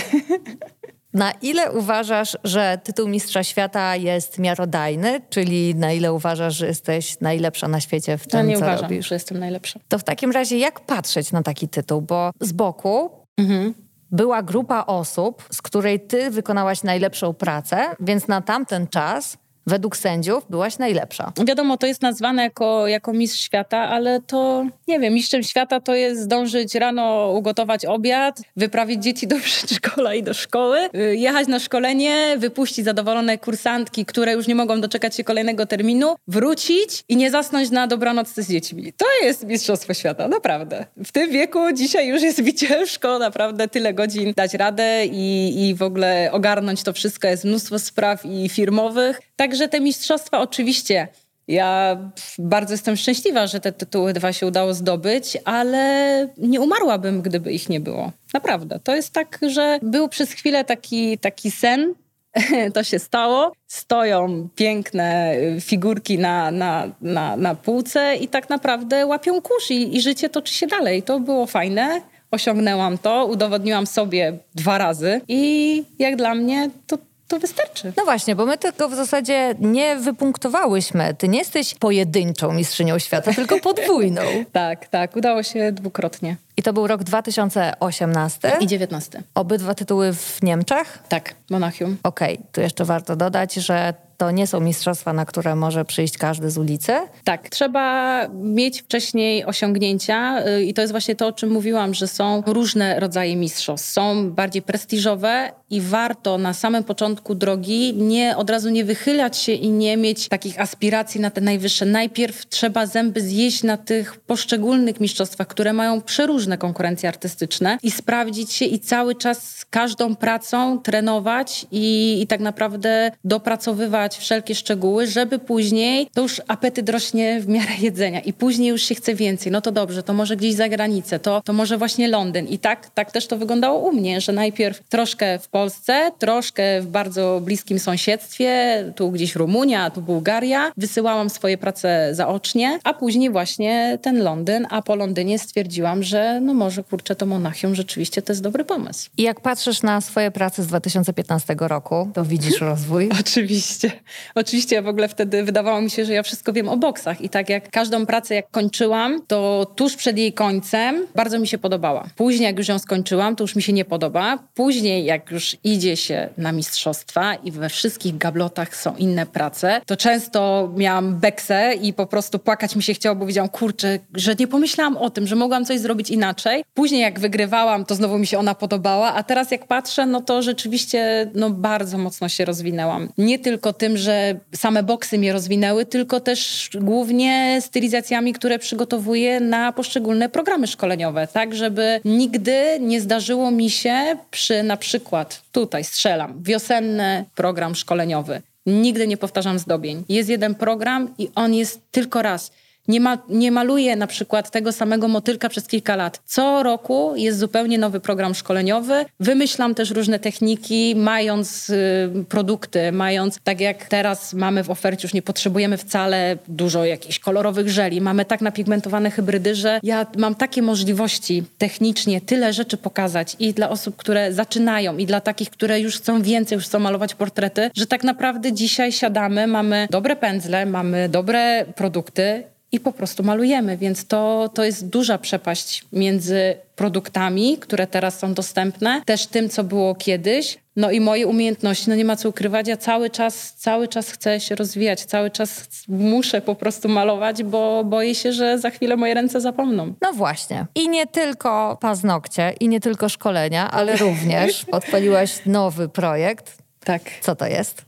Na 1.16 1.30
ile 1.30 1.72
uważasz, 1.72 2.36
że 2.44 2.78
tytuł 2.84 3.08
Mistrza 3.08 3.44
Świata 3.44 3.96
jest 3.96 4.38
miarodajny, 4.38 5.20
czyli 5.30 5.74
na 5.74 5.92
ile 5.92 6.12
uważasz, 6.12 6.56
że 6.56 6.66
jesteś 6.66 7.20
najlepsza 7.20 7.68
na 7.68 7.80
świecie 7.80 8.18
w 8.18 8.26
tym, 8.26 8.40
no 8.40 8.46
nie 8.46 8.54
co 8.54 8.64
uważam, 8.64 8.82
robisz? 8.82 9.08
że 9.08 9.14
jestem 9.14 9.38
najlepsza. 9.38 9.80
To 9.88 9.98
w 9.98 10.04
takim 10.04 10.30
razie 10.30 10.58
jak 10.58 10.80
patrzeć 10.80 11.32
na 11.32 11.42
taki 11.42 11.68
tytuł? 11.68 12.02
Bo 12.02 12.30
z 12.40 12.52
boku 12.52 13.10
mhm. 13.38 13.74
była 14.10 14.42
grupa 14.42 14.84
osób, 14.86 15.48
z 15.50 15.62
której 15.62 16.00
ty 16.00 16.30
wykonałaś 16.30 16.82
najlepszą 16.82 17.34
pracę, 17.34 17.84
więc 18.00 18.28
na 18.28 18.40
tamten 18.40 18.86
czas 18.86 19.38
według 19.66 19.96
sędziów 19.96 20.46
byłaś 20.50 20.78
najlepsza. 20.78 21.32
Wiadomo, 21.46 21.76
to 21.76 21.86
jest 21.86 22.02
nazwane 22.02 22.42
jako, 22.42 22.88
jako 22.88 23.12
mistrz 23.12 23.40
świata, 23.40 23.78
ale 23.78 24.20
to 24.20 24.66
nie 24.88 25.00
wiem, 25.00 25.14
mistrzem 25.14 25.42
świata 25.42 25.80
to 25.80 25.94
jest 25.94 26.20
zdążyć 26.22 26.74
rano 26.74 27.32
ugotować 27.32 27.84
obiad, 27.84 28.42
wyprawić 28.56 29.02
dzieci 29.02 29.26
do 29.26 29.36
przedszkola 29.44 30.14
i 30.14 30.22
do 30.22 30.34
szkoły, 30.34 30.78
y, 30.94 31.16
jechać 31.16 31.48
na 31.48 31.58
szkolenie, 31.58 32.36
wypuścić 32.38 32.84
zadowolone 32.84 33.38
kursantki, 33.38 34.04
które 34.04 34.32
już 34.32 34.46
nie 34.46 34.54
mogą 34.54 34.80
doczekać 34.80 35.16
się 35.16 35.24
kolejnego 35.24 35.66
terminu, 35.66 36.16
wrócić 36.28 37.04
i 37.08 37.16
nie 37.16 37.30
zasnąć 37.30 37.70
na 37.70 37.86
dobranoc 37.86 38.28
z 38.28 38.48
dziećmi. 38.48 38.92
To 38.96 39.06
jest 39.22 39.46
mistrzostwo 39.46 39.94
świata, 39.94 40.28
naprawdę. 40.28 40.86
W 41.04 41.12
tym 41.12 41.30
wieku 41.30 41.72
dzisiaj 41.72 42.08
już 42.08 42.22
jest 42.22 42.42
mi 42.46 42.54
ciężko, 42.54 43.18
naprawdę 43.18 43.68
tyle 43.68 43.94
godzin 43.94 44.32
dać 44.36 44.54
radę 44.54 45.06
i, 45.06 45.54
i 45.68 45.74
w 45.74 45.82
ogóle 45.82 46.28
ogarnąć 46.32 46.82
to 46.82 46.92
wszystko. 46.92 47.28
Jest 47.28 47.44
mnóstwo 47.44 47.78
spraw 47.78 48.24
i 48.24 48.48
firmowych. 48.48 49.20
Także 49.36 49.55
te 49.68 49.80
mistrzostwa 49.80 50.40
oczywiście 50.40 51.08
Ja 51.48 51.96
bardzo 52.38 52.74
jestem 52.74 52.96
szczęśliwa, 52.96 53.46
że 53.46 53.60
te 53.60 53.72
tytuły 53.72 54.12
dwa 54.12 54.32
się 54.32 54.46
udało 54.46 54.74
zdobyć, 54.74 55.38
ale 55.44 56.28
nie 56.38 56.60
umarłabym, 56.60 57.22
gdyby 57.22 57.52
ich 57.52 57.68
nie 57.68 57.80
było. 57.80 58.12
Naprawdę. 58.34 58.80
To 58.84 58.96
jest 58.96 59.12
tak, 59.12 59.38
że 59.48 59.78
był 59.82 60.08
przez 60.08 60.32
chwilę 60.32 60.64
taki, 60.64 61.18
taki 61.18 61.50
sen, 61.50 61.94
to 62.74 62.84
się 62.84 62.98
stało. 62.98 63.52
Stoją 63.66 64.48
piękne 64.54 65.36
figurki 65.60 66.18
na, 66.18 66.50
na, 66.50 66.92
na, 67.00 67.36
na 67.36 67.54
półce 67.54 68.16
i 68.16 68.28
tak 68.28 68.50
naprawdę 68.50 69.06
łapią 69.06 69.42
kurz 69.42 69.70
i, 69.70 69.96
i 69.96 70.00
życie 70.00 70.28
toczy 70.28 70.54
się 70.54 70.66
dalej. 70.66 71.02
To 71.02 71.20
było 71.20 71.46
fajne 71.46 72.00
osiągnęłam 72.30 72.98
to, 72.98 73.26
udowodniłam 73.26 73.86
sobie 73.86 74.38
dwa 74.54 74.78
razy 74.78 75.20
i 75.28 75.84
jak 75.98 76.16
dla 76.16 76.34
mnie 76.34 76.70
to 76.86 76.98
to 77.28 77.38
wystarczy. 77.38 77.92
No 77.96 78.04
właśnie, 78.04 78.36
bo 78.36 78.46
my 78.46 78.58
tylko 78.58 78.88
w 78.88 78.94
zasadzie 78.94 79.54
nie 79.60 79.96
wypunktowałyśmy. 79.96 81.14
Ty 81.14 81.28
nie 81.28 81.38
jesteś 81.38 81.74
pojedynczą 81.74 82.52
mistrzynią 82.52 82.98
świata, 82.98 83.32
tylko 83.32 83.60
podwójną. 83.70 84.22
tak, 84.52 84.88
tak. 84.88 85.16
Udało 85.16 85.42
się 85.42 85.72
dwukrotnie. 85.72 86.36
I 86.56 86.62
to 86.62 86.72
był 86.72 86.86
rok 86.86 87.04
2018. 87.04 88.56
I 88.60 88.66
19. 88.66 89.22
Obydwa 89.34 89.74
tytuły 89.74 90.12
w 90.12 90.42
Niemczech? 90.42 90.98
Tak, 91.08 91.34
Monachium. 91.50 91.96
Okej, 92.02 92.34
okay. 92.34 92.46
tu 92.52 92.60
jeszcze 92.60 92.84
warto 92.84 93.16
dodać, 93.16 93.54
że 93.54 93.94
to 94.16 94.30
nie 94.30 94.46
są 94.46 94.60
mistrzostwa, 94.60 95.12
na 95.12 95.24
które 95.24 95.56
może 95.56 95.84
przyjść 95.84 96.18
każdy 96.18 96.50
z 96.50 96.58
ulicy? 96.58 96.92
Tak, 97.24 97.48
trzeba 97.48 98.28
mieć 98.28 98.82
wcześniej 98.82 99.44
osiągnięcia 99.44 100.46
y, 100.46 100.64
i 100.64 100.74
to 100.74 100.80
jest 100.80 100.92
właśnie 100.92 101.16
to, 101.16 101.26
o 101.26 101.32
czym 101.32 101.50
mówiłam, 101.50 101.94
że 101.94 102.08
są 102.08 102.42
różne 102.46 103.00
rodzaje 103.00 103.36
mistrzostw. 103.36 103.88
Są 103.88 104.30
bardziej 104.30 104.62
prestiżowe 104.62 105.52
i 105.70 105.80
warto 105.80 106.38
na 106.38 106.54
samym 106.54 106.84
początku 106.84 107.34
drogi 107.34 107.94
nie 107.94 108.36
od 108.36 108.50
razu 108.50 108.70
nie 108.70 108.84
wychylać 108.84 109.36
się 109.36 109.52
i 109.52 109.70
nie 109.70 109.96
mieć 109.96 110.28
takich 110.28 110.60
aspiracji 110.60 111.20
na 111.20 111.30
te 111.30 111.40
najwyższe. 111.40 111.86
Najpierw 111.86 112.48
trzeba 112.48 112.86
zęby 112.86 113.20
zjeść 113.20 113.62
na 113.62 113.76
tych 113.76 114.16
poszczególnych 114.16 115.00
mistrzostwach, 115.00 115.46
które 115.46 115.72
mają 115.72 116.00
przeróżne 116.00 116.58
konkurencje 116.58 117.08
artystyczne 117.08 117.78
i 117.82 117.90
sprawdzić 117.90 118.52
się 118.52 118.64
i 118.64 118.80
cały 118.80 119.14
czas 119.14 119.66
każdą 119.70 120.16
pracą 120.16 120.78
trenować 120.78 121.66
i, 121.70 122.18
i 122.22 122.26
tak 122.26 122.40
naprawdę 122.40 123.10
dopracowywać 123.24 124.05
wszelkie 124.14 124.54
szczegóły, 124.54 125.06
żeby 125.06 125.38
później 125.38 126.08
to 126.14 126.22
już 126.22 126.42
apetyt 126.48 126.88
rośnie 126.88 127.40
w 127.40 127.48
miarę 127.48 127.72
jedzenia 127.80 128.20
i 128.20 128.32
później 128.32 128.68
już 128.68 128.82
się 128.82 128.94
chce 128.94 129.14
więcej. 129.14 129.52
No 129.52 129.60
to 129.60 129.72
dobrze, 129.72 130.02
to 130.02 130.12
może 130.12 130.36
gdzieś 130.36 130.54
za 130.54 130.68
granicę, 130.68 131.18
to, 131.18 131.42
to 131.44 131.52
może 131.52 131.78
właśnie 131.78 132.08
Londyn. 132.08 132.46
I 132.46 132.58
tak, 132.58 132.90
tak 132.90 133.12
też 133.12 133.26
to 133.26 133.38
wyglądało 133.38 133.78
u 133.78 133.92
mnie, 133.92 134.20
że 134.20 134.32
najpierw 134.32 134.80
troszkę 134.88 135.38
w 135.38 135.48
Polsce, 135.48 136.10
troszkę 136.18 136.80
w 136.80 136.86
bardzo 136.86 137.40
bliskim 137.44 137.78
sąsiedztwie, 137.78 138.84
tu 138.96 139.10
gdzieś 139.10 139.34
Rumunia, 139.34 139.90
tu 139.90 140.02
Bułgaria. 140.02 140.72
Wysyłałam 140.76 141.30
swoje 141.30 141.58
prace 141.58 142.08
zaocznie, 142.12 142.78
a 142.84 142.94
później 142.94 143.30
właśnie 143.30 143.98
ten 144.02 144.22
Londyn, 144.22 144.66
a 144.70 144.82
po 144.82 144.96
Londynie 144.96 145.38
stwierdziłam, 145.38 146.02
że 146.02 146.40
no 146.40 146.54
może 146.54 146.84
kurczę 146.84 147.16
to 147.16 147.26
Monachium 147.26 147.74
rzeczywiście 147.74 148.22
to 148.22 148.32
jest 148.32 148.42
dobry 148.42 148.64
pomysł. 148.64 149.10
I 149.18 149.22
jak 149.22 149.40
patrzysz 149.40 149.82
na 149.82 150.00
swoje 150.00 150.30
prace 150.30 150.62
z 150.62 150.66
2015 150.66 151.56
roku, 151.58 152.10
to 152.14 152.24
widzisz 152.24 152.60
rozwój? 152.70 153.10
Oczywiście. 153.20 153.92
Oczywiście 154.34 154.76
ja 154.76 154.82
w 154.82 154.88
ogóle 154.88 155.08
wtedy 155.08 155.44
wydawało 155.44 155.80
mi 155.80 155.90
się, 155.90 156.04
że 156.04 156.12
ja 156.12 156.22
wszystko 156.22 156.52
wiem 156.52 156.68
o 156.68 156.76
boksach 156.76 157.20
i 157.20 157.28
tak 157.28 157.48
jak 157.48 157.70
każdą 157.70 158.06
pracę 158.06 158.34
jak 158.34 158.50
kończyłam, 158.50 159.22
to 159.26 159.66
tuż 159.76 159.96
przed 159.96 160.18
jej 160.18 160.32
końcem 160.32 161.06
bardzo 161.14 161.38
mi 161.38 161.48
się 161.48 161.58
podobała. 161.58 162.06
Później 162.16 162.46
jak 162.46 162.58
już 162.58 162.68
ją 162.68 162.78
skończyłam, 162.78 163.36
to 163.36 163.44
już 163.44 163.56
mi 163.56 163.62
się 163.62 163.72
nie 163.72 163.84
podoba. 163.84 164.38
Później 164.54 165.04
jak 165.04 165.30
już 165.30 165.56
idzie 165.64 165.96
się 165.96 166.28
na 166.38 166.52
mistrzostwa 166.52 167.34
i 167.34 167.52
we 167.52 167.68
wszystkich 167.68 168.18
gablotach 168.18 168.76
są 168.76 168.96
inne 168.96 169.26
prace, 169.26 169.80
to 169.86 169.96
często 169.96 170.72
miałam 170.76 171.20
beksę 171.20 171.74
i 171.82 171.92
po 171.92 172.06
prostu 172.06 172.38
płakać 172.38 172.76
mi 172.76 172.82
się 172.82 172.94
chciało, 172.94 173.16
bo 173.16 173.26
widziałam, 173.26 173.48
kurczę, 173.48 173.98
że 174.14 174.34
nie 174.38 174.46
pomyślałam 174.46 174.96
o 174.96 175.10
tym, 175.10 175.26
że 175.26 175.36
mogłam 175.36 175.64
coś 175.64 175.80
zrobić 175.80 176.10
inaczej. 176.10 176.64
Później 176.74 177.00
jak 177.00 177.20
wygrywałam, 177.20 177.84
to 177.84 177.94
znowu 177.94 178.18
mi 178.18 178.26
się 178.26 178.38
ona 178.38 178.54
podobała, 178.54 179.14
a 179.14 179.22
teraz 179.22 179.50
jak 179.50 179.66
patrzę, 179.66 180.06
no 180.06 180.20
to 180.20 180.42
rzeczywiście 180.42 181.30
no 181.34 181.50
bardzo 181.50 181.98
mocno 181.98 182.28
się 182.28 182.44
rozwinęłam. 182.44 183.08
Nie 183.18 183.38
tylko 183.38 183.72
tym, 183.72 183.85
tym, 183.86 183.96
że 183.96 184.40
same 184.54 184.82
boksy 184.82 185.18
mnie 185.18 185.32
rozwinęły, 185.32 185.86
tylko 185.86 186.20
też 186.20 186.70
głównie 186.74 187.58
stylizacjami, 187.60 188.32
które 188.32 188.58
przygotowuję 188.58 189.40
na 189.40 189.72
poszczególne 189.72 190.28
programy 190.28 190.66
szkoleniowe, 190.66 191.26
tak 191.26 191.54
żeby 191.54 192.00
nigdy 192.04 192.78
nie 192.80 193.00
zdarzyło 193.00 193.50
mi 193.50 193.70
się 193.70 194.16
przy 194.30 194.62
na 194.62 194.76
przykład, 194.76 195.42
tutaj 195.52 195.84
strzelam, 195.84 196.42
wiosenny 196.42 197.24
program 197.34 197.74
szkoleniowy. 197.74 198.42
Nigdy 198.66 199.06
nie 199.06 199.16
powtarzam 199.16 199.58
zdobień. 199.58 200.04
Jest 200.08 200.28
jeden 200.28 200.54
program 200.54 201.14
i 201.18 201.28
on 201.34 201.54
jest 201.54 201.80
tylko 201.90 202.22
raz 202.22 202.50
nie, 202.88 203.00
ma, 203.00 203.18
nie 203.28 203.52
maluję 203.52 203.96
na 203.96 204.06
przykład 204.06 204.50
tego 204.50 204.72
samego 204.72 205.08
motylka 205.08 205.48
przez 205.48 205.66
kilka 205.66 205.96
lat. 205.96 206.20
Co 206.24 206.62
roku 206.62 207.12
jest 207.16 207.38
zupełnie 207.38 207.78
nowy 207.78 208.00
program 208.00 208.34
szkoleniowy. 208.34 209.04
Wymyślam 209.20 209.74
też 209.74 209.90
różne 209.90 210.18
techniki, 210.18 210.94
mając 210.96 211.70
y, 211.70 212.24
produkty, 212.28 212.92
mając, 212.92 213.38
tak 213.44 213.60
jak 213.60 213.84
teraz 213.84 214.34
mamy 214.34 214.64
w 214.64 214.70
ofercie, 214.70 215.06
już 215.06 215.14
nie 215.14 215.22
potrzebujemy 215.22 215.76
wcale 215.76 216.36
dużo 216.48 216.84
jakichś 216.84 217.18
kolorowych 217.18 217.68
żeli. 217.68 218.00
Mamy 218.00 218.24
tak 218.24 218.40
napigmentowane 218.40 219.10
hybrydy, 219.10 219.54
że 219.54 219.80
ja 219.82 220.06
mam 220.16 220.34
takie 220.34 220.62
możliwości 220.62 221.44
technicznie, 221.58 222.20
tyle 222.20 222.52
rzeczy 222.52 222.76
pokazać 222.76 223.36
i 223.38 223.54
dla 223.54 223.70
osób, 223.70 223.96
które 223.96 224.32
zaczynają, 224.32 224.96
i 224.96 225.06
dla 225.06 225.20
takich, 225.20 225.50
które 225.50 225.80
już 225.80 225.96
chcą 225.96 226.22
więcej, 226.22 226.56
już 226.56 226.64
chcą 226.64 226.78
malować 226.78 227.14
portrety, 227.14 227.70
że 227.74 227.86
tak 227.86 228.04
naprawdę 228.04 228.52
dzisiaj 228.52 228.92
siadamy, 228.92 229.46
mamy 229.46 229.88
dobre 229.90 230.16
pędzle, 230.16 230.66
mamy 230.66 231.08
dobre 231.08 231.64
produkty 231.74 232.44
i 232.72 232.80
po 232.80 232.92
prostu 232.92 233.22
malujemy. 233.22 233.76
Więc 233.76 234.06
to, 234.06 234.50
to 234.54 234.64
jest 234.64 234.88
duża 234.88 235.18
przepaść 235.18 235.84
między 235.92 236.56
produktami, 236.76 237.58
które 237.58 237.86
teraz 237.86 238.18
są 238.18 238.34
dostępne, 238.34 239.02
też 239.04 239.26
tym, 239.26 239.48
co 239.48 239.64
było 239.64 239.94
kiedyś. 239.94 240.58
No 240.76 240.90
i 240.90 241.00
moje 241.00 241.26
umiejętności, 241.26 241.90
no 241.90 241.96
nie 241.96 242.04
ma 242.04 242.16
co 242.16 242.28
ukrywać, 242.28 242.68
ja 242.68 242.76
cały 242.76 243.10
czas, 243.10 243.52
cały 243.52 243.88
czas 243.88 244.10
chcę 244.10 244.40
się 244.40 244.54
rozwijać, 244.54 245.04
cały 245.04 245.30
czas 245.30 245.68
muszę 245.88 246.40
po 246.40 246.54
prostu 246.54 246.88
malować, 246.88 247.42
bo 247.42 247.84
boję 247.84 248.14
się, 248.14 248.32
że 248.32 248.58
za 248.58 248.70
chwilę 248.70 248.96
moje 248.96 249.14
ręce 249.14 249.40
zapomną. 249.40 249.94
No 250.02 250.12
właśnie. 250.12 250.66
I 250.74 250.88
nie 250.88 251.06
tylko 251.06 251.78
paznokcie, 251.80 252.54
i 252.60 252.68
nie 252.68 252.80
tylko 252.80 253.08
szkolenia, 253.08 253.70
ale 253.70 253.96
również 254.06 254.64
odpaliłaś 254.72 255.40
nowy 255.46 255.88
projekt. 255.88 256.56
Tak. 256.84 257.02
Co 257.20 257.36
to 257.36 257.46
jest? 257.46 257.85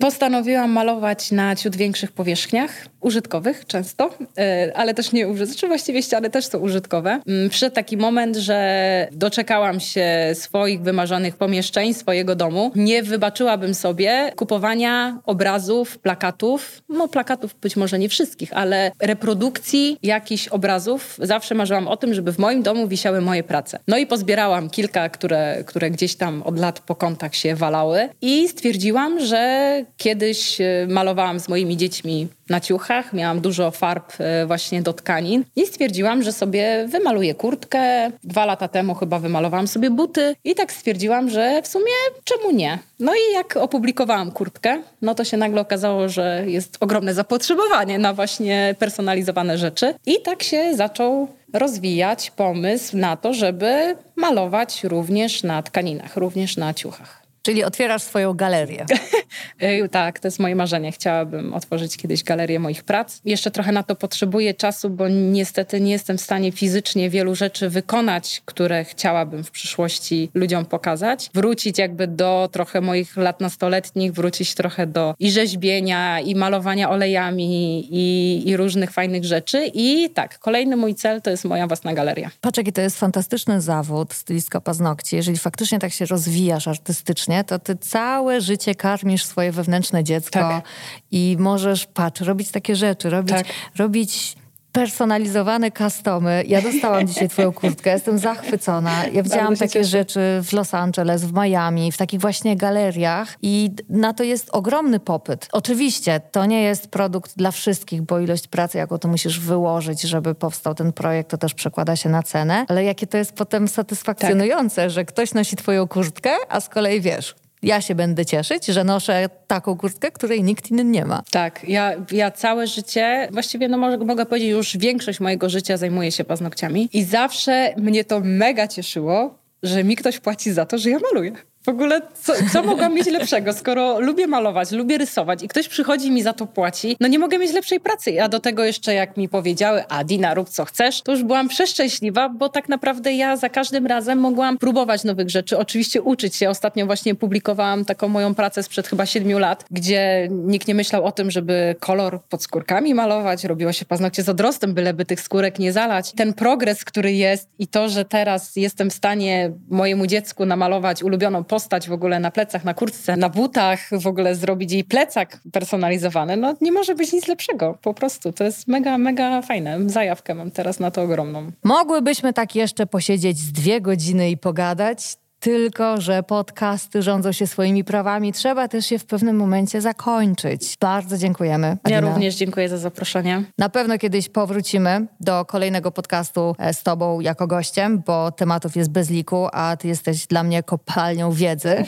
Postanowiłam 0.00 0.70
malować 0.70 1.30
na 1.30 1.56
ciut 1.56 1.76
większych 1.76 2.12
powierzchniach, 2.12 2.86
użytkowych 3.00 3.66
często, 3.66 4.10
e, 4.38 4.72
ale 4.74 4.94
też 4.94 5.12
nie 5.12 5.28
użytkowych. 5.28 5.60
Czy 5.60 5.68
właściwie 5.68 6.02
ściany 6.02 6.30
też 6.30 6.46
są 6.46 6.58
użytkowe. 6.58 7.20
Mm, 7.26 7.50
przyszedł 7.50 7.74
taki 7.74 7.96
moment, 7.96 8.36
że 8.36 9.08
doczekałam 9.12 9.80
się 9.80 10.06
swoich 10.34 10.82
wymarzonych 10.82 11.36
pomieszczeń, 11.36 11.94
swojego 11.94 12.34
domu. 12.34 12.72
Nie 12.74 13.02
wybaczyłabym 13.02 13.74
sobie 13.74 14.32
kupowania 14.36 15.20
obrazów, 15.26 15.98
plakatów. 15.98 16.82
No 16.88 17.08
plakatów 17.08 17.54
być 17.60 17.76
może 17.76 17.98
nie 17.98 18.08
wszystkich, 18.08 18.52
ale 18.52 18.92
reprodukcji 19.00 19.98
jakichś 20.02 20.48
obrazów. 20.48 21.16
Zawsze 21.22 21.54
marzyłam 21.54 21.88
o 21.88 21.96
tym, 21.96 22.14
żeby 22.14 22.32
w 22.32 22.38
moim 22.38 22.62
domu 22.62 22.88
wisiały 22.88 23.20
moje 23.20 23.42
prace. 23.42 23.78
No 23.88 23.98
i 23.98 24.06
pozbierałam 24.06 24.70
kilka, 24.70 25.08
które, 25.08 25.64
które 25.66 25.90
gdzieś 25.90 26.14
tam 26.16 26.42
od 26.42 26.58
lat 26.58 26.80
po 26.80 26.94
kątach 26.94 27.34
się 27.34 27.54
walały 27.54 28.08
i 28.20 28.48
stwierdziłam, 28.48 29.20
że 29.26 29.84
kiedyś 29.96 30.60
e, 30.60 30.86
malowałam 30.88 31.40
z 31.40 31.48
moimi 31.48 31.76
dziećmi 31.76 32.28
na 32.48 32.60
ciuchach, 32.60 33.12
miałam 33.12 33.40
dużo 33.40 33.70
farb 33.70 34.12
e, 34.18 34.46
właśnie 34.46 34.82
do 34.82 34.92
tkanin 34.92 35.44
i 35.56 35.66
stwierdziłam, 35.66 36.22
że 36.22 36.32
sobie 36.32 36.86
wymaluję 36.88 37.34
kurtkę. 37.34 38.10
Dwa 38.24 38.44
lata 38.44 38.68
temu 38.68 38.94
chyba 38.94 39.18
wymalowałam 39.18 39.68
sobie 39.68 39.90
buty 39.90 40.36
i 40.44 40.54
tak 40.54 40.72
stwierdziłam, 40.72 41.30
że 41.30 41.62
w 41.62 41.66
sumie 41.66 41.92
czemu 42.24 42.50
nie? 42.50 42.78
No 43.00 43.12
i 43.14 43.34
jak 43.34 43.56
opublikowałam 43.56 44.32
kurtkę, 44.32 44.82
no 45.02 45.14
to 45.14 45.24
się 45.24 45.36
nagle 45.36 45.60
okazało, 45.60 46.08
że 46.08 46.44
jest 46.46 46.76
ogromne 46.80 47.14
zapotrzebowanie 47.14 47.98
na 47.98 48.14
właśnie 48.14 48.74
personalizowane 48.78 49.58
rzeczy 49.58 49.94
i 50.06 50.22
tak 50.22 50.42
się 50.42 50.76
zaczął 50.76 51.28
rozwijać 51.52 52.30
pomysł 52.30 52.96
na 52.96 53.16
to, 53.16 53.34
żeby 53.34 53.96
malować 54.16 54.84
również 54.84 55.42
na 55.42 55.62
tkaninach, 55.62 56.16
również 56.16 56.56
na 56.56 56.74
ciuchach. 56.74 57.19
Czyli 57.42 57.64
otwierasz 57.64 58.02
swoją 58.02 58.34
galerię. 58.34 58.86
tak, 59.90 60.20
to 60.20 60.28
jest 60.28 60.38
moje 60.38 60.56
marzenie. 60.56 60.92
Chciałabym 60.92 61.54
otworzyć 61.54 61.96
kiedyś 61.96 62.22
galerię 62.22 62.58
moich 62.58 62.84
prac. 62.84 63.20
Jeszcze 63.24 63.50
trochę 63.50 63.72
na 63.72 63.82
to 63.82 63.96
potrzebuję 63.96 64.54
czasu, 64.54 64.90
bo 64.90 65.08
niestety 65.08 65.80
nie 65.80 65.92
jestem 65.92 66.18
w 66.18 66.20
stanie 66.20 66.52
fizycznie 66.52 67.10
wielu 67.10 67.34
rzeczy 67.34 67.68
wykonać, 67.68 68.42
które 68.44 68.84
chciałabym 68.84 69.44
w 69.44 69.50
przyszłości 69.50 70.30
ludziom 70.34 70.64
pokazać. 70.64 71.30
Wrócić 71.34 71.78
jakby 71.78 72.06
do 72.06 72.48
trochę 72.52 72.80
moich 72.80 73.16
lat 73.16 73.40
nastoletnich, 73.40 74.12
wrócić 74.12 74.54
trochę 74.54 74.86
do 74.86 75.14
i 75.18 75.30
rzeźbienia, 75.30 76.20
i 76.20 76.34
malowania 76.34 76.90
olejami, 76.90 77.80
i, 77.90 78.48
i 78.48 78.56
różnych 78.56 78.90
fajnych 78.90 79.24
rzeczy. 79.24 79.70
I 79.74 80.10
tak, 80.10 80.38
kolejny 80.38 80.76
mój 80.76 80.94
cel 80.94 81.22
to 81.22 81.30
jest 81.30 81.44
moja 81.44 81.66
własna 81.66 81.94
galeria. 81.94 82.30
Patrz, 82.40 82.58
jaki 82.58 82.72
to 82.72 82.80
jest 82.80 82.98
fantastyczny 82.98 83.60
zawód, 83.60 84.14
stylistka 84.14 84.60
paznokci. 84.60 85.16
Jeżeli 85.16 85.38
faktycznie 85.38 85.78
tak 85.78 85.92
się 85.92 86.06
rozwijasz 86.06 86.68
artystycznie, 86.68 87.29
to 87.46 87.58
ty 87.58 87.76
całe 87.76 88.40
życie 88.40 88.74
karmisz 88.74 89.24
swoje 89.24 89.52
wewnętrzne 89.52 90.04
dziecko 90.04 90.38
Tak. 90.40 90.64
i 91.10 91.36
możesz, 91.38 91.86
patrz, 91.86 92.20
robić 92.20 92.50
takie 92.50 92.76
rzeczy, 92.76 93.10
robić, 93.10 93.36
Tak. 93.36 93.46
robić 93.76 94.36
personalizowane 94.72 95.70
customy. 95.72 96.44
Ja 96.46 96.62
dostałam 96.62 97.06
dzisiaj 97.06 97.28
twoją 97.28 97.52
kurtkę, 97.52 97.90
jestem 97.90 98.18
zachwycona. 98.18 99.06
Ja 99.12 99.22
widziałam 99.22 99.56
takie 99.56 99.72
cieszę. 99.72 99.84
rzeczy 99.84 100.20
w 100.42 100.52
Los 100.52 100.74
Angeles, 100.74 101.24
w 101.24 101.32
Miami, 101.32 101.92
w 101.92 101.96
takich 101.96 102.20
właśnie 102.20 102.56
galeriach 102.56 103.36
i 103.42 103.70
na 103.88 104.12
to 104.12 104.24
jest 104.24 104.48
ogromny 104.52 105.00
popyt. 105.00 105.48
Oczywiście 105.52 106.20
to 106.32 106.46
nie 106.46 106.62
jest 106.62 106.88
produkt 106.88 107.36
dla 107.36 107.50
wszystkich, 107.50 108.02
bo 108.02 108.20
ilość 108.20 108.48
pracy, 108.48 108.78
jaką 108.78 108.98
to 108.98 109.08
musisz 109.08 109.40
wyłożyć, 109.40 110.02
żeby 110.02 110.34
powstał 110.34 110.74
ten 110.74 110.92
projekt, 110.92 111.30
to 111.30 111.38
też 111.38 111.54
przekłada 111.54 111.96
się 111.96 112.08
na 112.08 112.22
cenę, 112.22 112.64
ale 112.68 112.84
jakie 112.84 113.06
to 113.06 113.18
jest 113.18 113.32
potem 113.32 113.68
satysfakcjonujące, 113.68 114.90
że 114.90 115.04
ktoś 115.04 115.34
nosi 115.34 115.56
twoją 115.56 115.88
kurtkę, 115.88 116.30
a 116.48 116.60
z 116.60 116.68
kolei 116.68 117.00
wiesz, 117.00 117.34
ja 117.62 117.80
się 117.80 117.94
będę 117.94 118.26
cieszyć, 118.26 118.66
że 118.66 118.84
noszę 118.84 119.28
taką 119.46 119.76
kurtkę, 119.76 120.10
której 120.10 120.42
nikt 120.42 120.70
inny 120.70 120.84
nie 120.84 121.04
ma. 121.04 121.22
Tak, 121.30 121.68
ja, 121.68 121.92
ja 122.12 122.30
całe 122.30 122.66
życie, 122.66 123.28
właściwie 123.32 123.68
no 123.68 123.78
może, 123.78 123.98
mogę 123.98 124.26
powiedzieć, 124.26 124.50
już 124.50 124.76
większość 124.76 125.20
mojego 125.20 125.48
życia 125.48 125.76
zajmuję 125.76 126.12
się 126.12 126.24
paznokciami 126.24 126.88
i 126.92 127.04
zawsze 127.04 127.74
mnie 127.76 128.04
to 128.04 128.20
mega 128.24 128.68
cieszyło, 128.68 129.38
że 129.62 129.84
mi 129.84 129.96
ktoś 129.96 130.18
płaci 130.18 130.52
za 130.52 130.66
to, 130.66 130.78
że 130.78 130.90
ja 130.90 130.98
maluję. 131.12 131.32
W 131.62 131.68
ogóle 131.68 132.00
co, 132.22 132.32
co 132.52 132.62
mogłam 132.62 132.94
mieć 132.94 133.06
lepszego, 133.06 133.52
skoro 133.52 134.00
lubię 134.00 134.26
malować, 134.26 134.70
lubię 134.70 134.98
rysować 134.98 135.42
i 135.42 135.48
ktoś 135.48 135.68
przychodzi 135.68 136.10
mi 136.10 136.22
za 136.22 136.32
to 136.32 136.46
płaci, 136.46 136.96
no 137.00 137.08
nie 137.08 137.18
mogę 137.18 137.38
mieć 137.38 137.52
lepszej 137.52 137.80
pracy. 137.80 138.22
A 138.22 138.28
do 138.28 138.40
tego 138.40 138.64
jeszcze 138.64 138.94
jak 138.94 139.16
mi 139.16 139.28
powiedziały, 139.28 139.84
a 139.88 140.04
Dina 140.04 140.34
rób 140.34 140.48
co 140.48 140.64
chcesz, 140.64 141.02
to 141.02 141.12
już 141.12 141.22
byłam 141.22 141.48
przeszczęśliwa, 141.48 142.28
bo 142.28 142.48
tak 142.48 142.68
naprawdę 142.68 143.12
ja 143.12 143.36
za 143.36 143.48
każdym 143.48 143.86
razem 143.86 144.18
mogłam 144.18 144.58
próbować 144.58 145.04
nowych 145.04 145.30
rzeczy, 145.30 145.58
oczywiście 145.58 146.02
uczyć 146.02 146.36
się. 146.36 146.50
Ostatnio 146.50 146.86
właśnie 146.86 147.14
publikowałam 147.14 147.84
taką 147.84 148.08
moją 148.08 148.34
pracę 148.34 148.62
sprzed 148.62 148.88
chyba 148.88 149.06
siedmiu 149.06 149.38
lat, 149.38 149.64
gdzie 149.70 150.28
nikt 150.30 150.68
nie 150.68 150.74
myślał 150.74 151.04
o 151.04 151.12
tym, 151.12 151.30
żeby 151.30 151.76
kolor 151.80 152.20
pod 152.22 152.42
skórkami 152.42 152.94
malować, 152.94 153.44
robiło 153.44 153.72
się 153.72 153.84
paznokcie 153.84 154.22
z 154.22 154.28
odrostem, 154.28 154.74
byleby 154.74 155.04
tych 155.04 155.20
skórek 155.20 155.58
nie 155.58 155.72
zalać. 155.72 156.12
Ten 156.12 156.32
progres, 156.32 156.84
który 156.84 157.12
jest 157.12 157.48
i 157.58 157.66
to, 157.66 157.88
że 157.88 158.04
teraz 158.04 158.56
jestem 158.56 158.90
w 158.90 158.94
stanie 158.94 159.52
mojemu 159.70 160.06
dziecku 160.06 160.46
namalować 160.46 161.02
ulubioną 161.02 161.44
postać 161.50 161.88
w 161.88 161.92
ogóle 161.92 162.20
na 162.20 162.30
plecach, 162.30 162.64
na 162.64 162.74
kurtce, 162.74 163.16
na 163.16 163.28
butach, 163.28 163.80
w 163.92 164.06
ogóle 164.06 164.34
zrobić 164.34 164.72
jej 164.72 164.84
plecak 164.84 165.40
personalizowany, 165.52 166.36
no 166.36 166.54
nie 166.60 166.72
może 166.72 166.94
być 166.94 167.12
nic 167.12 167.28
lepszego. 167.28 167.78
Po 167.82 167.94
prostu 167.94 168.32
to 168.32 168.44
jest 168.44 168.68
mega, 168.68 168.98
mega 168.98 169.42
fajne. 169.42 169.78
Zajawkę 169.86 170.34
mam 170.34 170.50
teraz 170.50 170.80
na 170.80 170.90
to 170.90 171.02
ogromną. 171.02 171.52
Mogłybyśmy 171.64 172.32
tak 172.32 172.54
jeszcze 172.54 172.86
posiedzieć 172.86 173.38
z 173.38 173.52
dwie 173.52 173.80
godziny 173.80 174.30
i 174.30 174.36
pogadać, 174.36 175.16
tylko 175.40 176.00
że 176.00 176.22
podcasty 176.22 177.02
rządzą 177.02 177.32
się 177.32 177.46
swoimi 177.46 177.84
prawami. 177.84 178.32
Trzeba 178.32 178.68
też 178.68 178.90
je 178.90 178.98
w 178.98 179.04
pewnym 179.04 179.36
momencie 179.36 179.80
zakończyć. 179.80 180.76
Bardzo 180.80 181.18
dziękujemy. 181.18 181.66
Ja 181.66 181.98
Adina. 181.98 182.12
również 182.12 182.34
dziękuję 182.34 182.68
za 182.68 182.78
zaproszenie. 182.78 183.42
Na 183.58 183.68
pewno 183.68 183.98
kiedyś 183.98 184.28
powrócimy 184.28 185.06
do 185.20 185.44
kolejnego 185.44 185.90
podcastu 185.90 186.56
e, 186.58 186.74
z 186.74 186.82
Tobą 186.82 187.20
jako 187.20 187.46
gościem, 187.46 188.02
bo 188.06 188.32
tematów 188.32 188.76
jest 188.76 188.90
bez 188.90 189.10
liku, 189.10 189.46
a 189.52 189.76
Ty 189.76 189.88
jesteś 189.88 190.26
dla 190.26 190.42
mnie 190.42 190.62
kopalnią 190.62 191.32
wiedzy. 191.32 191.74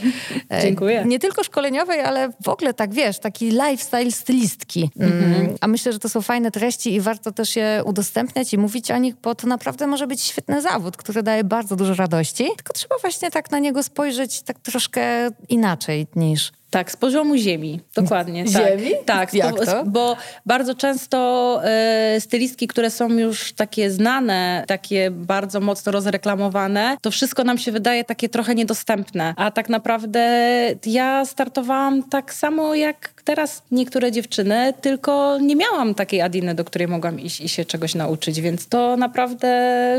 E, 0.50 0.62
Dziękuję. 0.62 1.05
Nie 1.07 1.18
tylko 1.18 1.44
szkoleniowej, 1.44 2.00
ale 2.00 2.28
w 2.44 2.48
ogóle 2.48 2.74
tak 2.74 2.94
wiesz, 2.94 3.18
taki 3.18 3.50
lifestyle 3.50 4.11
stylistki. 4.11 4.90
Mm, 5.00 5.55
A 5.61 5.66
myślę, 5.66 5.92
że 5.92 5.98
to 5.98 6.09
są 6.09 6.22
fajne 6.22 6.50
treści 6.50 6.94
i 6.94 7.00
warto 7.00 7.32
też 7.32 7.57
je 7.57 7.82
udostępniać 7.84 8.55
i 8.55 8.59
mówić 8.59 8.90
o 8.90 8.98
nich, 8.98 9.14
bo 9.22 9.34
to 9.34 9.46
naprawdę 9.46 9.86
może 9.86 10.07
być 10.07 10.22
świetny 10.22 10.62
zawód, 10.62 10.96
który 10.96 11.22
daje 11.22 11.44
bardzo 11.44 11.76
dużo 11.76 11.94
radości. 11.94 12.44
Tylko 12.57 12.72
trzeba 12.72 12.96
właśnie 13.00 13.30
tak 13.30 13.41
na 13.51 13.59
niego 13.59 13.82
spojrzeć 13.82 14.43
tak 14.43 14.59
troszkę 14.59 15.30
inaczej 15.49 16.07
niż 16.16 16.53
Tak, 16.73 16.91
z 16.91 16.97
poziomu 16.97 17.37
ziemi, 17.37 17.81
dokładnie. 17.95 18.45
Ziemi? 18.47 18.91
Tak, 19.05 19.31
tak 19.31 19.35
Jak 19.35 19.55
bo, 19.55 19.66
to? 19.66 19.85
bo 19.85 20.16
bardzo 20.47 20.75
często 20.75 21.61
e, 21.64 22.20
stylistki, 22.20 22.68
które 22.68 22.91
są 22.91 23.09
już 23.09 23.53
takie 23.53 23.91
znane, 23.91 24.64
takie 24.66 25.11
bardzo 25.11 25.61
mocno 25.61 25.93
rozreklamowane, 25.93 26.97
to 27.01 27.11
wszystko 27.11 27.45
nam 27.45 27.59
się 27.59 27.73
wydaje 27.73 28.05
takie 28.05 28.29
trochę 28.29 28.55
niedostępne. 28.55 29.35
A 29.37 29.51
tak 29.51 29.68
naprawdę 29.68 30.23
ja 30.87 31.25
startowałam 31.25 32.03
tak 32.03 32.35
samo 32.35 32.75
jak 32.75 33.23
teraz 33.25 33.62
niektóre 33.70 34.12
dziewczyny, 34.12 34.75
tylko 34.81 35.39
nie 35.39 35.57
miałam 35.57 35.95
takiej 35.95 36.20
Adiny, 36.20 36.55
do 36.55 36.64
której 36.64 36.89
mogłam 36.89 37.20
iść 37.20 37.41
i 37.41 37.49
się 37.49 37.64
czegoś 37.64 37.95
nauczyć, 37.95 38.41
więc 38.41 38.68
to 38.68 38.97
naprawdę 38.97 39.53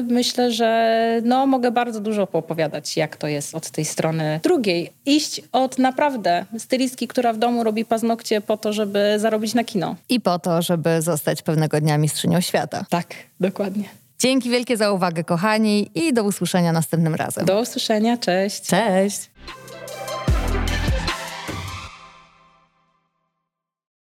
myślę, 0.09 0.51
że 0.51 1.21
no, 1.23 1.47
mogę 1.47 1.71
bardzo 1.71 1.99
dużo 1.99 2.27
poopowiadać, 2.27 2.97
jak 2.97 3.17
to 3.17 3.27
jest 3.27 3.55
od 3.55 3.69
tej 3.69 3.85
strony 3.85 4.39
drugiej. 4.43 4.91
Iść 5.05 5.41
od 5.51 5.77
naprawdę 5.77 6.45
stylistki, 6.63 7.07
która 7.07 7.33
w 7.33 7.37
domu 7.37 7.63
robi 7.63 7.85
paznokcie 7.85 8.41
po 8.41 8.57
to, 8.57 8.73
żeby 8.73 9.15
zarobić 9.19 9.53
na 9.53 9.63
kino. 9.63 9.95
i 10.09 10.19
po 10.21 10.39
to, 10.39 10.61
żeby 10.61 11.01
zostać 11.01 11.41
pewnego 11.41 11.81
dnia 11.81 11.97
mistrzynią 11.97 12.41
świata. 12.41 12.85
Tak, 12.89 13.07
dokładnie. 13.39 13.83
Dzięki 14.19 14.49
wielkie 14.49 14.77
za 14.77 14.91
uwagę, 14.91 15.23
kochani, 15.23 15.89
i 15.95 16.13
do 16.13 16.23
usłyszenia 16.23 16.71
następnym 16.71 17.15
razem. 17.15 17.45
Do 17.45 17.61
usłyszenia, 17.61 18.17
cześć. 18.17 18.61
Cześć! 18.61 19.32